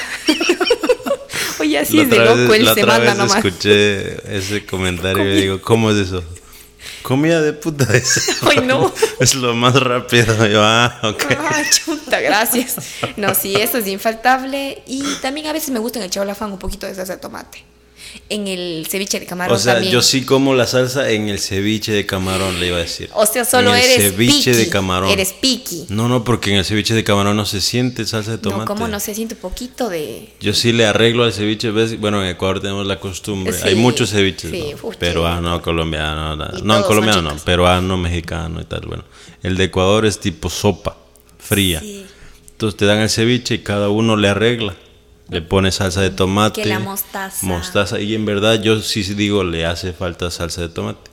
Oye, 1.60 1.78
así 1.80 2.00
es 2.00 2.10
de 2.10 2.18
loco, 2.18 2.36
vez- 2.38 2.60
él 2.60 2.66
la 2.66 2.74
se 2.74 2.82
otra 2.84 2.94
manda 2.98 3.10
vez 3.12 3.18
nomás. 3.18 3.36
escuché 3.46 4.38
ese 4.38 4.66
comentario 4.66 5.32
y 5.32 5.42
digo, 5.42 5.62
¿cómo 5.62 5.92
es 5.92 5.98
eso? 5.98 6.24
Comida 7.02 7.42
de 7.42 7.54
puta 7.54 7.86
es. 7.96 8.38
Ay, 8.44 8.60
no. 8.66 8.94
Es 9.20 9.36
lo 9.36 9.54
más 9.56 9.74
rápido. 9.76 10.46
Yo, 10.48 10.62
ah, 10.64 11.00
ok. 11.04 11.24
Ah, 11.38 11.62
chuta, 11.86 12.20
gracias. 12.20 12.76
No, 13.18 13.34
sí, 13.36 13.56
eso 13.56 13.78
es 13.78 13.88
infaltable. 13.88 14.84
Y 14.88 15.04
también 15.22 15.48
a 15.48 15.54
veces 15.54 15.70
me 15.72 15.80
gusta 15.80 16.00
en 16.00 16.06
el 16.06 16.12
chaolafán 16.12 16.52
un 16.52 16.60
poquito 16.60 16.86
de 16.88 16.96
salsa 16.96 17.14
de 17.14 17.20
tomate. 17.20 17.64
En 18.30 18.48
el 18.48 18.86
ceviche 18.90 19.20
de 19.20 19.26
camarón 19.26 19.56
O 19.56 19.60
sea, 19.60 19.74
también. 19.74 19.92
yo 19.94 20.02
sí 20.02 20.24
como 20.24 20.54
la 20.54 20.68
salsa 20.68 21.10
en 21.10 21.30
el 21.30 21.40
ceviche 21.40 21.92
de 21.92 22.06
camarón, 22.06 22.60
le 22.60 22.68
iba 22.68 22.78
a 22.78 22.82
decir. 22.82 23.10
O 23.14 23.26
sea, 23.26 23.44
solo 23.46 23.74
En 23.76 23.82
el 23.82 23.90
eres 23.90 24.12
ceviche 24.12 24.52
piqui. 24.52 24.64
de 24.66 24.70
camarón. 24.70 25.10
Eres 25.10 25.34
piqui. 25.34 25.86
No, 25.90 26.08
no, 26.08 26.24
porque 26.24 26.52
en 26.52 26.58
el 26.58 26.66
ceviche 26.66 26.94
de 26.94 27.04
camarón 27.04 27.36
no 27.38 27.46
se 27.46 27.60
siente 27.62 28.06
salsa 28.06 28.32
de 28.32 28.38
tomate. 28.38 28.62
No, 28.62 28.66
como 28.66 28.88
no 28.88 29.00
se 29.00 29.16
siente 29.16 29.34
un 29.36 29.42
poquito 29.42 29.90
de. 29.90 30.30
Yo 30.40 30.54
sí 30.54 30.72
le 30.72 30.86
arreglo 30.86 31.24
al 31.24 31.34
ceviche, 31.34 31.72
¿ves? 31.72 32.00
Bueno, 32.00 32.24
en 32.24 32.30
Ecuador 32.30 32.60
tenemos 32.62 32.86
la 32.86 33.00
costumbre. 33.00 33.54
Sí, 33.54 33.62
Hay 33.68 33.76
muchos 33.76 34.12
ceviches, 34.12 34.52
sí, 34.52 34.74
¿no? 34.82 34.90
Peruano, 34.92 35.62
colombiano, 35.62 36.36
no, 36.36 36.48
no 36.64 36.84
colombiano, 36.86 37.22
no, 37.22 37.36
peruano, 37.38 37.98
mexicano 37.98 38.62
y 38.62 38.66
tal. 38.66 38.82
Bueno, 38.88 39.04
el 39.44 39.58
de 39.58 39.66
Ecuador 39.66 40.06
es 40.06 40.20
tipo 40.20 40.50
sopa, 40.50 40.98
fría. 41.38 41.80
Sí. 41.80 42.06
Entonces 42.52 42.78
te 42.78 42.86
dan 42.86 43.00
el 43.00 43.10
ceviche 43.10 43.56
y 43.56 43.60
cada 43.60 43.90
uno 43.90 44.18
le 44.18 44.28
arregla. 44.30 44.76
Le 45.30 45.42
pone 45.42 45.72
salsa 45.72 46.02
de 46.02 46.10
tomate. 46.10 46.62
Que 46.62 46.68
la 46.68 46.80
mostaza. 46.80 47.46
Mostaza. 47.46 48.00
Y 48.00 48.16
en 48.16 48.26
verdad 48.26 48.62
yo 48.62 48.82
sí 48.82 49.04
digo, 49.14 49.44
le 49.44 49.66
hace 49.66 49.94
falta 49.94 50.32
salsa 50.32 50.62
de 50.62 50.70
tomate. 50.70 51.10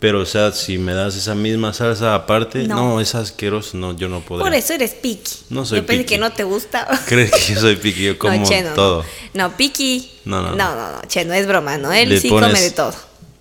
Pero, 0.00 0.20
o 0.20 0.26
sea, 0.26 0.52
si 0.52 0.76
me 0.76 0.92
das 0.92 1.16
esa 1.16 1.34
misma 1.34 1.72
salsa 1.72 2.14
aparte, 2.14 2.66
No. 2.68 2.74
no, 2.76 3.00
es 3.00 3.14
asqueroso, 3.14 3.78
no, 3.78 3.96
yo 3.96 4.08
no 4.10 4.20
podría. 4.20 4.44
Por 4.44 4.54
eso 4.54 4.74
eres 4.74 4.90
piqui. 4.92 5.32
No 5.48 5.64
soy 5.64 5.78
Yo 5.78 5.86
pensé 5.86 6.02
piqui. 6.02 6.14
que 6.14 6.20
no 6.20 6.30
te 6.30 6.44
gusta. 6.44 6.86
¿Crees 7.08 7.30
que 7.30 7.54
yo 7.54 7.60
soy 7.60 7.76
piqui? 7.76 8.02
Yo 8.04 8.18
como 8.18 8.36
no, 8.36 8.44
che, 8.46 8.62
no, 8.62 8.74
todo. 8.74 9.04
No, 9.32 9.56
piqui. 9.56 10.10
No, 10.26 10.42
no, 10.42 10.50
no. 10.50 10.56
no, 10.56 10.74
no, 10.74 10.92
no, 10.92 11.00
che, 11.08 11.24
no 11.24 11.32
es 11.32 11.46
broma, 11.46 11.78
¿no? 11.78 11.90
Él 11.90 12.10
Le 12.10 12.20
sí 12.20 12.28
come 12.28 12.60
de 12.60 12.70
todo. 12.72 12.94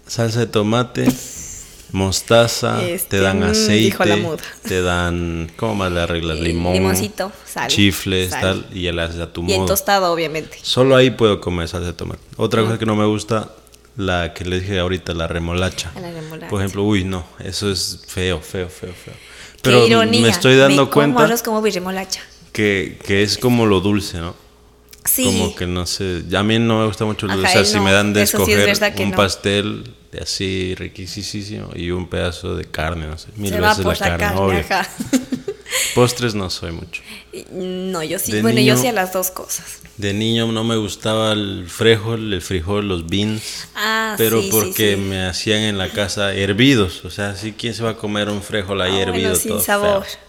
Salsa 0.08 0.40
de 0.40 0.48
tomate, 0.48 1.06
mostaza, 1.94 2.84
Este, 2.86 3.18
te 3.18 3.24
dan 3.24 3.40
mm, 3.40 3.44
aceite, 3.44 4.06
la 4.06 4.18
te 4.68 4.82
dan, 4.82 5.52
¿cómo 5.56 5.76
más 5.76 5.92
le 5.92 6.02
arreglas? 6.02 6.40
Eh, 6.40 6.42
Limón, 6.42 6.74
limoncito, 6.74 7.32
sal, 7.46 7.70
chifles, 7.70 8.32
sal. 8.32 8.42
tal, 8.42 8.78
y 8.78 8.88
el 8.88 9.00
haces 9.00 9.22
a 9.22 9.32
tu 9.32 9.46
Y 9.48 9.54
en 9.54 9.60
modo. 9.62 9.68
tostado, 9.68 10.12
obviamente. 10.12 10.58
Solo 10.62 10.96
ahí 10.96 11.12
puedo 11.12 11.40
comer 11.40 11.68
salsa 11.68 11.88
de 11.88 11.94
tomate. 11.94 12.20
Otra 12.36 12.64
cosa 12.64 12.80
que 12.80 12.86
no 12.88 12.96
me 12.96 13.06
gusta, 13.06 13.52
la 13.96 14.34
que 14.34 14.44
le 14.44 14.60
dije 14.60 14.80
ahorita, 14.80 15.14
la 15.14 15.28
remolacha. 15.28 15.92
La 16.02 16.12
remolacha. 16.12 16.50
Por 16.50 16.62
ejemplo, 16.62 16.84
uy, 16.84 17.04
no, 17.04 17.26
eso 17.40 17.72
es 17.72 18.02
feo, 18.08 18.42
feo, 18.42 18.70
feo, 18.70 18.92
feo. 18.92 19.14
Qué 19.14 19.60
Pero 19.62 19.88
ironía. 19.88 20.22
me 20.22 20.30
estoy 20.30 20.58
dando 20.58 20.86
Me 20.86 20.90
como 20.90 20.92
cuenta 20.92 21.24
arroz 21.26 21.44
como 21.44 21.62
remolacha. 21.62 22.22
que, 22.52 22.98
que 23.06 23.22
es 23.24 23.38
como 23.38 23.66
lo 23.68 23.80
dulce, 23.82 24.18
¿no? 24.18 24.36
Sí. 25.06 25.26
Como 25.26 25.56
que 25.56 25.68
no 25.68 25.86
sé, 25.86 26.24
a 26.36 26.44
mí 26.44 26.58
no 26.60 26.80
me 26.80 26.86
gusta 26.88 27.06
mucho 27.06 27.28
el 27.28 27.34
dulce. 27.34 27.50
O 27.50 27.52
sea, 27.52 27.66
si 27.66 27.80
me 27.80 27.92
dan 27.92 28.14
de 28.14 28.24
eso 28.24 28.44
sí 28.46 28.52
es 28.54 28.68
escoger 28.68 29.02
un 29.06 29.12
no. 29.12 29.18
pastel 29.18 29.84
de 30.14 30.20
así 30.22 30.76
riquísimo 30.76 31.72
y 31.76 31.90
un 31.92 32.08
pedazo 32.08 32.56
de 32.56 32.66
carne, 32.66 33.08
no 33.08 33.18
sé, 33.18 33.28
mil 33.36 33.52
Se 33.52 33.60
va 33.60 33.70
veces 33.70 33.84
por 33.84 34.00
la 34.00 34.10
la 34.10 34.18
carne, 34.18 34.66
carne. 34.68 34.90
Postres 35.96 36.36
no 36.36 36.50
soy 36.50 36.72
mucho. 36.72 37.02
No, 37.52 38.04
yo 38.04 38.20
sí. 38.20 38.32
De 38.32 38.42
bueno, 38.44 38.60
niño- 38.60 38.76
yo 38.76 38.82
sí 38.82 38.88
a 38.88 38.92
las 38.92 39.12
dos 39.12 39.32
cosas. 39.32 39.80
De 39.98 40.14
niño 40.14 40.52
no 40.52 40.64
me 40.64 40.76
gustaba 40.76 41.34
el 41.34 41.66
frijol, 41.68 42.34
el 42.34 42.42
frijol, 42.42 42.88
los 42.88 43.08
beans. 43.08 43.68
Ah, 43.76 44.16
pero 44.18 44.42
sí, 44.42 44.50
porque 44.52 44.96
sí. 44.96 45.02
me 45.02 45.26
hacían 45.26 45.62
en 45.62 45.78
la 45.78 45.90
casa 45.90 46.34
hervidos. 46.34 47.04
O 47.06 47.10
sea, 47.12 47.36
sí, 47.36 47.54
¿quién 47.58 47.74
se 47.74 47.84
va 47.84 47.92
a 47.92 47.96
comer 47.98 48.30
un 48.30 48.42
frijol 48.42 48.82
ahí 48.82 48.94
Ah, 48.98 49.02
hervido? 49.02 49.30
bueno, 49.30 49.36
sin 49.36 49.50
todo 49.52 49.62
sabor. 49.62 50.04
feo? 50.06 50.20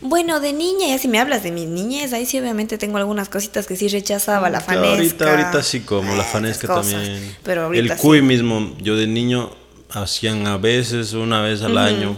Bueno, 0.00 0.38
de 0.38 0.52
niña, 0.52 0.88
ya 0.88 0.98
si 0.98 1.08
me 1.08 1.18
hablas 1.18 1.42
de 1.42 1.50
mi 1.50 1.66
niñez, 1.66 2.12
ahí 2.12 2.24
sí 2.24 2.38
obviamente 2.38 2.78
tengo 2.78 2.98
algunas 2.98 3.28
cositas 3.28 3.66
que 3.66 3.74
sí 3.74 3.88
rechazaba, 3.88 4.48
la 4.48 4.60
Claro, 4.60 4.82
fanesca. 4.82 5.24
Ahorita, 5.24 5.30
ahorita 5.30 5.62
sí 5.62 5.80
como, 5.80 6.14
la 6.14 6.22
fanesca 6.22 6.68
también. 6.68 7.36
Pero 7.42 7.64
ahorita 7.64 7.94
el 7.94 7.98
cuy 7.98 8.18
sí. 8.18 8.24
mismo, 8.24 8.76
yo 8.80 8.96
de 8.96 9.08
niño 9.08 9.50
hacían 9.90 10.46
a 10.46 10.56
veces, 10.56 11.14
una 11.14 11.42
vez 11.42 11.62
al 11.62 11.78
año, 11.78 12.16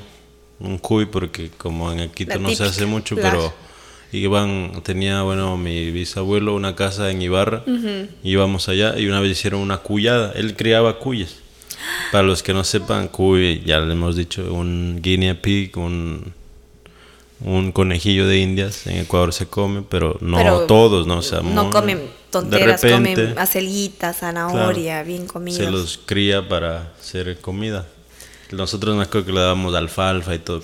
un 0.58 0.76
cuy, 0.76 1.06
porque 1.06 1.50
como 1.56 1.90
en 1.90 2.10
Quito 2.10 2.34
La 2.34 2.38
no 2.38 2.54
se 2.54 2.64
hace 2.64 2.84
mucho, 2.84 3.16
pero 3.16 3.52
iban, 4.12 4.82
tenía, 4.82 5.22
bueno, 5.22 5.56
mi 5.56 5.90
bisabuelo 5.90 6.54
una 6.54 6.76
casa 6.76 7.10
en 7.10 7.22
Ibarra, 7.22 7.64
íbamos 8.22 8.68
allá 8.68 8.98
y 8.98 9.06
una 9.06 9.20
vez 9.20 9.32
hicieron 9.32 9.60
una 9.60 9.78
cuyada, 9.78 10.32
él 10.34 10.54
criaba 10.54 10.98
cuyes. 10.98 11.36
Para 12.12 12.24
los 12.24 12.42
que 12.42 12.52
no 12.52 12.62
sepan, 12.62 13.08
cuy, 13.08 13.62
ya 13.64 13.80
le 13.80 13.92
hemos 13.92 14.16
dicho, 14.16 14.52
un 14.52 14.98
guinea 15.00 15.40
pig, 15.40 15.78
un, 15.78 16.34
un 17.42 17.72
conejillo 17.72 18.26
de 18.26 18.38
indias, 18.38 18.86
en 18.86 18.98
Ecuador 18.98 19.32
se 19.32 19.46
come, 19.46 19.82
pero 19.88 20.18
no 20.20 20.36
Pero 20.36 20.60
todos, 20.66 21.06
¿no? 21.06 21.18
O 21.18 21.22
sea, 21.22 21.40
no 21.40 21.64
muy- 21.64 21.72
comen 21.72 21.98
de 21.98 22.08
tonteras, 22.30 22.82
repente, 22.82 23.14
comen 23.14 23.38
acelguitas, 23.38 24.18
zanahoria, 24.18 25.02
bien 25.02 25.26
comidos. 25.26 25.58
se 25.64 25.70
los 25.70 25.98
cría 26.04 26.48
para 26.48 26.92
hacer 27.00 27.40
comida. 27.40 27.86
Nosotros 28.52 28.96
me 28.96 29.04
acuerdo 29.04 29.26
que 29.26 29.32
le 29.32 29.40
dábamos 29.40 29.74
alfalfa 29.74 30.34
y 30.34 30.40
todo. 30.40 30.62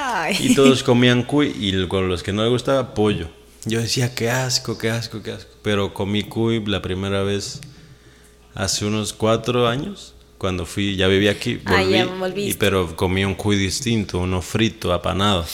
Ay. 0.00 0.36
Y 0.40 0.54
todos 0.54 0.82
comían 0.84 1.24
cuy 1.24 1.48
y 1.58 1.86
con 1.88 2.08
los 2.08 2.22
que 2.22 2.32
no 2.32 2.42
les 2.42 2.50
gustaba 2.50 2.94
pollo. 2.94 3.28
Yo 3.66 3.80
decía, 3.80 4.14
qué 4.14 4.30
asco, 4.30 4.78
qué 4.78 4.90
asco, 4.90 5.22
qué 5.22 5.32
asco. 5.32 5.50
Pero 5.62 5.92
comí 5.94 6.22
cuy 6.22 6.64
la 6.64 6.80
primera 6.80 7.22
vez 7.22 7.60
hace 8.54 8.84
unos 8.86 9.12
cuatro 9.12 9.66
años. 9.68 10.14
Cuando 10.38 10.66
fui, 10.66 10.94
ya 10.96 11.06
vivía 11.08 11.30
aquí, 11.30 11.58
Ah, 11.64 11.72
volví. 11.80 11.92
ya 11.94 12.06
volviste. 12.06 12.50
y, 12.50 12.54
pero 12.54 12.94
comí 12.96 13.24
un 13.24 13.34
cuy 13.34 13.56
distinto, 13.56 14.18
uno 14.18 14.42
frito, 14.42 14.92
apanado. 14.92 15.44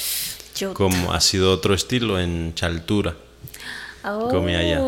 Como 0.74 1.12
ha 1.12 1.20
sido 1.20 1.52
otro 1.52 1.74
estilo 1.74 2.20
en 2.20 2.54
Chaltura. 2.54 3.14
Oh. 4.04 4.28
Comí 4.28 4.54
allá. 4.54 4.80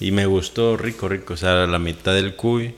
Y 0.00 0.12
me 0.12 0.26
gustó 0.26 0.76
rico, 0.76 1.08
rico. 1.08 1.34
O 1.34 1.36
sea, 1.36 1.66
la 1.66 1.78
mitad 1.78 2.14
del 2.14 2.34
cuy 2.34 2.74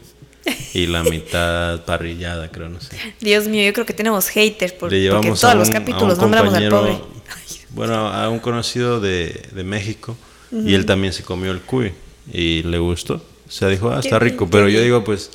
y 0.75 0.87
la 0.87 1.03
mitad 1.05 1.85
parrillada, 1.85 2.51
creo, 2.51 2.69
no 2.69 2.81
sé. 2.81 2.97
Dios 3.21 3.47
mío, 3.47 3.65
yo 3.65 3.73
creo 3.73 3.87
que 3.87 3.95
tenemos 3.95 4.29
haters 4.29 4.73
por, 4.73 4.93
Le 4.93 5.11
porque 5.11 5.29
todos 5.29 5.45
un, 5.45 5.59
los 5.59 5.71
capítulos 5.71 6.19
nombramos 6.19 6.55
al 6.55 6.69
pobre. 6.69 6.99
bueno, 7.71 8.09
a 8.09 8.29
un 8.29 8.41
conocido 8.41 9.01
de, 9.01 9.49
de 9.53 9.65
México 9.65 10.17
y 10.51 10.75
él 10.75 10.85
también 10.85 11.13
se 11.13 11.23
comió 11.23 11.51
el 11.51 11.61
cuy 11.61 11.93
y 12.33 12.63
le 12.63 12.79
gustó. 12.79 13.15
O 13.47 13.51
sea, 13.51 13.69
dijo, 13.69 13.91
ah, 13.91 14.01
está 14.01 14.19
rico. 14.19 14.49
Pero 14.51 14.69
yo 14.69 14.81
digo, 14.81 15.05
pues, 15.05 15.31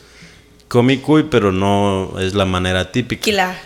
comí 0.68 0.98
cuy, 0.98 1.24
pero 1.24 1.52
no 1.52 2.20
es 2.20 2.34
la 2.34 2.46
manera 2.46 2.92
típica. 2.92 3.24
Claro. 3.24 3.58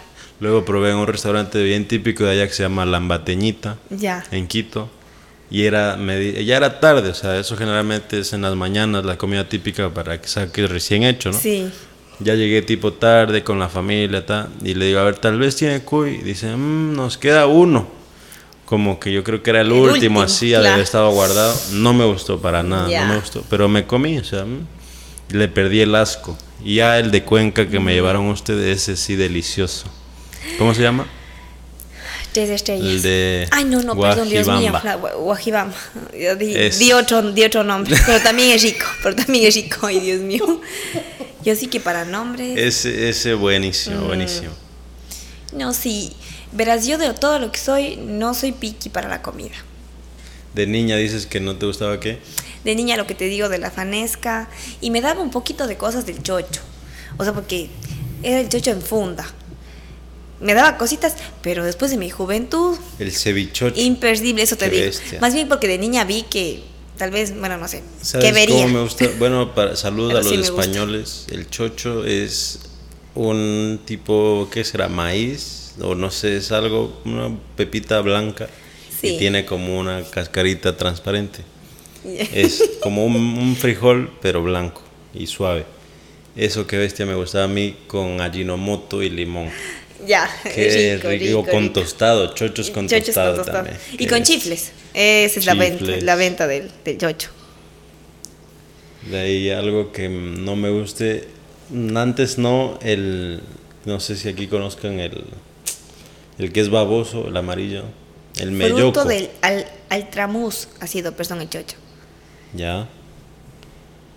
Luego 0.41 0.65
probé 0.65 0.89
en 0.89 0.97
un 0.97 1.07
restaurante 1.07 1.63
bien 1.63 1.87
típico 1.87 2.23
de 2.25 2.31
allá 2.31 2.47
que 2.47 2.53
se 2.53 2.63
llama 2.63 2.85
Lambateñita, 2.85 3.77
Ya. 3.89 4.25
en 4.31 4.47
Quito. 4.47 4.89
Y 5.51 5.63
era 5.65 5.97
ya 6.43 6.57
era 6.57 6.79
tarde, 6.79 7.09
o 7.09 7.13
sea, 7.13 7.37
eso 7.37 7.55
generalmente 7.57 8.19
es 8.19 8.33
en 8.33 8.41
las 8.41 8.55
mañanas 8.55 9.05
la 9.05 9.17
comida 9.17 9.47
típica 9.47 9.89
para 9.93 10.19
que 10.19 10.27
saques 10.27 10.69
recién 10.69 11.03
hecho, 11.03 11.31
¿no? 11.31 11.37
Sí. 11.37 11.69
Ya 12.19 12.35
llegué 12.35 12.61
tipo 12.61 12.93
tarde 12.93 13.43
con 13.43 13.59
la 13.59 13.67
familia 13.69 14.25
ta, 14.25 14.47
y 14.63 14.73
le 14.73 14.85
digo, 14.87 14.99
a 14.99 15.03
ver, 15.03 15.17
tal 15.17 15.37
vez 15.39 15.55
tiene 15.55 15.81
cuy. 15.81 16.19
Y 16.21 16.23
dice, 16.23 16.55
"Mm, 16.55 16.93
nos 16.95 17.17
queda 17.17 17.47
uno. 17.47 17.87
Como 18.65 18.99
que 18.99 19.11
yo 19.11 19.23
creo 19.23 19.43
que 19.43 19.49
era 19.49 19.61
el, 19.61 19.67
El 19.67 19.73
último, 19.73 19.93
último, 19.93 20.21
así, 20.21 20.49
claro. 20.49 20.69
haber 20.69 20.79
estado 20.83 21.11
guardado. 21.11 21.53
No 21.73 21.93
me 21.93 22.05
gustó 22.05 22.39
para 22.41 22.63
nada, 22.63 22.87
no 23.01 23.13
me 23.13 23.19
gustó. 23.19 23.43
Pero 23.49 23.67
me 23.67 23.85
comí, 23.85 24.17
o 24.17 24.23
sea, 24.23 24.45
mm, 24.45 24.65
le 25.35 25.47
perdí 25.49 25.81
el 25.81 25.93
asco. 25.93 26.37
Y 26.63 26.75
ya 26.75 26.97
el 26.97 27.11
de 27.11 27.23
Cuenca 27.23 27.67
que 27.67 27.79
me 27.79 27.93
llevaron 27.93 28.27
ustedes, 28.29 28.77
ese 28.83 28.95
sí 28.95 29.15
delicioso. 29.15 29.87
¿Cómo 30.57 30.73
se 30.73 30.81
llama? 30.81 31.07
Tres 32.31 32.49
estrellas. 32.49 32.87
El 32.87 33.01
de 33.01 33.47
Ay, 33.51 33.65
no, 33.65 33.81
no, 33.81 33.99
perdón, 33.99 34.29
Dios 34.29 34.47
mío. 34.47 34.71
Guajibamba. 34.71 34.81
la- 34.83 34.97
gua- 34.97 35.15
Guajibamba. 35.17 35.75
Di, 36.39 36.69
di 36.69 36.93
otro, 36.93 37.31
di 37.33 37.43
otro 37.43 37.63
nombre. 37.63 37.95
Pero 38.05 38.21
también 38.23 38.51
es 38.51 38.61
rico. 38.63 38.85
Pero 39.03 39.15
también 39.17 39.47
es 39.47 39.55
rico. 39.55 39.85
Ay, 39.87 39.99
Dios 39.99 40.21
mío. 40.21 40.61
Yo 41.43 41.55
sí 41.55 41.67
que 41.67 41.79
para 41.81 42.05
nombres. 42.05 42.57
Ese, 42.57 43.09
ese 43.09 43.35
Mm. 43.35 43.39
buenísimo, 43.39 44.01
buenísimo. 44.05 44.51
No, 45.53 45.73
sí. 45.73 46.13
Verás, 46.53 46.85
yo 46.85 46.97
de 46.97 47.13
todo 47.13 47.39
lo 47.39 47.51
que 47.51 47.59
soy, 47.59 47.97
no 47.97 48.33
soy 48.33 48.51
piqui 48.53 48.89
para 48.89 49.09
la 49.09 49.21
comida. 49.21 49.55
De 50.55 50.67
niña 50.67 50.95
dices 50.97 51.25
que 51.25 51.39
no 51.41 51.55
te 51.57 51.65
gustaba 51.65 51.99
qué? 51.99 52.19
De 52.63 52.75
niña 52.75 52.95
lo 52.95 53.07
que 53.07 53.15
te 53.15 53.25
digo 53.25 53.49
de 53.49 53.57
la 53.57 53.71
fanesca. 53.71 54.47
Y 54.79 54.89
me 54.91 55.01
daba 55.01 55.21
un 55.21 55.31
poquito 55.31 55.67
de 55.67 55.75
cosas 55.77 56.05
del 56.05 56.21
chocho. 56.23 56.61
O 57.17 57.23
sea, 57.25 57.33
porque 57.33 57.69
era 58.23 58.39
el 58.39 58.47
chocho 58.47 58.71
en 58.71 58.81
funda. 58.81 59.25
Me 60.41 60.53
daba 60.53 60.77
cositas, 60.77 61.15
pero 61.41 61.63
después 61.63 61.91
de 61.91 61.97
mi 61.97 62.09
juventud, 62.09 62.77
El 62.99 63.11
cevichocho. 63.11 63.79
imperdible, 63.79 64.41
eso 64.41 64.55
te 64.57 64.69
digo. 64.69 64.85
bestia. 64.85 65.19
Más 65.21 65.33
bien 65.33 65.47
porque 65.47 65.67
de 65.67 65.77
niña 65.77 66.03
vi 66.03 66.23
que 66.23 66.63
tal 66.97 67.11
vez, 67.11 67.37
bueno, 67.39 67.57
no 67.57 67.67
sé, 67.67 67.83
¿Sabes 68.01 68.25
que 68.27 68.31
vería. 68.33 68.55
cómo 68.63 68.67
me 68.75 68.81
gusta? 68.81 69.05
Bueno, 69.19 69.53
para 69.55 69.75
salud 69.75 70.09
a 70.11 70.15
los 70.15 70.25
sí 70.27 70.37
me 70.37 70.49
gusta. 70.49 70.61
españoles, 70.61 71.25
el 71.31 71.49
chocho 71.49 72.05
es 72.05 72.59
un 73.15 73.79
tipo, 73.85 74.47
¿qué 74.51 74.63
será? 74.63 74.87
Maíz, 74.87 75.73
o 75.81 75.95
no 75.95 76.09
sé, 76.11 76.37
es 76.37 76.51
algo, 76.51 77.01
una 77.05 77.29
pepita 77.55 77.99
blanca 78.01 78.47
Sí. 78.99 79.15
y 79.15 79.17
tiene 79.17 79.45
como 79.45 79.79
una 79.79 80.03
cascarita 80.03 80.77
transparente. 80.77 81.41
Es 82.03 82.63
como 82.81 83.05
un, 83.05 83.15
un 83.15 83.55
frijol, 83.55 84.11
pero 84.21 84.43
blanco 84.43 84.81
y 85.13 85.25
suave. 85.27 85.65
Eso 86.35 86.65
que 86.67 86.77
bestia 86.77 87.05
me 87.05 87.15
gustaba 87.15 87.45
a 87.45 87.47
mí 87.47 87.75
con 87.87 88.21
ajinomoto 88.21 89.01
y 89.03 89.09
limón. 89.09 89.49
Ya, 90.07 90.29
Qué 90.43 90.95
rico, 90.95 91.09
rico, 91.09 91.25
rico, 91.41 91.51
con 91.51 91.63
rico. 91.63 91.73
tostado, 91.81 92.33
chochos 92.33 92.69
con 92.71 92.87
Chochos 92.87 93.05
tostado 93.07 93.35
con 93.35 93.45
tostado. 93.45 93.63
también. 93.65 93.77
Y 93.99 94.07
con 94.07 94.21
es- 94.21 94.27
chifles. 94.27 94.71
Esa 94.93 95.39
es 95.39 95.45
la 95.45 95.53
venta, 95.53 95.85
la 96.01 96.15
venta 96.15 96.47
del, 96.47 96.71
del 96.83 96.97
chocho. 96.97 97.29
De 99.09 99.19
ahí 99.19 99.49
algo 99.49 99.91
que 99.91 100.09
no 100.09 100.55
me 100.55 100.69
guste, 100.69 101.27
antes 101.95 102.37
no, 102.37 102.77
el, 102.81 103.41
no 103.85 103.99
sé 103.99 104.15
si 104.15 104.27
aquí 104.29 104.47
conozcan 104.47 104.99
el, 104.99 105.23
el 106.37 106.51
que 106.51 106.59
es 106.61 106.69
baboso, 106.69 107.27
el 107.27 107.37
amarillo, 107.37 107.83
el 108.39 108.51
melloco. 108.51 108.79
Fruto 109.01 109.05
del 109.05 109.29
al, 109.41 109.65
altramuz 109.89 110.67
ha 110.79 110.87
sido, 110.87 111.13
perdón, 111.15 111.41
el 111.41 111.49
chocho. 111.49 111.77
Ya, 112.53 112.87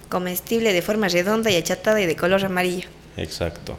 Comestible 0.09 0.72
de 0.72 0.82
forma 0.82 1.09
redonda 1.09 1.51
y 1.51 1.57
achatada 1.57 2.01
y 2.01 2.07
de 2.07 2.14
color 2.16 2.45
amarillo. 2.45 2.89
exacto. 3.16 3.76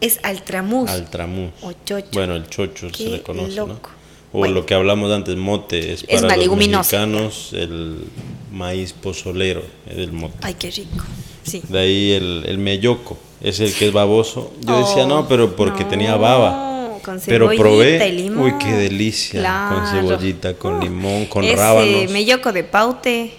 Es 0.00 0.18
altramuz. 0.22 0.88
Altramuz. 0.90 1.50
O 1.62 1.72
chocho. 1.84 2.08
Bueno, 2.12 2.34
el 2.36 2.48
chocho 2.48 2.88
se 2.88 3.04
Qué 3.04 3.10
le 3.10 3.22
conoce, 3.22 3.54
loco. 3.56 3.72
¿no? 3.92 4.00
O 4.32 4.38
Bueno. 4.38 4.54
lo 4.54 4.66
que 4.66 4.74
hablamos 4.74 5.10
antes, 5.12 5.36
mote, 5.36 5.92
es 5.92 6.02
Es 6.02 6.06
para 6.06 6.20
los 6.22 6.30
maleguminoso. 6.30 6.78
mexicanos 6.96 7.50
el 7.52 8.04
maíz 8.52 8.92
pozolero, 8.92 9.62
es 9.88 9.98
el 9.98 10.12
mote. 10.12 10.34
Ay, 10.42 10.54
qué 10.54 10.70
rico. 10.70 11.04
Sí. 11.42 11.62
De 11.68 11.78
ahí 11.80 12.12
el, 12.12 12.44
el 12.46 12.58
melloco, 12.58 13.18
es 13.40 13.58
el 13.60 13.74
que 13.74 13.88
es 13.88 13.92
baboso. 13.92 14.52
Yo 14.60 14.78
decía, 14.86 15.04
Oh, 15.04 15.08
no, 15.08 15.28
pero 15.28 15.56
porque 15.56 15.82
no, 15.84 15.90
tenía 15.90 16.16
baba. 16.16 16.98
con 17.04 17.18
Pero 17.26 17.46
cebollita 17.50 17.62
probé, 17.62 18.08
y 18.08 18.12
limón. 18.12 18.44
uy, 18.44 18.52
qué 18.60 18.72
delicia, 18.72 19.68
con 19.68 19.86
cebollita, 19.88 20.54
con 20.54 20.74
Oh, 20.74 20.80
limón, 20.80 21.26
con 21.26 21.44
ese 21.44 21.56
rábanos. 21.56 22.10
melloco 22.12 22.52
de 22.52 22.62
paute, 22.62 23.32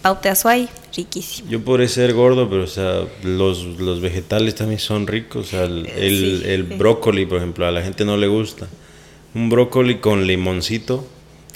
paute 0.00 0.28
azuay, 0.30 0.66
riquísimo. 0.96 1.50
Yo 1.50 1.60
por 1.64 1.86
ser 1.88 2.12
gordo, 2.14 2.48
pero 2.48 2.64
o 2.64 2.66
sea, 2.68 3.04
los, 3.22 3.64
los 3.64 4.00
vegetales 4.00 4.54
también 4.54 4.78
son 4.80 5.06
ricos. 5.06 5.46
O 5.48 5.50
sea, 5.50 5.64
el, 5.64 5.86
Eh, 5.86 5.92
el, 5.96 6.40
sí, 6.42 6.42
el 6.46 6.68
sí. 6.68 6.74
brócoli, 6.74 7.26
por 7.26 7.38
ejemplo, 7.38 7.66
a 7.66 7.70
la 7.70 7.82
gente 7.82 8.04
no 8.04 8.16
le 8.16 8.26
gusta. 8.28 8.68
Un 9.34 9.48
brócoli 9.48 9.96
con 9.98 10.26
limoncito, 10.26 11.06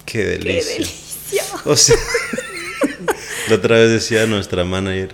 qué 0.04 0.18
Qué 0.18 0.24
delicia. 0.24 0.72
delicia. 0.72 1.42
O 1.64 1.76
sea, 1.76 1.96
la 3.48 3.56
otra 3.56 3.76
vez 3.78 3.90
decía 3.90 4.26
nuestra 4.26 4.64
manager, 4.64 5.08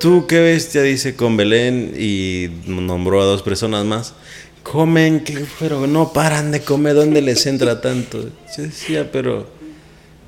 tú 0.00 0.26
qué 0.26 0.40
bestia, 0.40 0.82
dice 0.82 1.14
con 1.16 1.36
Belén 1.36 1.94
y 1.98 2.48
nombró 2.66 3.20
a 3.22 3.26
dos 3.26 3.42
personas 3.42 3.84
más. 3.84 4.14
Comen, 4.62 5.22
pero 5.60 5.86
no 5.86 6.12
paran 6.12 6.50
de 6.50 6.60
comer, 6.62 6.94
¿dónde 6.94 7.22
les 7.22 7.46
entra 7.46 7.80
tanto? 7.80 8.22
Yo 8.56 8.62
decía, 8.64 9.12
pero 9.12 9.48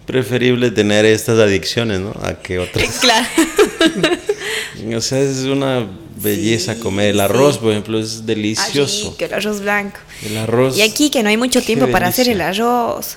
preferible 0.09 0.73
tener 0.73 1.05
estas 1.05 1.39
adicciones, 1.39 2.01
¿no? 2.01 2.13
A 2.23 2.35
que 2.35 2.59
otras. 2.59 2.99
Claro. 3.01 3.27
O 4.97 5.01
sea, 5.01 5.19
es 5.21 5.39
una 5.45 5.87
belleza 6.23 6.75
Sí, 6.75 6.81
comer. 6.81 7.11
El 7.11 7.21
arroz, 7.21 7.55
sí. 7.55 7.61
por 7.61 7.73
ejemplo, 7.73 7.99
es 7.99 8.25
delicioso. 8.25 9.17
Que 9.17 9.25
el 9.27 9.35
arroz 9.35 9.61
blanco. 9.61 9.99
El 10.25 10.37
arroz. 10.39 10.77
Y 10.79 10.83
aquí 10.83 11.11
que 11.11 11.23
no 11.23 11.29
hay 11.29 11.37
mucho 11.37 11.61
tiempo 11.63 11.89
para 11.89 12.07
hacer 12.09 12.29
el 12.29 12.41
arroz. 12.41 13.17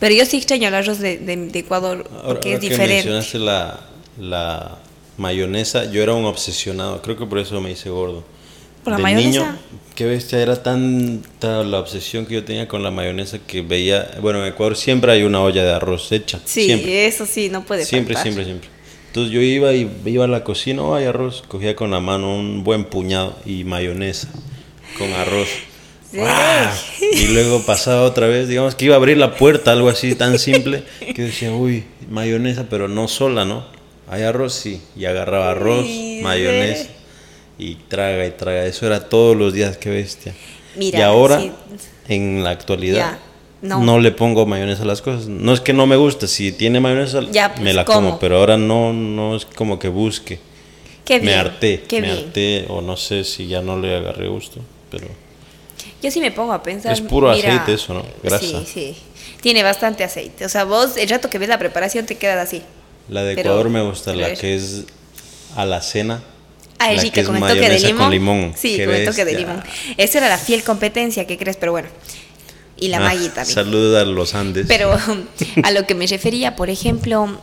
Pero 0.00 0.14
yo 0.14 0.24
sí 0.26 0.38
extraño 0.38 0.68
el 0.68 0.74
arroz 0.74 0.98
de, 0.98 1.18
de- 1.18 1.36
de 1.36 1.58
Ecuador 1.58 2.04
Ahora, 2.10 2.22
porque 2.26 2.48
ahora 2.48 2.54
es 2.56 2.60
que 2.60 2.68
diferente. 2.70 2.94
mencionaste 3.10 3.38
la, 3.38 3.80
la 4.18 4.78
mayonesa, 5.18 5.84
yo 5.90 6.02
era 6.02 6.14
un 6.14 6.24
obsesionado. 6.24 7.00
Creo 7.02 7.16
que 7.16 7.26
por 7.26 7.38
eso 7.38 7.60
me 7.60 7.70
hice 7.70 7.90
gordo. 7.90 8.24
¿Por 8.84 8.92
la 8.92 8.96
De 8.98 9.02
mayonesa? 9.02 9.28
niño, 9.28 9.58
qué 9.94 10.04
bestia, 10.04 10.40
era 10.40 10.62
tanta 10.62 11.62
la 11.64 11.78
obsesión 11.80 12.26
que 12.26 12.34
yo 12.34 12.44
tenía 12.44 12.68
con 12.68 12.82
la 12.82 12.90
mayonesa 12.90 13.38
que 13.46 13.62
veía. 13.62 14.10
Bueno, 14.20 14.44
en 14.44 14.52
Ecuador 14.52 14.76
siempre 14.76 15.10
hay 15.12 15.22
una 15.22 15.40
olla 15.40 15.64
de 15.64 15.72
arroz 15.72 16.12
hecha. 16.12 16.38
Sí, 16.44 16.66
siempre. 16.66 17.06
eso 17.06 17.26
sí, 17.26 17.48
no 17.48 17.64
puede 17.64 17.84
Siempre, 17.84 18.14
faltar. 18.14 18.32
siempre, 18.32 18.44
siempre. 18.44 18.68
Entonces 19.08 19.32
yo 19.32 19.40
iba 19.40 19.72
y 19.72 19.88
iba 20.06 20.24
a 20.24 20.28
la 20.28 20.42
cocina, 20.44 20.82
oh, 20.82 20.94
hay 20.94 21.04
arroz, 21.04 21.42
cogía 21.48 21.74
con 21.76 21.90
la 21.92 22.00
mano 22.00 22.36
un 22.36 22.64
buen 22.64 22.84
puñado 22.84 23.36
y 23.46 23.64
mayonesa 23.64 24.28
con 24.98 25.12
arroz. 25.12 25.48
Sí. 26.10 26.18
Y 27.12 27.26
luego 27.28 27.62
pasaba 27.62 28.02
otra 28.02 28.26
vez, 28.28 28.48
digamos 28.48 28.74
que 28.74 28.84
iba 28.84 28.94
a 28.94 28.98
abrir 28.98 29.16
la 29.16 29.34
puerta, 29.36 29.72
algo 29.72 29.88
así 29.88 30.14
tan 30.14 30.38
simple, 30.38 30.82
que 31.14 31.22
decía, 31.22 31.52
uy, 31.52 31.84
mayonesa, 32.10 32.66
pero 32.70 32.86
no 32.88 33.08
sola, 33.08 33.44
¿no? 33.44 33.64
Hay 34.08 34.22
arroz, 34.22 34.52
sí. 34.54 34.80
Y 34.96 35.06
agarraba 35.06 35.50
arroz, 35.52 35.84
Uy, 35.84 36.20
mayonesa 36.22 36.86
y 37.58 37.74
traga 37.76 38.26
y 38.26 38.30
traga. 38.32 38.66
Eso 38.66 38.86
era 38.86 39.08
todos 39.08 39.36
los 39.36 39.52
días, 39.52 39.76
qué 39.78 39.90
bestia. 39.90 40.34
Mira, 40.76 40.98
y 40.98 41.02
ahora, 41.02 41.40
sí. 41.40 41.52
en 42.08 42.42
la 42.42 42.50
actualidad, 42.50 42.96
Ya, 42.96 43.18
no. 43.62 43.80
no. 43.80 43.98
le 44.00 44.10
pongo 44.10 44.44
mayonesa 44.46 44.82
a 44.82 44.86
las 44.86 45.02
cosas. 45.02 45.26
No 45.28 45.52
es 45.52 45.60
que 45.60 45.72
no 45.72 45.86
me 45.86 45.96
guste, 45.96 46.26
si 46.26 46.52
tiene 46.52 46.80
mayonesa, 46.80 47.20
Ya, 47.30 47.50
pues, 47.52 47.62
me 47.62 47.72
la 47.72 47.84
¿cómo? 47.84 48.08
como, 48.08 48.18
pero 48.18 48.38
ahora 48.38 48.56
no, 48.56 48.92
no 48.92 49.36
es 49.36 49.44
como 49.46 49.78
que 49.78 49.88
busque. 49.88 50.40
Qué 51.04 51.18
bien. 51.20 51.32
me 51.34 51.38
harté, 51.38 51.82
Qué 51.86 52.00
me 52.00 52.08
bien. 52.12 52.18
harté, 52.26 52.64
o 52.68 52.80
no 52.80 52.96
sé 52.96 53.24
si 53.24 53.46
ya 53.46 53.60
no 53.60 53.78
le 53.78 53.94
agarré 53.96 54.28
gusto, 54.28 54.60
pero... 54.90 55.06
Yo 56.02 56.10
sí 56.10 56.20
me 56.20 56.30
pongo 56.32 56.52
a 56.52 56.62
pensar. 56.62 56.92
Es 56.92 57.00
puro 57.00 57.30
mira, 57.32 57.48
aceite 57.52 57.74
eso, 57.74 57.94
¿no? 57.94 58.04
Grasa. 58.22 58.44
Sí, 58.46 58.66
sí. 58.66 58.96
Tiene 59.40 59.62
bastante 59.62 60.02
aceite. 60.04 60.44
O 60.44 60.48
sea, 60.48 60.64
vos 60.64 60.96
el 60.96 61.08
rato 61.08 61.30
que 61.30 61.38
ves 61.38 61.48
la 61.48 61.58
preparación 61.58 62.04
te 62.06 62.16
quedas 62.16 62.46
así. 62.46 62.62
La 63.08 63.22
de 63.22 63.34
Pero- 63.34 63.50
Ecuador 63.50 63.70
me 63.70 63.82
gusta, 63.82 64.14
la 64.14 64.34
que 64.34 64.54
es 64.54 64.84
a 65.56 65.64
la 65.66 65.80
cena. 65.82 66.22
Ah, 66.90 66.92
rica, 67.02 67.14
que 67.20 67.24
con 67.24 67.36
el 67.36 67.42
toque 67.42 67.68
de 67.68 67.78
limón. 67.80 67.98
con 68.02 68.10
limón. 68.10 68.52
Sí, 68.56 68.76
Qué 68.76 68.84
con 68.86 68.94
el 68.94 69.04
toque 69.04 69.24
de 69.24 69.32
bestia. 69.34 69.46
limón. 69.48 69.64
Esa 69.96 70.18
era 70.18 70.28
la 70.28 70.38
fiel 70.38 70.62
competencia, 70.62 71.26
¿qué 71.26 71.36
crees? 71.38 71.56
Pero 71.56 71.72
bueno. 71.72 71.88
Y 72.76 72.88
la 72.88 72.96
Ah, 72.98 73.00
Maggi 73.00 73.28
también. 73.28 73.54
Saludos 73.54 74.00
a 74.00 74.04
los 74.04 74.34
Andes. 74.34 74.66
Pero 74.68 74.92
a 75.62 75.70
lo 75.70 75.86
que 75.86 75.94
me 75.94 76.06
refería, 76.06 76.56
por 76.56 76.70
ejemplo, 76.70 77.38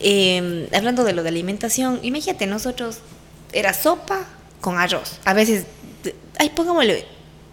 eh, 0.00 0.68
hablando 0.74 1.04
de 1.04 1.12
lo 1.12 1.22
de 1.22 1.28
alimentación, 1.28 2.00
imagínate, 2.02 2.46
nosotros 2.46 2.98
era 3.52 3.74
sopa 3.74 4.26
con 4.60 4.78
arroz. 4.78 5.18
A 5.24 5.34
veces, 5.34 5.64
ay, 6.38 6.50
pongámosle 6.54 7.04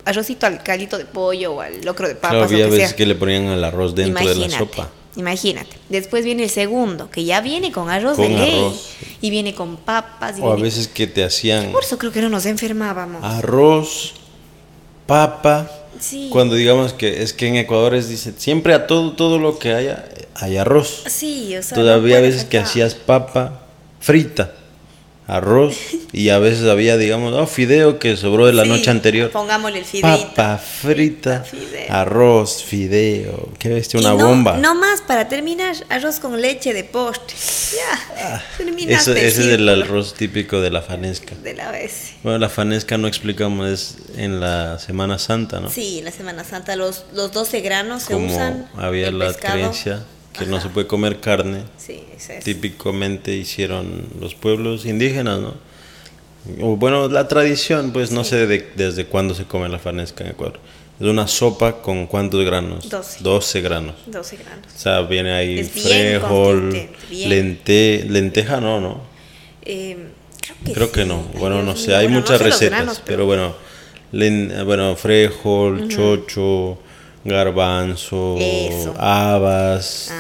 arrocito 0.06 0.46
al 0.46 0.64
caldito 0.64 0.98
de 0.98 1.04
pollo 1.06 1.56
o 1.56 1.62
al 1.62 1.82
locro 1.84 2.08
de 2.08 2.16
papas. 2.16 2.30
Claro, 2.32 2.46
había 2.46 2.68
veces 2.68 2.94
que 2.94 3.06
le 3.06 3.16
ponían 3.16 3.46
el 3.48 3.64
arroz 3.64 3.94
dentro 3.94 4.26
de 4.28 4.36
la 4.36 4.50
sopa. 4.58 4.90
Imagínate. 5.18 5.76
Después 5.90 6.24
viene 6.24 6.44
el 6.44 6.50
segundo, 6.50 7.10
que 7.10 7.26
ya 7.26 7.42
viene 7.42 7.72
con 7.72 7.90
arroz 7.90 8.16
Con 8.18 8.28
de 8.30 8.38
ley. 8.38 8.60
arroz. 8.60 8.92
Y 9.20 9.30
viene 9.32 9.54
con 9.56 9.76
papas. 9.78 10.38
Y 10.38 10.42
O 10.42 10.52
a 10.52 10.56
veces 10.56 10.88
que 10.88 11.08
te 11.08 11.24
hacían 11.24 11.72
Por 11.72 11.84
eso 11.84 11.98
creo 11.98 12.12
que 12.12 12.22
no 12.22 12.30
nos 12.30 12.46
enfermábamos. 12.46 13.24
arroz, 13.24 14.14
papa. 15.06 15.70
Sí. 16.00 16.30
Cuando 16.32 16.54
digamos 16.56 16.94
que 16.94 17.24
es 17.24 17.34
que 17.34 17.48
en 17.48 17.56
Ecuador 17.56 17.96
es, 17.96 18.08
dice, 18.08 18.34
siempre 18.38 18.74
a 18.76 18.86
todo, 18.86 19.14
todo 19.14 19.40
lo 19.40 19.58
que 19.58 19.74
haya, 19.74 20.08
hay 20.36 20.58
arroz. 20.58 21.04
Sí, 21.08 21.56
o 21.58 21.64
sea. 21.64 21.76
Todavía 21.76 22.16
no 22.16 22.20
a 22.20 22.28
veces 22.28 22.46
que 22.46 22.60
hacías 22.60 22.94
papa 22.94 23.62
frita, 24.00 24.54
arroz, 25.28 25.76
y 26.14 26.30
a 26.30 26.40
veces 26.40 26.68
había, 26.70 26.96
digamos, 26.98 27.34
oh, 27.34 27.46
fideo 27.48 28.00
que 28.00 28.16
sobró 28.16 28.46
de 28.48 28.54
la 28.54 28.64
Sí, 28.64 28.70
noche 28.70 28.90
anterior. 28.90 29.30
Pongámosle 29.30 29.80
el 29.80 29.86
fideito. 29.86 30.30
Papa 30.30 30.58
frita, 30.58 31.42
fideo. 31.44 31.86
arroz, 31.94 32.64
fideo, 32.64 33.50
qué 33.60 33.70
bestia, 33.70 34.00
una 34.00 34.14
Y 34.14 34.18
no, 34.18 34.28
bomba. 34.28 34.58
No 34.58 34.74
más 34.74 35.02
para 35.02 35.28
terminar, 35.28 35.76
arroz 35.90 36.20
con 36.20 36.40
leche 36.42 36.74
de 36.74 36.84
postre. 36.86 37.36
Ya, 37.76 38.44
terminaste 38.58 38.94
Eso, 39.12 39.14
ese 39.14 39.42
es 39.42 39.48
el 39.60 39.68
arroz 39.68 40.14
típico 40.14 40.62
de 40.62 40.70
la 40.72 40.82
fanesca. 40.82 41.36
de 41.44 41.54
la 41.54 41.72
vez. 41.72 42.14
Bueno, 42.24 42.38
la 42.40 42.48
fanesca 42.50 42.98
no 42.98 43.08
explicamos, 43.08 43.68
es 43.68 43.96
en 44.18 44.40
la 44.40 44.80
Semana 44.80 45.20
Santa, 45.20 45.60
¿no? 45.60 45.70
Sí, 45.70 46.00
en 46.00 46.06
la 46.06 46.12
Semana 46.12 46.44
Santa 46.46 46.76
los, 46.78 47.04
los 47.14 47.32
12 47.34 47.60
granos 47.62 48.04
se 48.04 48.14
Como 48.14 48.28
usan. 48.34 48.70
había 48.78 49.12
la 49.12 49.28
pescado. 49.28 49.54
creencia 49.56 50.04
que 50.38 50.46
no 50.46 50.60
se 50.62 50.70
puede 50.70 50.88
comer 50.88 51.20
carne, 51.20 51.64
Sí, 51.78 52.04
es. 52.16 52.44
típicamente 52.44 53.36
hicieron 53.36 54.06
los 54.20 54.36
pueblos 54.36 54.86
indígenas, 54.86 55.40
¿no? 55.40 55.54
O 56.62 56.78
bueno, 56.78 57.10
la 57.10 57.28
tradición, 57.28 57.92
pues 57.92 58.12
no 58.12 58.24
sé 58.24 58.48
de- 58.48 58.70
desde 58.76 59.06
cuándo 59.06 59.34
se 59.36 59.44
come 59.46 59.68
la 59.70 59.80
fanesca 59.80 60.24
en 60.24 60.32
Ecuador. 60.32 60.60
Es 61.00 61.06
una 61.06 61.28
sopa 61.28 61.82
con 61.82 62.08
cuántos 62.08 62.44
granos? 62.46 62.90
Doce. 62.90 63.18
12 63.22 63.62
granos. 63.62 63.96
12 64.08 64.38
granos. 64.38 64.66
O 64.76 64.80
sea, 64.80 65.02
viene 65.02 65.32
ahí 65.34 65.64
frijol, 65.64 66.74
lente, 67.12 68.06
lenteja, 68.10 68.60
no, 68.62 68.80
no. 68.80 69.02
Eh, 69.64 69.96
creo 70.42 70.56
que, 70.64 70.74
Creo 70.74 70.92
que 70.92 71.02
sí. 71.04 71.08
no. 71.08 71.22
Bueno, 71.40 71.62
no 71.62 71.76
sé, 71.76 71.94
hay 71.96 72.06
Bueno, 72.06 72.16
no 72.16 72.22
muchas 72.22 72.38
sé 72.40 72.44
recetas, 72.46 72.70
granos, 72.80 73.02
pero 73.06 73.26
bueno, 73.26 73.56
len- 74.14 74.54
bueno, 74.66 74.96
frijol, 74.96 75.88
chocho, 75.90 76.80
garbanzo, 77.28 78.36
Eso. 78.40 78.94
habas, 78.98 80.12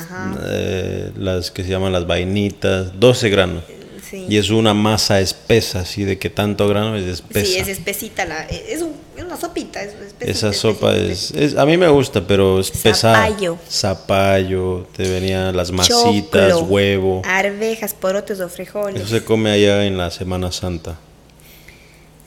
eh, 0.45 1.11
las 1.17 1.51
que 1.51 1.63
se 1.63 1.69
llaman 1.69 1.91
las 1.93 2.05
vainitas, 2.07 2.99
12 2.99 3.29
granos. 3.29 3.63
Sí. 4.09 4.25
Y 4.29 4.37
es 4.37 4.49
una 4.51 4.73
masa 4.73 5.19
espesa, 5.19 5.81
así 5.81 6.05
de 6.05 6.17
que 6.17 6.29
tanto 6.29 6.65
grano 6.69 6.95
es 6.95 7.03
espesa. 7.03 7.45
Sí, 7.45 7.57
es 7.57 7.67
espesita. 7.67 8.23
La, 8.23 8.45
es, 8.45 8.81
un- 8.81 8.93
es 9.17 9.23
una 9.25 9.35
sopita. 9.35 9.81
Es 9.83 9.95
espesita, 9.95 10.25
Esa 10.31 10.53
sopa 10.53 10.95
es, 10.95 11.33
a 11.57 11.65
mí 11.65 11.75
me 11.75 11.89
gusta, 11.89 12.25
pero 12.25 12.57
es 12.61 12.71
pesada. 12.71 13.25
Zapallo. 13.27 13.57
Zapallo, 13.69 14.87
te 14.95 15.09
venían 15.09 15.57
las 15.57 15.71
masitas, 15.73 16.51
Choclo, 16.51 16.59
huevo. 16.67 17.21
Arvejas, 17.25 17.93
porotos 17.93 18.39
o 18.39 18.47
frijoles. 18.47 19.01
Eso 19.01 19.09
se 19.11 19.25
come 19.25 19.51
allá 19.51 19.83
en 19.85 19.97
la 19.97 20.09
Semana 20.09 20.53
Santa. 20.53 20.97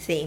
Sí. 0.07 0.27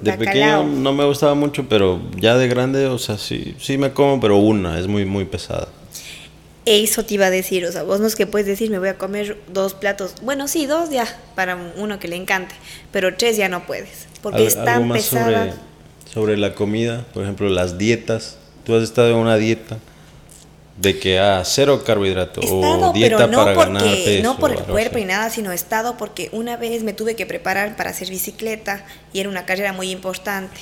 De 0.00 0.10
Bacalao. 0.12 0.62
pequeño 0.62 0.80
no 0.80 0.92
me 0.92 1.04
gustaba 1.04 1.34
mucho, 1.34 1.68
pero 1.68 2.00
ya 2.16 2.36
de 2.36 2.48
grande, 2.48 2.86
o 2.86 2.98
sea, 2.98 3.18
sí, 3.18 3.54
sí 3.60 3.76
me 3.78 3.92
como, 3.92 4.20
pero 4.20 4.36
una, 4.38 4.78
es 4.78 4.86
muy, 4.86 5.04
muy 5.04 5.24
pesada. 5.24 5.68
Eso 6.64 7.04
te 7.04 7.14
iba 7.14 7.26
a 7.26 7.30
decir, 7.30 7.64
o 7.66 7.72
sea, 7.72 7.82
vos 7.82 7.98
no 8.00 8.06
es 8.06 8.14
que 8.14 8.26
puedes 8.26 8.46
decir, 8.46 8.70
me 8.70 8.78
voy 8.78 8.88
a 8.88 8.96
comer 8.96 9.36
dos 9.52 9.74
platos. 9.74 10.14
Bueno, 10.22 10.46
sí, 10.46 10.66
dos 10.66 10.90
ya, 10.90 11.06
para 11.34 11.56
uno 11.76 11.98
que 11.98 12.06
le 12.06 12.14
encante, 12.16 12.54
pero 12.92 13.16
tres 13.16 13.36
ya 13.36 13.48
no 13.48 13.66
puedes, 13.66 14.06
porque 14.22 14.38
Al- 14.42 14.46
es 14.46 14.54
algo 14.56 14.64
tan 14.66 14.88
más 14.88 14.98
pesada. 15.02 15.24
sobre, 15.50 15.52
sobre 16.12 16.36
la 16.36 16.54
comida, 16.54 17.04
por 17.12 17.24
ejemplo, 17.24 17.48
las 17.48 17.78
dietas. 17.78 18.38
Tú 18.64 18.76
has 18.76 18.84
estado 18.84 19.10
en 19.10 19.16
una 19.16 19.36
dieta 19.36 19.78
de 20.76 20.98
que 20.98 21.18
ah, 21.18 21.42
cero 21.44 21.82
carbohidrato 21.84 22.40
He 22.42 22.50
o 22.50 22.62
estado, 22.62 22.92
dieta 22.92 23.16
pero 23.16 23.26
no 23.30 23.38
para 23.38 23.54
porque, 23.54 23.72
ganar 23.72 23.82
peso. 24.04 24.22
no 24.22 24.38
por 24.38 24.50
el 24.52 24.58
cuerpo 24.64 24.98
y 24.98 25.04
nada, 25.04 25.28
sino 25.30 25.52
estado 25.52 25.96
porque 25.96 26.28
una 26.32 26.56
vez 26.56 26.82
me 26.82 26.92
tuve 26.94 27.14
que 27.14 27.26
preparar 27.26 27.76
para 27.76 27.90
hacer 27.90 28.08
bicicleta 28.08 28.84
y 29.12 29.20
era 29.20 29.28
una 29.28 29.44
carrera 29.44 29.72
muy 29.72 29.90
importante. 29.90 30.58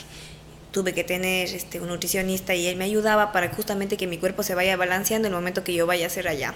Tuve 0.72 0.94
que 0.94 1.02
tener 1.04 1.48
este, 1.48 1.80
un 1.80 1.88
nutricionista 1.88 2.54
y 2.54 2.66
él 2.66 2.76
me 2.76 2.84
ayudaba 2.84 3.32
para 3.32 3.48
justamente 3.50 3.96
que 3.96 4.06
mi 4.06 4.18
cuerpo 4.18 4.42
se 4.42 4.54
vaya 4.54 4.76
balanceando 4.76 5.28
en 5.28 5.34
el 5.34 5.38
momento 5.38 5.64
que 5.64 5.74
yo 5.74 5.86
vaya 5.86 6.04
a 6.04 6.08
hacer 6.08 6.28
allá. 6.28 6.54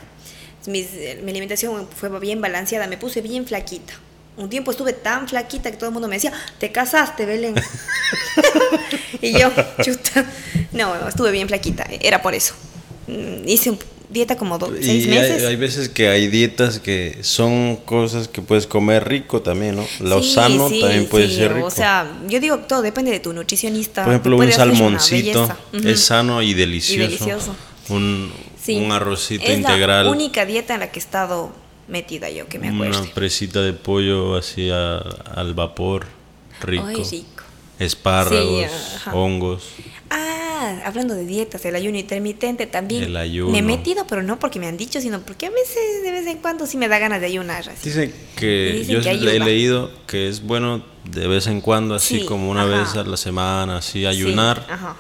Mis- 0.66 0.94
eh, 0.94 1.20
mi 1.22 1.30
alimentación 1.30 1.88
fue 1.94 2.09
bien 2.20 2.40
balanceada, 2.40 2.86
me 2.86 2.96
puse 2.96 3.20
bien 3.22 3.46
flaquita. 3.46 3.92
Un 4.36 4.48
tiempo 4.50 4.72
estuve 4.72 4.92
tan 4.94 5.28
flaquita 5.28 5.70
que 5.70 5.76
todo 5.76 5.88
el 5.88 5.92
mundo 5.92 6.09
me 6.09 6.16
decía, 6.16 6.32
te 6.59 6.72
casaste, 6.72 7.24
Belén. 7.24 7.55
y 9.20 9.32
yo, 9.38 9.50
chuta. 9.82 10.24
No, 10.72 10.96
no, 10.98 11.09
estuve 11.09 11.30
bien 11.30 11.46
flaquita, 11.48 11.86
era 12.00 12.20
por 12.22 12.34
eso. 12.34 12.55
Mm, 13.07 13.48
Hice 13.48 13.70
un- 13.70 13.78
dieta 14.11 14.36
como 14.36 14.59
do- 14.59 14.74
Y 14.76 14.82
seis 14.84 15.05
hay- 15.07 15.11
meses. 15.11 15.44
Hay, 15.44 15.57
veces 15.57 15.88
que 15.88 16.09
hay 16.09 16.28
dietas 16.28 16.78
que 16.78 17.18
son 17.22 17.76
cosas 17.76 18.28
que 18.28 18.42
puedes 18.42 18.66
comer 18.66 19.09
rico 19.09 19.42
también, 19.42 19.76
¿no? 19.76 19.84
Lo 20.00 20.22
Sí, 20.22 20.32
sano 20.34 20.68
sí, 20.68 20.80
también 20.80 21.07
puede 21.09 21.28
sí, 21.28 21.36
ser 21.36 21.55
rico. 21.55 21.66
O 21.66 21.70
sea, 21.70 22.07
yo 22.28 22.38
digo, 22.40 22.59
todo 22.61 22.82
depende 22.82 23.11
de 23.11 23.20
tu 23.20 23.32
nutricionista. 23.32 24.05
Por 24.05 24.12
ejemplo, 24.12 24.36
un 24.36 24.52
salmoncito 24.52 25.48
es 25.84 26.00
sano 26.00 26.42
y 26.42 26.55
delicioso. 26.55 27.02
delicioso. 27.02 27.57
Un, 27.88 28.32
un 28.68 28.92
arrocito 28.92 29.44
es 29.44 29.59
integral. 29.59 30.05
la 30.07 30.11
única 30.11 30.46
dieta 30.46 30.74
en 30.74 30.80
la 30.80 30.90
que 30.92 30.98
he 30.98 31.02
estado 31.02 31.52
metida 31.88 32.30
yo, 32.30 32.46
que 32.48 32.59
me 32.59 32.68
acuerdo. 32.68 33.00
Una 33.02 33.11
presita 33.14 33.61
de 33.62 33.72
pollo 33.74 34.36
así 34.36 34.70
a- 34.70 34.98
al 34.98 35.52
vapor, 35.55 36.07
rico. 36.62 36.84
Ay, 36.86 37.02
rico. 37.11 37.42
Espárragos, 37.78 38.70
hongos. 39.12 39.64
Hablando 40.85 41.14
de 41.14 41.24
dietas, 41.24 41.64
el 41.64 41.74
ayuno 41.74 41.99
intermitente 41.99 42.66
también. 42.66 43.05
El 43.05 43.16
ayuno. 43.16 43.51
Me 43.53 43.59
he 43.59 43.62
metido, 43.62 44.07
pero 44.07 44.22
no 44.22 44.39
porque 44.39 44.59
me 44.61 44.66
han 44.66 44.76
dicho, 44.76 45.01
sino 45.01 45.20
porque 45.20 45.47
a 45.47 45.51
veces, 45.51 46.03
de 46.03 46.11
vez 46.11 46.26
en 46.26 46.39
cuando, 46.39 46.66
sí 46.66 46.76
me 46.76 46.89
da 46.89 46.99
ganas 46.99 47.20
de 47.20 47.26
ayunar. 47.26 47.68
Así. 47.68 47.89
Dicen 47.89 48.12
que 48.37 48.76
dicen 48.80 48.95
yo 48.97 49.01
que 49.03 49.11
he 49.11 49.39
leído 49.41 49.91
que 50.07 50.28
es 50.28 50.43
bueno 50.43 50.85
de 51.11 51.26
vez 51.28 51.47
en 51.47 51.61
cuando, 51.61 51.95
así 51.95 52.20
Sí, 52.20 52.26
como 52.26 52.51
una 52.51 52.62
ajá. 52.64 52.78
vez 52.78 52.95
a 52.97 53.03
la 53.05 53.16
semana, 53.16 53.78
así 53.78 54.01
Sí, 54.01 54.07
ayunar, 54.07 54.66
ajá. 54.70 54.97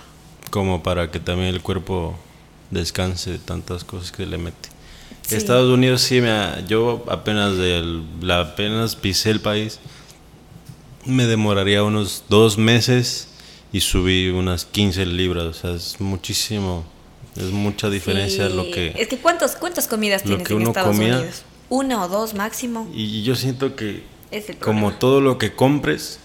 como 0.50 0.82
para 0.82 1.10
que 1.10 1.20
también 1.20 1.48
el 1.54 1.60
cuerpo 1.62 2.16
descanse 2.70 3.30
de 3.32 3.38
tantas 3.38 3.84
cosas 3.84 4.10
que 4.12 4.26
le 4.26 4.38
mete. 4.38 4.68
Sí. 5.26 5.36
Estados 5.36 5.70
Unidos 5.72 6.02
sí 6.02 6.20
me 6.20 6.30
ha- 6.30 6.60
yo 6.66 7.04
apenas 7.08 7.56
del, 7.56 8.02
la 8.20 8.40
apenas 8.40 8.94
pisé 8.96 9.30
el 9.30 9.40
país 9.40 9.80
me 11.06 11.26
demoraría 11.26 11.82
unos 11.82 12.24
dos 12.28 12.56
meses 12.58 13.28
y 13.74 13.80
subí 13.80 14.28
unas 14.30 14.64
15 14.64 15.04
libras, 15.04 15.44
o 15.44 15.52
sea, 15.52 15.72
es 15.72 16.00
muchísimo, 16.00 16.84
es 17.36 17.50
mucha 17.50 17.90
diferencia 17.90 18.48
Sí. 18.48 18.54
lo 18.54 18.70
que 18.70 18.94
Es 18.96 19.08
que 19.08 19.18
¿cuántos, 19.18 19.56
¿cuántas 19.56 19.88
comidas 19.88 20.22
lo 20.22 20.28
tienes 20.36 20.46
que 20.46 20.54
en 20.54 20.60
uno 20.60 20.68
Estados 20.70 20.96
comía. 20.96 21.16
Unidos? 21.18 21.42
Una 21.68 22.04
o 22.04 22.08
dos 22.08 22.34
máximo. 22.34 22.88
y 22.94 23.22
yo 23.24 23.34
siento 23.34 23.74
que 23.74 24.02
como 24.60 24.92
todo 24.94 25.20
lo 25.20 25.38
que 25.38 25.54
compres 25.54 26.18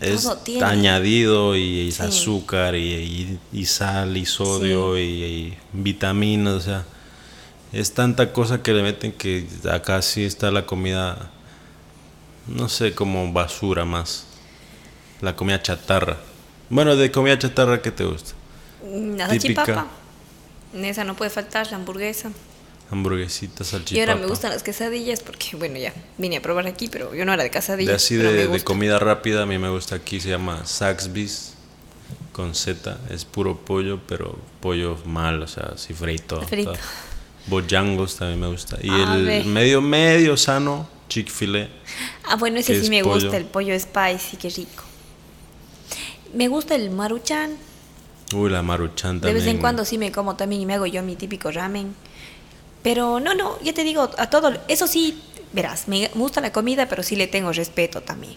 es 0.00 0.26
añadido 0.62 1.56
y, 1.56 1.80
y 1.80 1.92
Sí. 1.92 2.02
azúcar 2.02 2.74
y, 2.76 2.94
y- 2.94 3.38
y 3.52 3.64
sal 3.66 4.16
y 4.16 4.24
sodio 4.26 4.96
y, 4.98 5.02
y 5.24 5.58
vitaminas, 5.72 6.54
o 6.54 6.60
sea, 6.60 6.84
es 7.72 7.92
tanta 7.92 8.32
cosa 8.32 8.62
que 8.62 8.72
le 8.72 8.82
meten 8.82 9.12
que 9.12 9.46
acá 9.70 10.00
sí 10.00 10.24
está 10.24 10.50
la 10.50 10.64
comida, 10.64 11.30
no 12.46 12.68
sé, 12.70 12.94
como 12.94 13.30
basura 13.32 13.84
más, 13.84 14.24
la 15.20 15.36
comida 15.36 15.60
chatarra. 15.60 16.16
Bueno, 16.70 16.96
de 16.96 17.10
comida 17.10 17.38
chatarra, 17.38 17.80
¿qué 17.82 17.90
te 17.90 18.04
gusta? 18.04 18.32
La 18.82 19.28
Típica. 19.28 19.64
salchipapa. 19.64 19.86
En 20.74 20.84
esa 20.84 21.04
no 21.04 21.14
puede 21.16 21.30
faltar 21.30 21.66
la 21.70 21.76
hamburguesa. 21.76 22.30
Hamburguesitas, 22.90 23.66
salchipapa. 23.68 23.96
Y 23.96 24.00
ahora 24.00 24.16
me 24.16 24.26
gustan 24.26 24.50
las 24.50 24.62
quesadillas 24.62 25.20
porque, 25.20 25.56
bueno, 25.56 25.78
ya 25.78 25.92
vine 26.18 26.38
a 26.38 26.42
probar 26.42 26.66
aquí, 26.66 26.88
pero 26.88 27.14
yo 27.14 27.24
no 27.24 27.32
era 27.32 27.42
de 27.42 27.50
quesadillas. 27.50 27.88
De 27.90 27.94
así 27.96 28.16
pero 28.16 28.30
me 28.30 28.36
de, 28.36 28.46
gusta. 28.46 28.64
comida 28.64 28.98
rápida, 28.98 29.42
a 29.42 29.46
mí 29.46 29.58
me 29.58 29.68
gusta 29.70 29.96
aquí, 29.96 30.20
se 30.20 30.28
llama 30.30 30.64
Saxby's 30.64 31.54
con 32.32 32.54
Z, 32.54 32.98
es 33.10 33.24
puro 33.24 33.56
pollo, 33.58 34.00
pero 34.06 34.38
pollo 34.60 34.96
mal, 35.04 35.42
o 35.42 35.48
sea, 35.48 35.72
así 35.74 35.92
frito. 35.92 36.40
Frito. 36.42 36.72
Bojangos 37.46 38.16
también 38.16 38.40
me 38.40 38.46
gusta. 38.48 38.78
Y 38.82 38.90
A 38.90 39.14
el 39.14 39.24
ver. 39.24 39.44
medio, 39.46 39.80
medio 39.82 40.36
sano, 40.36 40.88
Chick-fil-A. 41.08 41.68
Ah, 42.24 42.36
bueno, 42.36 42.58
ese 42.58 42.74
que 42.74 42.78
sí 42.80 42.84
es 42.84 42.90
me 42.90 43.02
pollo. 43.02 43.14
gusta, 43.22 43.36
el 43.38 43.44
pollo 43.46 43.78
spicy, 43.78 44.36
qué 44.36 44.50
rico. 44.50 44.84
Me 46.32 46.48
gusta 46.48 46.74
el 46.74 46.90
maruchan. 46.90 47.56
Uy, 48.34 48.50
la 48.50 48.62
maruchan 48.62 49.20
De 49.20 49.32
también. 49.32 49.34
vez 49.34 49.46
en 49.46 49.58
cuando 49.58 49.84
sí 49.84 49.98
me 49.98 50.12
como 50.12 50.36
también 50.36 50.62
y 50.62 50.66
me 50.66 50.74
hago 50.74 50.86
yo 50.86 51.02
mi 51.02 51.16
típico 51.16 51.50
ramen. 51.50 51.94
Pero 52.82 53.20
no, 53.20 53.34
no, 53.34 53.60
ya 53.62 53.72
te 53.74 53.84
digo, 53.84 54.10
a 54.18 54.30
todo, 54.30 54.52
eso 54.68 54.86
sí, 54.86 55.20
verás, 55.52 55.88
me 55.88 56.08
gusta 56.14 56.40
la 56.40 56.52
comida, 56.52 56.88
pero 56.88 57.02
sí 57.02 57.16
le 57.16 57.26
tengo 57.26 57.52
respeto 57.52 58.02
también. 58.02 58.36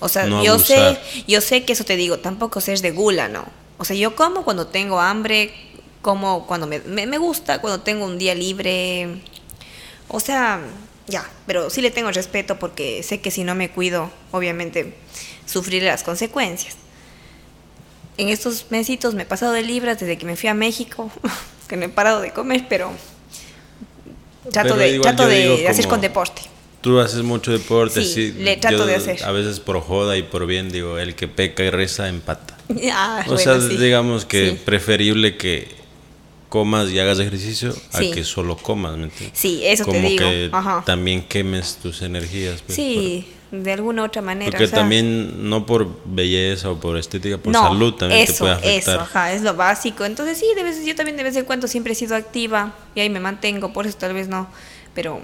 O 0.00 0.08
sea, 0.08 0.26
No 0.26 0.44
yo 0.44 0.58
sé, 0.58 0.98
yo 1.26 1.40
sé 1.40 1.64
que 1.64 1.72
eso 1.72 1.84
te 1.84 1.96
digo, 1.96 2.18
tampoco 2.18 2.60
ser 2.60 2.80
de 2.80 2.90
gula, 2.90 3.28
¿no? 3.28 3.46
O 3.78 3.84
sea, 3.84 3.96
yo 3.96 4.14
como 4.14 4.44
cuando 4.44 4.66
tengo 4.66 5.00
hambre, 5.00 5.54
como 6.02 6.46
cuando 6.46 6.66
me, 6.66 6.80
me, 6.80 7.06
me 7.06 7.18
gusta, 7.18 7.60
cuando 7.60 7.80
tengo 7.82 8.04
un 8.04 8.18
día 8.18 8.34
libre. 8.34 9.20
O 10.08 10.20
sea, 10.20 10.60
ya, 11.06 11.28
pero 11.46 11.70
sí 11.70 11.80
le 11.80 11.90
tengo 11.90 12.10
respeto 12.10 12.58
porque 12.58 13.02
sé 13.02 13.20
que 13.20 13.30
si 13.30 13.42
no 13.44 13.54
me 13.54 13.70
cuido, 13.70 14.10
obviamente 14.32 14.94
sufriré 15.46 15.86
las 15.86 16.02
consecuencias. 16.02 16.76
En 18.18 18.28
estos 18.28 18.66
mesitos 18.70 19.14
me 19.14 19.22
he 19.22 19.26
pasado 19.26 19.52
de 19.52 19.62
libras 19.62 20.00
desde 20.00 20.16
que 20.16 20.24
me 20.26 20.36
fui 20.36 20.48
a 20.48 20.54
México, 20.54 21.10
que 21.68 21.76
no 21.76 21.84
he 21.84 21.88
parado 21.88 22.20
de 22.20 22.30
comer, 22.32 22.66
pero 22.68 22.90
trato 24.52 24.74
Pero 24.74 24.76
de, 24.76 24.88
igual 24.94 25.16
trato 25.16 25.28
de 25.30 25.68
hacer 25.68 25.86
con 25.88 26.00
deporte. 26.00 26.42
Tú 26.80 27.00
haces 27.00 27.22
mucho 27.22 27.50
deporte, 27.52 28.02
Sí, 28.04 28.12
sí. 28.32 28.32
le 28.38 28.56
trato 28.56 28.78
yo 28.78 28.86
de 28.86 28.94
hacer. 28.94 29.24
A 29.24 29.32
veces 29.32 29.58
por 29.60 29.80
joda 29.80 30.16
y 30.16 30.22
por 30.22 30.46
bien, 30.46 30.70
digo, 30.70 30.98
el 30.98 31.14
que 31.16 31.26
peca 31.28 31.64
y 31.64 31.70
reza 31.70 32.08
empata. 32.08 32.56
Ah, 32.92 33.22
O 33.26 33.30
bueno, 33.34 33.38
sea, 33.40 33.60
sí. 33.60 33.76
digamos 33.76 34.24
que 34.24 34.50
Sí. 34.50 34.58
preferible 34.64 35.36
que 35.36 35.68
comas 36.48 36.90
y 36.90 36.98
hagas 37.00 37.18
ejercicio 37.18 37.74
a 37.92 37.98
que 38.00 38.22
solo 38.24 38.56
comas, 38.56 38.96
¿me 38.96 39.04
entiendes? 39.04 39.38
Sí, 39.38 39.60
eso 39.64 39.84
te 39.84 39.90
Como 39.90 40.08
digo. 40.08 40.24
que 40.24 40.48
Ajá. 40.52 40.82
también 40.86 41.22
quemes 41.22 41.76
tus 41.82 42.02
energías. 42.02 42.62
pues, 42.62 42.76
Sí, 42.76 43.26
de 43.62 43.72
alguna 43.72 44.04
otra 44.04 44.22
manera. 44.22 44.50
porque 44.50 44.64
o 44.64 44.68
sea, 44.68 44.80
también, 44.80 45.48
no 45.48 45.66
por 45.66 45.88
belleza 46.04 46.70
o 46.70 46.80
por 46.80 46.96
estética, 46.96 47.38
por 47.38 47.52
no, 47.52 47.62
salud 47.62 47.94
también 47.94 48.22
eso, 48.22 48.32
te 48.32 48.38
puede 48.38 48.52
afectar. 48.52 48.94
Eso, 48.94 49.02
ajá, 49.02 49.32
es 49.32 49.42
lo 49.42 49.54
básico. 49.54 50.04
Entonces 50.04 50.38
sí, 50.38 50.46
de 50.54 50.62
vez, 50.62 50.84
yo 50.84 50.94
también 50.94 51.16
de 51.16 51.22
vez 51.22 51.36
en 51.36 51.44
cuando 51.44 51.68
siempre 51.68 51.92
he 51.92 51.96
sido 51.96 52.16
activa 52.16 52.74
y 52.94 53.00
ahí 53.00 53.10
me 53.10 53.20
mantengo, 53.20 53.72
por 53.72 53.86
eso 53.86 53.96
tal 53.98 54.14
vez 54.14 54.28
no, 54.28 54.48
pero 54.94 55.20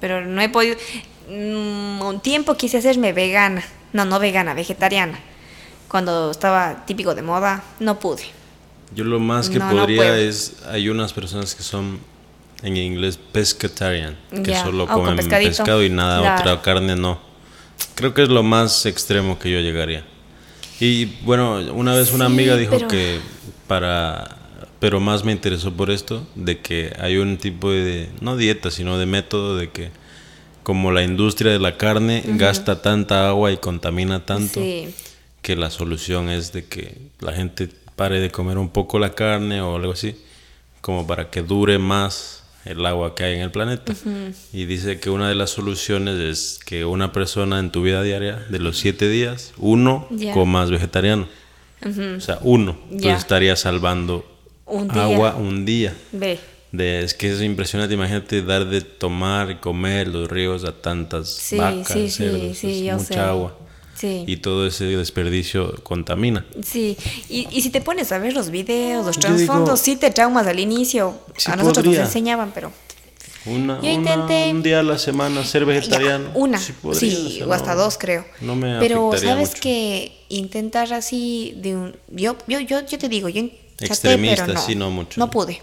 pero 0.00 0.24
no 0.24 0.40
he 0.40 0.48
podido 0.48 0.76
mm, 1.28 2.02
un 2.02 2.20
tiempo 2.20 2.54
quise 2.56 2.78
hacerme 2.78 3.12
vegana, 3.12 3.64
no, 3.92 4.04
no 4.04 4.18
vegana, 4.18 4.54
vegetariana. 4.54 5.18
Cuando 5.88 6.30
estaba 6.30 6.84
típico 6.84 7.14
de 7.14 7.22
moda, 7.22 7.62
no 7.80 7.98
pude. 7.98 8.24
Yo 8.94 9.04
lo 9.04 9.18
más 9.18 9.48
que 9.48 9.58
No, 9.58 9.70
podría 9.70 10.18
es, 10.18 10.56
hay 10.68 10.88
unas 10.88 11.12
personas 11.12 11.54
que 11.54 11.62
son 11.62 11.98
en 12.62 12.76
inglés 12.76 13.18
pescatarian, 13.32 14.16
que 14.30 14.50
Ya, 14.52 14.64
solo 14.64 14.86
comen 14.86 15.16
pescadito. 15.16 15.50
pescado 15.50 15.84
y 15.84 15.90
nada, 15.90 16.20
Claro. 16.20 16.40
otra 16.40 16.62
carne 16.62 16.96
no. 16.96 17.20
Creo 17.94 18.14
que 18.14 18.22
es 18.22 18.28
lo 18.28 18.42
más 18.42 18.86
extremo 18.86 19.38
que 19.38 19.50
yo 19.50 19.60
llegaría. 19.60 20.04
Y 20.80 21.06
bueno, 21.22 21.56
una 21.74 21.94
vez 21.94 22.12
una 22.12 22.26
Sí, 22.26 22.32
amiga 22.32 22.56
dijo 22.56 22.72
pero- 22.76 22.88
que 22.88 23.18
para, 23.66 24.36
pero 24.78 25.00
más 25.00 25.24
me 25.24 25.32
interesó 25.32 25.72
por 25.72 25.90
esto, 25.90 26.26
de 26.34 26.58
que 26.60 26.94
hay 26.98 27.16
un 27.16 27.38
tipo 27.38 27.70
de, 27.70 28.08
no 28.20 28.36
dieta, 28.36 28.70
sino 28.70 28.98
de 28.98 29.06
método 29.06 29.56
de 29.56 29.70
que 29.70 29.90
como 30.62 30.90
la 30.92 31.02
industria 31.02 31.52
de 31.52 31.58
la 31.60 31.76
carne 31.76 32.22
gasta 32.26 32.82
tanta 32.82 33.28
agua 33.28 33.52
y 33.52 33.56
contamina 33.58 34.26
tanto, 34.26 34.60
Sí. 34.60 34.92
que 35.40 35.54
la 35.56 35.70
solución 35.70 36.28
es 36.28 36.52
de 36.52 36.64
que 36.66 36.98
la 37.20 37.32
gente 37.32 37.68
pare 37.94 38.18
de 38.20 38.30
comer 38.30 38.58
un 38.58 38.68
poco 38.68 38.98
la 38.98 39.14
carne 39.14 39.60
o 39.60 39.76
algo 39.76 39.92
así, 39.92 40.16
como 40.80 41.06
para 41.06 41.30
que 41.30 41.42
dure 41.42 41.78
más 41.78 42.42
el 42.66 42.84
agua 42.84 43.14
que 43.14 43.24
hay 43.24 43.34
en 43.36 43.40
el 43.40 43.50
planeta. 43.50 43.94
Y 44.52 44.64
dice 44.66 44.98
que 45.00 45.10
una 45.10 45.28
de 45.28 45.34
las 45.34 45.50
soluciones 45.50 46.18
es 46.18 46.58
que 46.64 46.84
una 46.84 47.12
persona 47.12 47.58
en 47.58 47.70
tu 47.70 47.82
vida 47.82 48.02
diaria, 48.02 48.44
de 48.50 48.58
los 48.58 48.78
siete 48.78 49.08
días, 49.08 49.52
uno 49.58 50.06
Ya. 50.10 50.32
comas 50.32 50.70
vegetariano. 50.70 51.28
O 51.84 52.20
sea, 52.20 52.38
uno. 52.42 52.76
Entonces 52.90 53.18
estaría 53.18 53.54
salvando 53.56 54.24
Un 54.64 54.88
día. 54.88 55.04
agua 55.04 55.36
un 55.36 55.64
día. 55.64 55.94
Ve. 56.12 56.38
De, 56.72 57.00
es 57.04 57.14
que 57.14 57.32
es 57.32 57.40
impresionante, 57.42 57.94
imagínate 57.94 58.42
dar 58.42 58.66
de 58.66 58.80
tomar 58.80 59.50
y 59.50 59.54
comer 59.56 60.08
los 60.08 60.28
ríos 60.28 60.64
a 60.64 60.72
tantas 60.72 61.30
Sí, 61.30 61.56
vacas, 61.56 61.86
sí, 61.92 62.10
sí, 62.10 62.16
cerdos, 62.24 62.58
sí, 62.58 62.88
es 62.88 62.94
mucha 62.96 63.06
sé. 63.14 63.20
agua. 63.20 63.58
Sí. 63.98 64.24
Y 64.26 64.36
todo 64.38 64.66
ese 64.66 64.84
desperdicio 64.84 65.74
contamina. 65.82 66.44
Sí, 66.62 66.96
y, 67.28 67.48
y 67.50 67.62
si 67.62 67.70
te 67.70 67.80
pones 67.80 68.12
a 68.12 68.18
ver 68.18 68.34
los 68.34 68.50
videos, 68.50 69.06
los 69.06 69.18
trasfondos, 69.18 69.80
sí 69.80 69.96
te 69.96 70.10
traumas 70.10 70.46
al 70.46 70.60
inicio. 70.60 71.18
Sí 71.36 71.50
a 71.50 71.56
nosotros 71.56 71.84
podría. 71.84 72.00
nos 72.02 72.08
enseñaban, 72.10 72.52
pero 72.54 72.72
Una, 73.46 73.80
Yo 73.80 73.94
una- 73.94 74.26
un 74.50 74.62
día 74.62 74.80
a 74.80 74.82
la 74.82 74.98
semana 74.98 75.44
ser 75.44 75.64
vegetariano. 75.64 76.30
Ya, 76.32 76.38
una, 76.38 76.58
Sí, 76.58 76.74
o 77.46 77.52
hasta 77.52 77.74
no- 77.74 77.82
dos 77.82 77.96
creo. 77.96 78.24
No 78.40 78.56
me 78.56 78.78
Pero 78.80 79.12
sabes 79.16 79.50
mucho. 79.50 79.60
que 79.62 80.12
intentar 80.30 80.92
así 80.92 81.54
de 81.58 81.76
un 81.76 81.96
yo 82.08 82.36
yo 82.48 82.58
yo, 82.60 82.84
yo 82.84 82.98
te 82.98 83.08
digo, 83.08 83.28
yo 83.28 83.44
Extremista, 83.78 84.46
pero 84.46 84.54
no, 84.58 84.66
sí, 84.66 84.74
no 84.74 84.90
mucho, 84.90 85.20
No 85.20 85.26
¿no? 85.26 85.30
pude. 85.30 85.62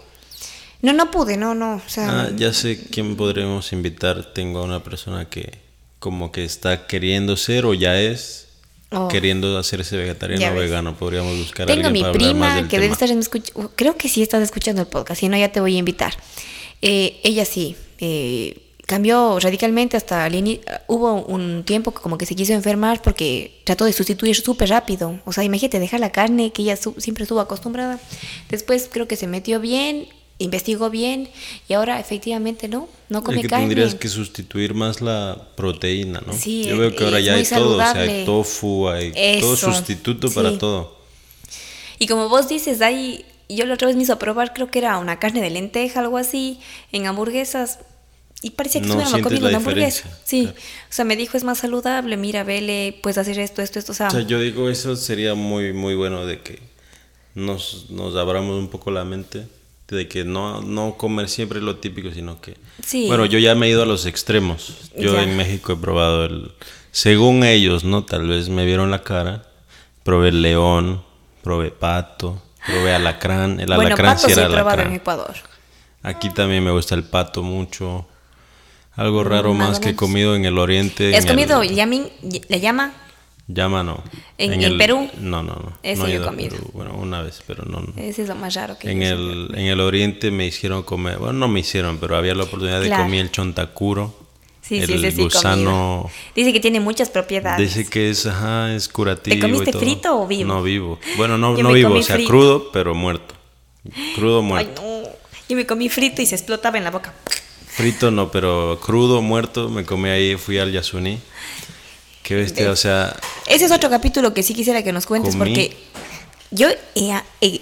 No, 0.80 0.92
no 0.94 1.10
pude, 1.10 1.36
no, 1.36 1.54
no, 1.54 1.76
o 1.76 1.88
sea, 1.88 2.22
Ah, 2.22 2.30
ya 2.34 2.52
sé 2.54 2.78
quién 2.90 3.16
podremos 3.16 3.72
invitar. 3.72 4.32
Tengo 4.32 4.60
a 4.60 4.62
una 4.64 4.82
persona 4.82 5.28
que 5.28 5.52
como 6.04 6.30
que 6.30 6.44
está 6.44 6.86
queriendo 6.86 7.34
ser 7.38 7.64
o 7.64 7.72
ya 7.72 7.98
es 7.98 8.42
Oh. 8.90 9.08
queriendo 9.08 9.56
hacerse 9.58 9.96
vegetariano 9.96 10.54
o 10.54 10.60
vegano. 10.60 10.94
Podríamos 10.96 11.36
buscar 11.38 11.64
a 11.64 11.66
Tengo 11.66 11.86
a 11.86 11.88
alguien 11.88 11.92
mi 11.94 12.00
para 12.00 12.10
hablar 12.12 12.22
más 12.22 12.30
prima 12.34 12.54
del 12.56 12.68
que 12.68 12.76
debe 12.76 12.86
tema. 12.88 12.92
estar 12.92 13.10
en 13.10 13.20
escuch- 13.22 13.70
creo 13.74 13.96
que 13.96 14.08
sí 14.10 14.22
estás 14.22 14.42
escuchando 14.42 14.82
el 14.82 14.86
podcast, 14.86 15.18
si 15.20 15.28
no 15.30 15.36
ya 15.36 15.50
te 15.50 15.58
voy 15.60 15.74
a 15.74 15.78
invitar. 15.78 16.12
Eh, 16.82 17.18
ella 17.24 17.44
sí, 17.46 17.74
eh, 17.98 18.60
cambió 18.86 19.40
radicalmente 19.40 19.96
hasta 19.96 20.26
el 20.26 20.60
hubo 20.86 21.14
un 21.24 21.64
tiempo 21.64 21.92
que 21.92 22.02
como 22.02 22.18
que 22.18 22.26
se 22.26 22.36
quiso 22.36 22.52
enfermar 22.52 23.00
porque 23.02 23.60
trató 23.64 23.84
de 23.86 23.92
sustituir 23.94 24.36
súper 24.36 24.68
rápido. 24.68 25.18
O 25.24 25.32
sea, 25.32 25.42
imagínate 25.42 25.80
dejar 25.80 25.98
la 26.00 26.12
carne 26.12 26.52
que 26.52 26.62
ella 26.62 26.76
siempre 26.76 27.24
estuvo 27.24 27.40
acostumbrada. 27.40 27.98
Después 28.50 28.88
creo 28.92 29.08
que 29.08 29.16
se 29.16 29.26
metió 29.26 29.58
bien, 29.58 30.06
investigó 30.38 30.90
bien 30.90 31.28
y 31.68 31.74
ahora 31.74 32.00
efectivamente 32.00 32.68
no, 32.68 32.88
no 33.08 33.18
Es 33.18 33.24
come 33.24 33.42
que 33.42 33.48
carne. 33.48 33.66
tendrías 33.66 33.94
que 33.94 34.08
sustituir 34.08 34.74
más 34.74 35.00
la 35.00 35.48
proteína, 35.56 36.22
¿no? 36.26 36.32
Sí, 36.32 36.64
Yo 36.64 36.76
veo 36.76 36.94
que 36.94 37.04
ahora 37.04 37.18
es 37.20 37.24
ya 37.24 37.34
hay 37.34 37.44
todo, 37.44 37.76
o 37.76 37.78
sea, 37.78 37.92
hay 37.92 38.24
tofu, 38.24 38.88
hay 38.88 39.40
todo 39.40 39.56
sustituto 39.56 40.28
sí. 40.28 40.34
para 40.34 40.58
todo. 40.58 40.98
Y 41.98 42.06
como 42.08 42.28
vos 42.28 42.48
dices, 42.48 42.80
ahí 42.82 43.24
yo 43.48 43.64
la 43.66 43.74
otra 43.74 43.86
vez 43.86 43.96
me 43.96 44.02
hizo 44.02 44.18
probar, 44.18 44.52
creo 44.52 44.70
que 44.70 44.80
era 44.80 44.98
una 44.98 45.18
carne 45.18 45.40
de 45.40 45.50
lenteja, 45.50 46.00
algo 46.00 46.18
así, 46.18 46.58
en 46.92 47.06
hamburguesas. 47.06 47.78
Y 48.42 48.50
parecía 48.50 48.80
que 48.82 48.88
No 48.88 48.94
estuviéramos 48.94 49.22
comiendo 49.22 49.48
una 49.48 49.56
hamburguesa. 49.58 50.08
Sí. 50.24 50.42
claro. 50.42 50.58
O 50.58 50.92
sea, 50.92 51.04
me 51.06 51.16
dijo, 51.16 51.36
es 51.36 51.44
más 51.44 51.58
saludable, 51.58 52.16
mira, 52.16 52.42
vele, 52.44 52.98
puedes 53.02 53.16
hacer 53.16 53.38
esto, 53.38 53.62
esto, 53.62 53.78
esto. 53.78 53.92
O 53.92 53.94
sea, 53.94 54.08
O 54.08 54.10
sea, 54.10 54.20
yo 54.22 54.40
digo, 54.40 54.68
eso 54.68 54.96
sería 54.96 55.34
muy, 55.34 55.72
muy 55.72 55.94
bueno 55.94 56.26
de 56.26 56.40
que 56.40 56.58
nos, 57.34 57.86
nos 57.90 58.16
abramos 58.16 58.58
un 58.58 58.68
poco 58.68 58.90
la 58.90 59.04
mente, 59.04 59.46
de 59.88 60.08
que 60.08 60.24
no, 60.24 60.60
no 60.62 60.96
comer 60.96 61.28
siempre 61.28 61.60
lo 61.60 61.76
típico, 61.76 62.10
sino 62.12 62.40
que... 62.40 62.56
Sí. 62.84 63.06
Bueno, 63.06 63.26
yo 63.26 63.38
ya 63.38 63.54
me 63.54 63.66
he 63.66 63.70
ido 63.70 63.82
a 63.82 63.86
los 63.86 64.06
extremos. 64.06 64.90
Yo 64.96 65.14
Ya. 65.14 65.22
en 65.22 65.36
México 65.36 65.72
he 65.72 65.76
probado 65.76 66.24
el... 66.24 66.52
Según 66.90 67.44
ellos, 67.44 67.84
¿no? 67.84 68.04
Tal 68.04 68.26
vez 68.26 68.48
me 68.48 68.64
vieron 68.64 68.90
la 68.90 69.02
cara. 69.02 69.44
Probé 70.04 70.28
el 70.28 70.42
león, 70.42 71.02
probé 71.42 71.70
pato, 71.70 72.40
probé 72.66 72.94
alacrán. 72.94 73.58
El 73.60 73.66
bueno, 73.66 73.82
alacrán 73.82 74.14
pato 74.16 74.26
sí 74.26 74.32
era 74.32 74.46
probado 74.48 74.60
en 74.60 74.72
alacrán. 74.80 74.94
Ecuador. 74.94 75.34
Aquí 76.02 76.30
también 76.30 76.62
me 76.62 76.70
gusta 76.70 76.94
el 76.94 77.04
pato 77.04 77.42
mucho. 77.42 78.06
Algo 78.96 79.24
raro 79.24 79.54
más 79.54 79.70
más 79.70 79.80
que 79.80 79.90
he 79.90 79.96
comido 79.96 80.36
en 80.36 80.44
el 80.44 80.56
oriente. 80.58 81.16
¿Has 81.16 81.26
comido 81.26 81.62
el- 81.62 81.74
yamin, 81.74 82.08
la 82.48 82.56
llama? 82.58 82.92
Llama 83.46 83.82
no. 83.82 84.02
¿En- 84.38 84.62
en 84.62 84.78
Perú? 84.78 85.08
No, 85.18 85.42
no, 85.42 85.52
no. 85.54 85.72
Ese 85.82 86.00
no 86.00 86.08
yo 86.08 86.12
he 86.14 86.16
ido 86.16 86.26
comido. 86.26 86.50
Perú. 86.56 86.70
Bueno, 86.72 86.94
una 86.94 87.20
vez, 87.20 87.42
pero 87.46 87.64
no. 87.66 87.80
no. 87.80 87.92
Ese 87.96 88.22
es 88.22 88.28
lo 88.28 88.34
más 88.36 88.54
raro 88.54 88.78
que 88.78 88.90
En 88.90 89.00
yo 89.00 89.06
el, 89.08 89.50
en 89.54 89.66
el 89.66 89.80
oriente 89.80 90.30
me 90.30 90.46
hicieron 90.46 90.82
comer, 90.82 91.18
bueno, 91.18 91.34
no 91.34 91.48
me 91.48 91.60
hicieron, 91.60 91.98
pero 91.98 92.16
había 92.16 92.34
la 92.34 92.44
oportunidad 92.44 92.80
de 92.80 92.86
Claro. 92.86 93.02
comer 93.04 93.20
el 93.20 93.30
chontacuro. 93.30 94.14
Sí, 94.62 94.78
el 94.78 94.86
sí, 94.86 94.98
sí, 94.98 95.10
sí, 95.10 95.22
gusano. 95.24 96.10
Dice 96.34 96.54
que 96.54 96.60
tiene 96.60 96.80
muchas 96.80 97.10
propiedades. 97.10 97.58
Dice 97.74 97.90
que 97.90 98.08
es, 98.08 98.24
ajá, 98.24 98.74
es 98.74 98.88
curativo. 98.88 99.34
¿Te 99.36 99.40
comiste 99.42 99.68
y 99.68 99.72
todo. 99.72 99.82
frito 99.82 100.20
o 100.22 100.26
vivo? 100.26 100.48
No, 100.54 100.62
vivo. 100.62 100.98
Bueno, 101.18 101.36
no, 101.36 101.54
no 101.54 101.72
vivo, 101.72 101.92
o 101.96 102.02
sea, 102.02 102.14
frito. 102.14 102.30
crudo, 102.30 102.70
pero 102.72 102.94
muerto. 102.94 103.34
Crudo, 104.14 104.38
Ay, 104.38 104.44
muerto. 104.46 104.80
no. 104.82 105.02
Yo 105.50 105.56
me 105.56 105.66
comí 105.66 105.90
frito 105.90 106.22
y 106.22 106.26
se 106.26 106.34
explotaba 106.34 106.78
en 106.78 106.84
la 106.84 106.90
boca. 106.90 107.12
Frito 107.66 108.10
no, 108.10 108.30
pero 108.30 108.80
crudo, 108.80 109.20
muerto, 109.20 109.68
me 109.68 109.84
comí 109.84 110.08
ahí, 110.08 110.36
fui 110.36 110.56
al 110.56 110.72
Yasuní. 110.72 111.18
Qué 112.24 112.34
bestia, 112.34 112.70
o 112.70 112.76
sea, 112.76 113.14
Ese 113.46 113.66
es 113.66 113.70
otro 113.70 113.88
capítulo 113.90 114.34
que 114.34 114.42
sí 114.42 114.54
quisiera 114.54 114.82
que 114.82 114.92
nos 114.92 115.06
cuentes 115.06 115.36
Comí. 115.36 115.44
porque 115.50 115.76
yo, 116.50 116.68
eh, 116.70 117.20
eh, 117.42 117.60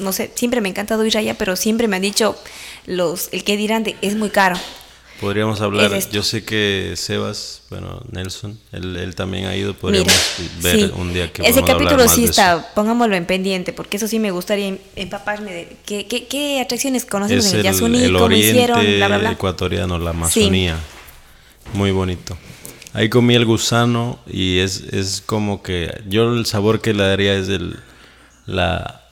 no 0.00 0.12
sé, 0.12 0.30
siempre 0.34 0.60
me 0.60 0.68
ha 0.68 0.70
encantado 0.70 1.06
ir 1.06 1.16
allá, 1.16 1.34
pero 1.38 1.56
siempre 1.56 1.88
me 1.88 1.96
han 1.96 2.02
dicho 2.02 2.36
los, 2.84 3.28
el 3.32 3.44
que 3.44 3.56
dirán 3.56 3.84
de, 3.84 3.96
es 4.02 4.16
muy 4.16 4.28
caro. 4.30 4.56
podríamos 5.20 5.60
hablar. 5.60 5.92
Es. 5.94 6.10
Yo 6.10 6.24
sé 6.24 6.44
que 6.44 6.94
Sebas, 6.96 7.62
bueno, 7.70 8.02
Nelson, 8.10 8.58
él, 8.72 8.96
él 8.96 9.14
también 9.14 9.44
ha 9.46 9.54
ido, 9.54 9.72
podríamos 9.74 10.12
Mira, 10.38 10.50
ver 10.62 10.76
sí. 10.80 10.92
un 10.96 11.12
día 11.14 11.32
que 11.32 11.42
Ese 11.48 11.62
capítulo 11.62 12.08
sí 12.08 12.24
está, 12.24 12.72
pongámoslo 12.74 13.14
en 13.14 13.24
pendiente, 13.24 13.72
porque 13.72 13.98
eso 13.98 14.08
sí 14.08 14.18
me 14.18 14.32
gustaría 14.32 14.66
em- 14.66 14.78
empaparme 14.96 15.52
de 15.52 15.76
qué, 15.86 16.08
qué, 16.08 16.26
qué 16.26 16.60
atracciones 16.60 17.04
conocemos 17.04 17.44
Es 17.44 17.52
en 17.52 17.58
el 17.60 17.64
Yasuní, 17.66 18.02
el 18.02 18.12
cómo 18.14 18.34
hicieron, 18.34 18.84
bla, 18.96 19.06
bla, 19.06 19.18
bla. 19.18 19.30
ecuatoriano, 19.30 19.96
la 20.00 20.10
Amazonía. 20.10 20.76
Muy 21.74 21.92
bonito. 21.92 22.36
Ahí 22.94 23.08
comí 23.08 23.34
el 23.34 23.46
gusano 23.46 24.18
y 24.26 24.58
es, 24.58 24.80
es 24.92 25.22
como 25.24 25.62
que 25.62 26.02
yo 26.08 26.34
el 26.34 26.46
sabor 26.46 26.80
que 26.80 26.92
le 26.92 27.02
daría 27.04 27.34
es 27.34 27.48
el, 27.48 27.78
la 28.46 29.02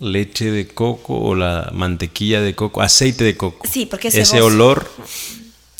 leche 0.00 0.50
de 0.50 0.66
coco 0.66 1.18
o 1.18 1.34
la 1.34 1.70
mantequilla 1.72 2.40
de 2.40 2.54
coco, 2.54 2.82
aceite 2.82 3.24
de 3.24 3.36
coco. 3.36 3.66
Sí, 3.68 3.86
porque 3.86 4.08
es 4.08 4.16
ese 4.16 4.40
olor 4.40 4.88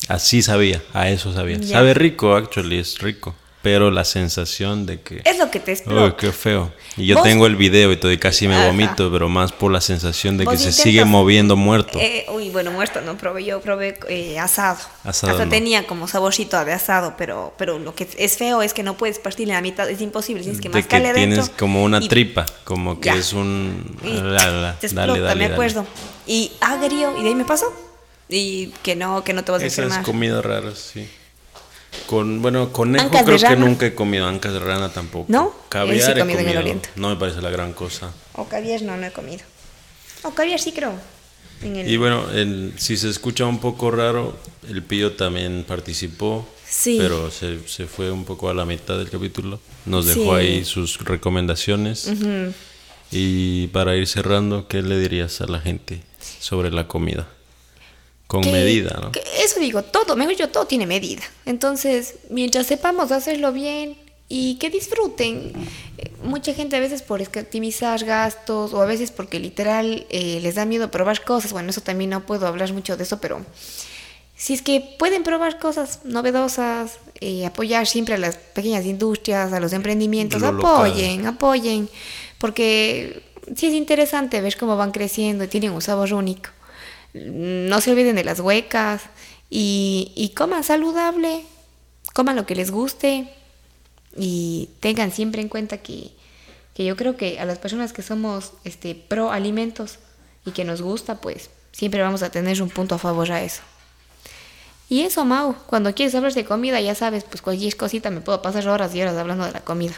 así 0.09 0.41
sabía, 0.41 0.81
a 0.93 1.09
eso 1.09 1.33
sabía. 1.33 1.61
Sabe 1.63 1.93
rico, 1.93 2.35
actually, 2.35 2.79
es 2.79 2.99
rico, 2.99 3.35
pero 3.61 3.91
la 3.91 4.05
sensación 4.05 4.85
de 4.85 5.01
que 5.01 5.21
Es 5.25 5.37
lo 5.37 5.51
que 5.51 5.59
te 5.59 5.73
explota. 5.73 6.05
Uy, 6.05 6.13
qué 6.17 6.31
feo. 6.31 6.71
Y 6.95 7.05
yo 7.07 7.15
Vos- 7.15 7.23
tengo 7.25 7.45
el 7.45 7.57
video 7.57 7.91
y 7.91 7.97
todo 7.97 8.11
y 8.11 8.17
casi 8.17 8.47
me 8.47 8.55
Ajá. 8.55 8.67
vomito, 8.67 9.11
pero 9.11 9.27
más 9.27 9.51
por 9.51 9.69
la 9.71 9.81
sensación 9.81 10.37
de 10.37 10.45
que 10.45 10.57
se 10.57 10.71
sigue 10.71 11.03
moviendo 11.03 11.55
muerto. 11.57 11.99
Eh, 12.01 12.25
uy, 12.33 12.49
bueno, 12.51 12.71
muerto 12.71 13.01
no 13.01 13.17
probé, 13.17 13.43
yo 13.43 13.59
probé 13.61 13.99
eh, 14.07 14.39
asado. 14.39 14.79
Asado 15.03 15.33
Hasta 15.33 15.43
no. 15.45 15.51
tenía 15.51 15.85
como 15.87 16.07
saborcito 16.07 16.63
de 16.63 16.71
asado, 16.71 17.15
pero, 17.17 17.53
pero 17.57 17.79
lo 17.79 17.93
que 17.95 18.07
es 18.17 18.37
feo 18.37 18.61
es 18.61 18.73
que 18.73 18.83
no 18.83 18.95
puedes 18.95 19.19
partirle 19.19 19.53
la 19.53 19.61
mitad, 19.61 19.89
es 19.89 19.99
imposible, 20.01 20.41
tienes 20.43 20.61
que 20.61 20.69
de 20.69 20.83
que 20.83 21.13
tienes 21.13 21.49
como 21.49 21.83
una 21.83 21.99
y- 21.99 22.07
tripa, 22.07 22.45
como 22.63 22.99
que 23.01 23.07
Ya. 23.09 23.15
es 23.15 23.33
un... 23.33 23.97
la, 24.03 24.21
la, 24.49 24.79
te 24.79 24.87
dale, 24.87 25.11
explota, 25.11 25.19
dale, 25.19 25.19
me 25.19 25.41
dale. 25.43 25.45
acuerdo. 25.53 25.85
Y 26.25 26.51
agrio, 26.61 27.17
y 27.17 27.23
de 27.23 27.27
ahí 27.29 27.35
me 27.35 27.45
pasó. 27.45 27.65
Y 28.29 28.67
que 28.83 28.95
no, 28.95 29.23
que 29.23 29.33
no 29.33 29.43
te 29.43 29.51
vas 29.51 29.63
a 29.63 29.65
Esas 29.65 29.79
enfermar. 29.85 30.05
comidas 30.05 30.45
raras, 30.45 30.77
sí. 30.93 31.09
Con, 32.07 32.41
bueno, 32.41 32.71
conejo 32.71 33.05
Ancas 33.05 33.23
creo 33.23 33.37
que 33.37 33.55
nunca 33.55 33.85
he 33.85 33.93
comido, 33.95 34.25
ancas 34.27 34.53
de 34.53 34.59
rana 34.59 34.89
tampoco. 34.89 35.25
¿No? 35.27 35.53
Caviar 35.69 35.99
sí 36.01 36.11
he 36.11 36.15
he 36.15 36.19
comido 36.19 36.39
en 36.39 36.49
el 36.49 36.57
oriente. 36.57 36.89
no 36.95 37.09
me 37.09 37.15
parece 37.15 37.41
la 37.41 37.49
gran 37.49 37.73
cosa. 37.73 38.11
O 38.33 38.45
caviar 38.47 38.81
no, 38.83 38.95
no 38.97 39.05
he 39.05 39.11
comido. 39.11 39.43
O 40.23 40.31
caviar 40.31 40.59
sí 40.59 40.71
creo. 40.71 40.93
En 41.61 41.75
el- 41.75 41.89
Y 41.89 41.97
bueno, 41.97 42.29
el- 42.31 42.73
si 42.77 42.95
se 42.97 43.09
escucha 43.09 43.45
un 43.45 43.59
poco 43.59 43.91
raro, 43.91 44.37
el 44.69 44.81
Pío 44.83 45.13
también 45.13 45.65
participó, 45.67 46.47
Sí. 46.67 46.97
pero 46.99 47.31
se, 47.31 47.59
se 47.67 47.85
fue 47.85 48.11
un 48.11 48.23
poco 48.25 48.49
a 48.49 48.53
la 48.53 48.65
mitad 48.65 48.97
del 48.97 49.09
capítulo. 49.09 49.59
Nos 49.85 50.05
dejó 50.05 50.37
Sí. 50.37 50.45
ahí 50.45 50.65
sus 50.65 50.99
recomendaciones. 51.03 52.09
Y 53.11 53.67
para 53.67 53.95
ir 53.95 54.07
cerrando, 54.07 54.67
¿qué 54.67 54.81
le 54.83 54.99
dirías 54.99 55.41
a 55.41 55.47
la 55.47 55.59
gente 55.59 56.01
sobre 56.39 56.71
la 56.71 56.87
comida? 56.87 57.27
Con 58.29 58.43
que- 58.43 58.51
medida, 58.51 58.95
¿no? 59.01 59.11
eso 59.43 59.59
digo, 59.59 59.81
todo, 59.81 60.15
mejor 60.15 60.35
yo 60.35 60.49
todo 60.49 60.65
tiene 60.65 60.85
medida. 60.85 61.23
Entonces, 61.47 62.13
mientras 62.29 62.67
sepamos 62.67 63.11
hacerlo 63.11 63.51
bien 63.51 63.97
y 64.27 64.55
que 64.59 64.69
disfruten, 64.69 65.51
mucha 66.23 66.53
gente 66.53 66.75
a 66.75 66.79
veces 66.79 67.01
por 67.01 67.19
optimizar 67.21 68.05
gastos 68.05 68.71
o 68.75 68.81
a 68.83 68.85
veces 68.85 69.09
porque 69.09 69.39
literal 69.39 70.05
eh, 70.11 70.39
les 70.43 70.53
da 70.53 70.65
miedo 70.65 70.91
probar 70.91 71.23
cosas, 71.25 71.51
bueno, 71.53 71.71
eso 71.71 71.81
también 71.81 72.11
no 72.11 72.23
puedo 72.27 72.45
hablar 72.45 72.71
mucho 72.71 72.95
de 72.97 73.03
eso, 73.03 73.19
pero 73.19 73.43
si 74.35 74.53
es 74.53 74.61
que 74.61 74.79
pueden 74.99 75.23
probar 75.23 75.57
cosas 75.57 76.01
novedosas, 76.03 76.99
eh, 77.21 77.47
apoyar 77.47 77.87
siempre 77.87 78.13
a 78.13 78.17
las 78.19 78.35
pequeñas 78.35 78.85
industrias, 78.85 79.51
a 79.51 79.59
los 79.59 79.73
emprendimientos, 79.73 80.39
Lo 80.43 80.51
local. 80.51 80.69
apoyen, 80.91 81.25
apoyen, 81.25 81.89
porque 82.37 83.23
sí 83.55 83.65
es 83.65 83.73
interesante 83.73 84.39
ver 84.39 84.55
cómo 84.55 84.77
van 84.77 84.91
creciendo 84.91 85.43
y 85.43 85.47
tienen 85.47 85.71
un 85.71 85.81
sabor 85.81 86.13
único. 86.13 86.51
No 87.13 87.81
se 87.81 87.91
olviden 87.91 88.15
de 88.15 88.23
las 88.23 88.39
huecas 88.39 89.03
y, 89.49 90.11
y 90.15 90.29
coman 90.29 90.63
saludable, 90.63 91.43
coman 92.13 92.35
lo 92.35 92.45
que 92.45 92.55
les 92.55 92.71
guste 92.71 93.33
y 94.15 94.69
tengan 94.79 95.11
siempre 95.11 95.41
en 95.41 95.49
cuenta 95.49 95.79
que, 95.79 96.11
que 96.73 96.85
yo 96.85 96.95
creo 96.95 97.17
que 97.17 97.39
a 97.39 97.45
las 97.45 97.59
personas 97.59 97.93
que 97.93 98.01
somos 98.01 98.53
este, 98.63 98.95
pro 98.95 99.31
alimentos 99.31 99.99
y 100.45 100.51
que 100.51 100.63
nos 100.63 100.81
gusta, 100.81 101.19
pues 101.21 101.49
siempre 101.71 102.01
vamos 102.01 102.23
a 102.23 102.29
tener 102.29 102.61
un 102.61 102.69
punto 102.69 102.95
a 102.95 102.99
favor 102.99 103.31
a 103.31 103.43
eso. 103.43 103.61
Y 104.89 105.01
eso, 105.01 105.23
Mau, 105.23 105.55
cuando 105.67 105.93
quieres 105.93 106.15
hablar 106.15 106.33
de 106.33 106.45
comida, 106.45 106.81
ya 106.81 106.95
sabes, 106.95 107.23
pues 107.23 107.41
cualquier 107.41 107.77
cosita 107.77 108.09
me 108.09 108.21
puedo 108.21 108.41
pasar 108.41 108.67
horas 108.67 108.93
y 108.95 109.01
horas 109.01 109.15
hablando 109.17 109.45
de 109.45 109.51
la 109.51 109.61
comida. 109.61 109.93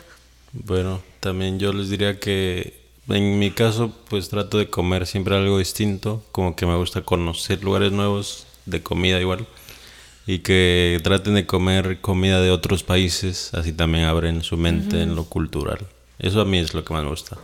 Bueno, 0.52 1.02
también 1.22 1.60
yo 1.60 1.72
les 1.72 1.90
diría 1.90 2.20
que 2.20 2.81
en 3.10 3.40
mi 3.40 3.52
caso 3.52 3.92
pues 4.10 4.30
trato 4.30 4.58
de 4.58 4.70
comer 4.70 5.06
siempre 5.08 5.36
algo 5.36 5.58
distinto, 5.58 6.24
como 6.32 6.56
que 6.56 6.66
me 6.66 6.76
gusta 6.76 7.02
conocer 7.02 7.64
lugares 7.64 7.92
nuevos 7.92 8.46
de 8.66 8.82
comida 8.82 9.20
igual 9.20 9.48
y 10.28 10.40
que 10.40 11.00
traten 11.04 11.34
de 11.36 11.46
comer 11.46 12.00
comida 12.00 12.42
de 12.42 12.52
otros 12.52 12.84
países, 12.84 13.54
así 13.54 13.74
también 13.74 14.06
abren 14.06 14.44
su 14.44 14.56
mente 14.58 15.02
en 15.02 15.16
lo 15.16 15.26
cultural. 15.26 15.80
Eso 16.20 16.42
a 16.42 16.46
mí 16.46 16.60
es 16.60 16.74
lo 16.74 16.86
que 16.86 16.94
más 16.94 17.04
me 17.04 17.10
gusta. 17.10 17.38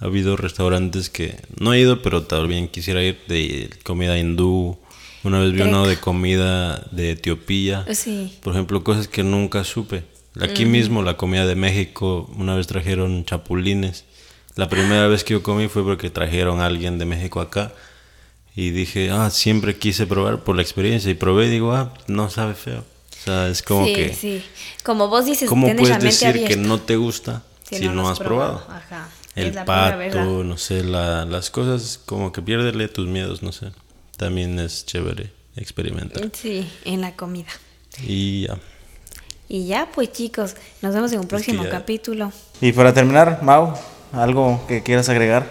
Ha 0.00 0.06
habido 0.06 0.36
restaurantes 0.36 1.10
que 1.10 1.36
no 1.60 1.72
he 1.72 1.80
ido, 1.80 2.02
pero 2.02 2.24
también 2.24 2.68
quisiera 2.68 3.02
ir 3.02 3.20
de 3.28 3.70
comida 3.84 4.18
hindú 4.18 4.78
Una 5.22 5.38
vez 5.38 5.52
vi 5.52 5.60
uno 5.62 5.82
Greca. 5.84 5.88
de 5.88 6.00
comida 6.00 6.86
de 6.90 7.12
Etiopía. 7.12 7.84
Sí. 7.92 8.36
Por 8.42 8.54
ejemplo, 8.54 8.82
cosas 8.82 9.06
que 9.08 9.22
nunca 9.22 9.62
supe. 9.64 10.02
Aquí 10.40 10.64
mismo, 10.64 11.02
la 11.02 11.16
comida 11.16 11.46
de 11.46 11.54
México, 11.54 12.28
una 12.36 12.56
vez 12.56 12.66
trajeron 12.66 13.24
chapulines. 13.24 14.04
La 14.56 14.68
primera 14.68 15.06
vez 15.08 15.24
que 15.24 15.34
yo 15.34 15.42
comí 15.42 15.68
fue 15.68 15.82
porque 15.82 16.10
trajeron 16.10 16.60
a 16.60 16.66
alguien 16.66 16.98
de 16.98 17.04
México 17.04 17.40
acá. 17.40 17.72
Y 18.56 18.70
dije, 18.70 19.10
ah, 19.10 19.30
siempre 19.30 19.76
quise 19.78 20.06
probar 20.06 20.44
por 20.44 20.54
la 20.54 20.62
experiencia. 20.62 21.10
Y 21.10 21.14
probé 21.14 21.46
y 21.46 21.50
digo, 21.50 21.72
ah, 21.72 21.92
no 22.06 22.30
sabe 22.30 22.54
feo. 22.54 22.80
O 22.80 23.24
sea, 23.24 23.48
es 23.48 23.62
como 23.62 23.84
sí, 23.86 23.94
que... 23.94 24.14
sí. 24.14 24.44
Como 24.84 25.08
vos 25.08 25.24
dices, 25.24 25.48
¿Cómo 25.48 25.66
puedes 25.66 25.88
la 25.88 25.98
mente 25.98 26.06
decir 26.06 26.44
que 26.46 26.56
no 26.56 26.80
te 26.80 26.96
gusta 26.96 27.42
si, 27.68 27.88
no, 27.88 28.08
has 28.08 28.18
probado? 28.18 28.64
Ajá. 28.68 29.08
El 29.34 29.48
es 29.48 29.54
la 29.54 29.64
pura 29.64 29.96
verdad. 29.96 30.20
pato, 30.20 30.44
no 30.44 30.56
sé, 30.58 30.84
la- 30.84 31.24
las 31.24 31.50
cosas 31.50 31.98
como 32.04 32.30
que 32.30 32.42
piérdele 32.42 32.86
tus 32.88 33.08
miedos, 33.08 33.42
no 33.42 33.50
sé. 33.50 33.72
También 34.16 34.58
es 34.60 34.86
chévere 34.86 35.32
experimentar. 35.56 36.30
Sí, 36.32 36.68
en 36.84 37.00
la 37.00 37.16
comida. 37.16 37.48
Y 38.06 38.46
ya. 38.46 38.58
Y 39.48 39.66
ya, 39.66 39.90
pues 39.92 40.12
chicos, 40.12 40.54
nos 40.82 40.94
vemos 40.94 41.12
en 41.12 41.20
un 41.20 41.26
próximo 41.26 41.64
capítulo. 41.68 42.32
Y 42.60 42.72
para 42.72 42.94
terminar, 42.94 43.42
Mau, 43.42 43.74
algo 44.14 44.60
que 44.68 44.82
quieras 44.82 45.08
agregar. 45.08 45.46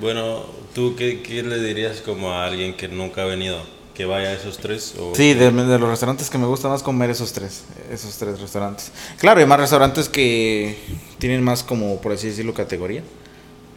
Bueno, 0.00 0.44
¿tú 0.74 0.94
qué, 0.96 1.22
qué 1.22 1.42
le 1.42 1.58
dirías 1.62 2.00
como 2.00 2.32
a 2.32 2.46
alguien 2.46 2.74
que 2.76 2.88
nunca 2.88 3.22
ha 3.22 3.26
venido? 3.26 3.58
¿Que 3.94 4.06
vaya 4.06 4.28
a 4.30 4.32
esos 4.32 4.56
tres? 4.58 4.94
O 4.98 5.14
Sí, 5.14 5.34
de, 5.34 5.50
de 5.50 5.78
los 5.78 5.88
restaurantes 5.88 6.30
que 6.30 6.38
me 6.38 6.46
gusta 6.46 6.68
más 6.68 6.82
comer 6.82 7.10
esos 7.10 7.32
tres, 7.32 7.64
esos 7.90 8.16
tres 8.16 8.40
restaurantes. 8.40 8.90
Claro, 9.18 9.40
hay 9.40 9.46
más 9.46 9.60
restaurantes 9.60 10.08
que 10.08 10.76
tienen 11.18 11.42
más 11.42 11.62
como, 11.62 12.00
por 12.00 12.12
así 12.12 12.28
decirlo, 12.28 12.54
categoría. 12.54 13.02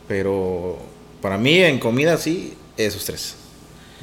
Pero 0.08 0.78
para 1.22 1.38
mí 1.38 1.58
en 1.60 1.80
comida 1.80 2.18
sí, 2.18 2.54
esos 2.78 3.04
tres. 3.06 3.36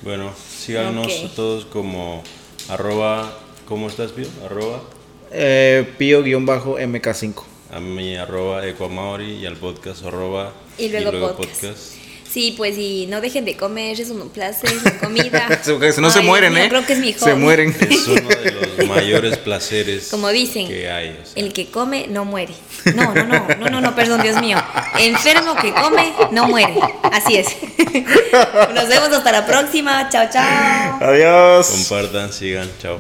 Bueno, 0.03 0.33
síganos 0.59 1.07
Ok. 1.07 1.31
todos 1.35 1.65
como 1.65 2.23
arroba, 2.69 3.33
¿cómo 3.67 3.89
estás, 3.89 4.13
Pío? 4.13 4.27
Arroba, 4.45 4.83
Eh, 5.31 5.89
Pío-MK5. 5.99 7.35
A 7.73 7.81
mi 7.81 8.17
arroba 8.17 8.67
ecuamaori 8.67 9.33
y 9.39 9.47
al 9.47 9.57
podcast 9.57 10.05
arroba 10.05 10.53
Y 10.79 10.89
luego 10.89 11.37
podcast. 11.37 11.95
Sí, 12.31 12.55
pues 12.57 12.79
y 12.79 13.07
no 13.09 13.21
dejen 13.21 13.45
de 13.45 13.59
comer, 13.59 14.01
es 14.01 14.09
un 14.11 14.31
placer 14.31 14.71
la 14.85 14.99
comida. 14.99 15.61
Se- 15.63 16.01
no 16.01 16.11
se 16.11 16.21
mueren, 16.23 16.57
¿eh? 16.57 16.69
Creo 16.71 16.87
que 16.87 16.95
es 16.95 16.99
mi 16.99 17.13
Se 17.13 17.19
hobby. 17.33 17.35
mueren. 17.35 17.77
Es 17.91 18.07
uno 18.09 18.29
de 18.29 18.53
los 18.79 18.89
mayores 18.89 19.37
placeres 19.37 20.09
Como 20.11 20.31
dicen, 20.31 20.67
que 20.67 20.91
hay. 20.91 21.11
o 21.11 21.27
sea. 21.27 21.43
el 21.43 21.53
que 21.53 21.67
come 21.71 22.07
no 22.09 22.25
muere. 22.25 22.55
No, 22.95 23.13
no, 23.15 23.25
no, 23.27 23.47
no, 23.59 23.69
no, 23.69 23.81
no, 23.83 23.95
perdón, 23.95 24.23
Dios 24.23 24.41
mío. 24.41 24.57
Enfermo 24.99 25.55
que 25.57 25.73
come 25.75 26.15
no 26.31 26.49
muere. 26.49 26.75
Así 27.03 27.37
es. 27.37 27.49
Nos 28.75 28.89
vemos 28.89 29.11
hasta 29.13 29.31
la 29.33 29.45
próxima. 29.47 30.09
Chao, 30.11 30.27
chao. 30.33 30.99
Adiós. 31.03 31.67
Compartan, 31.69 32.33
sigan, 32.33 32.71
chao. 32.81 32.99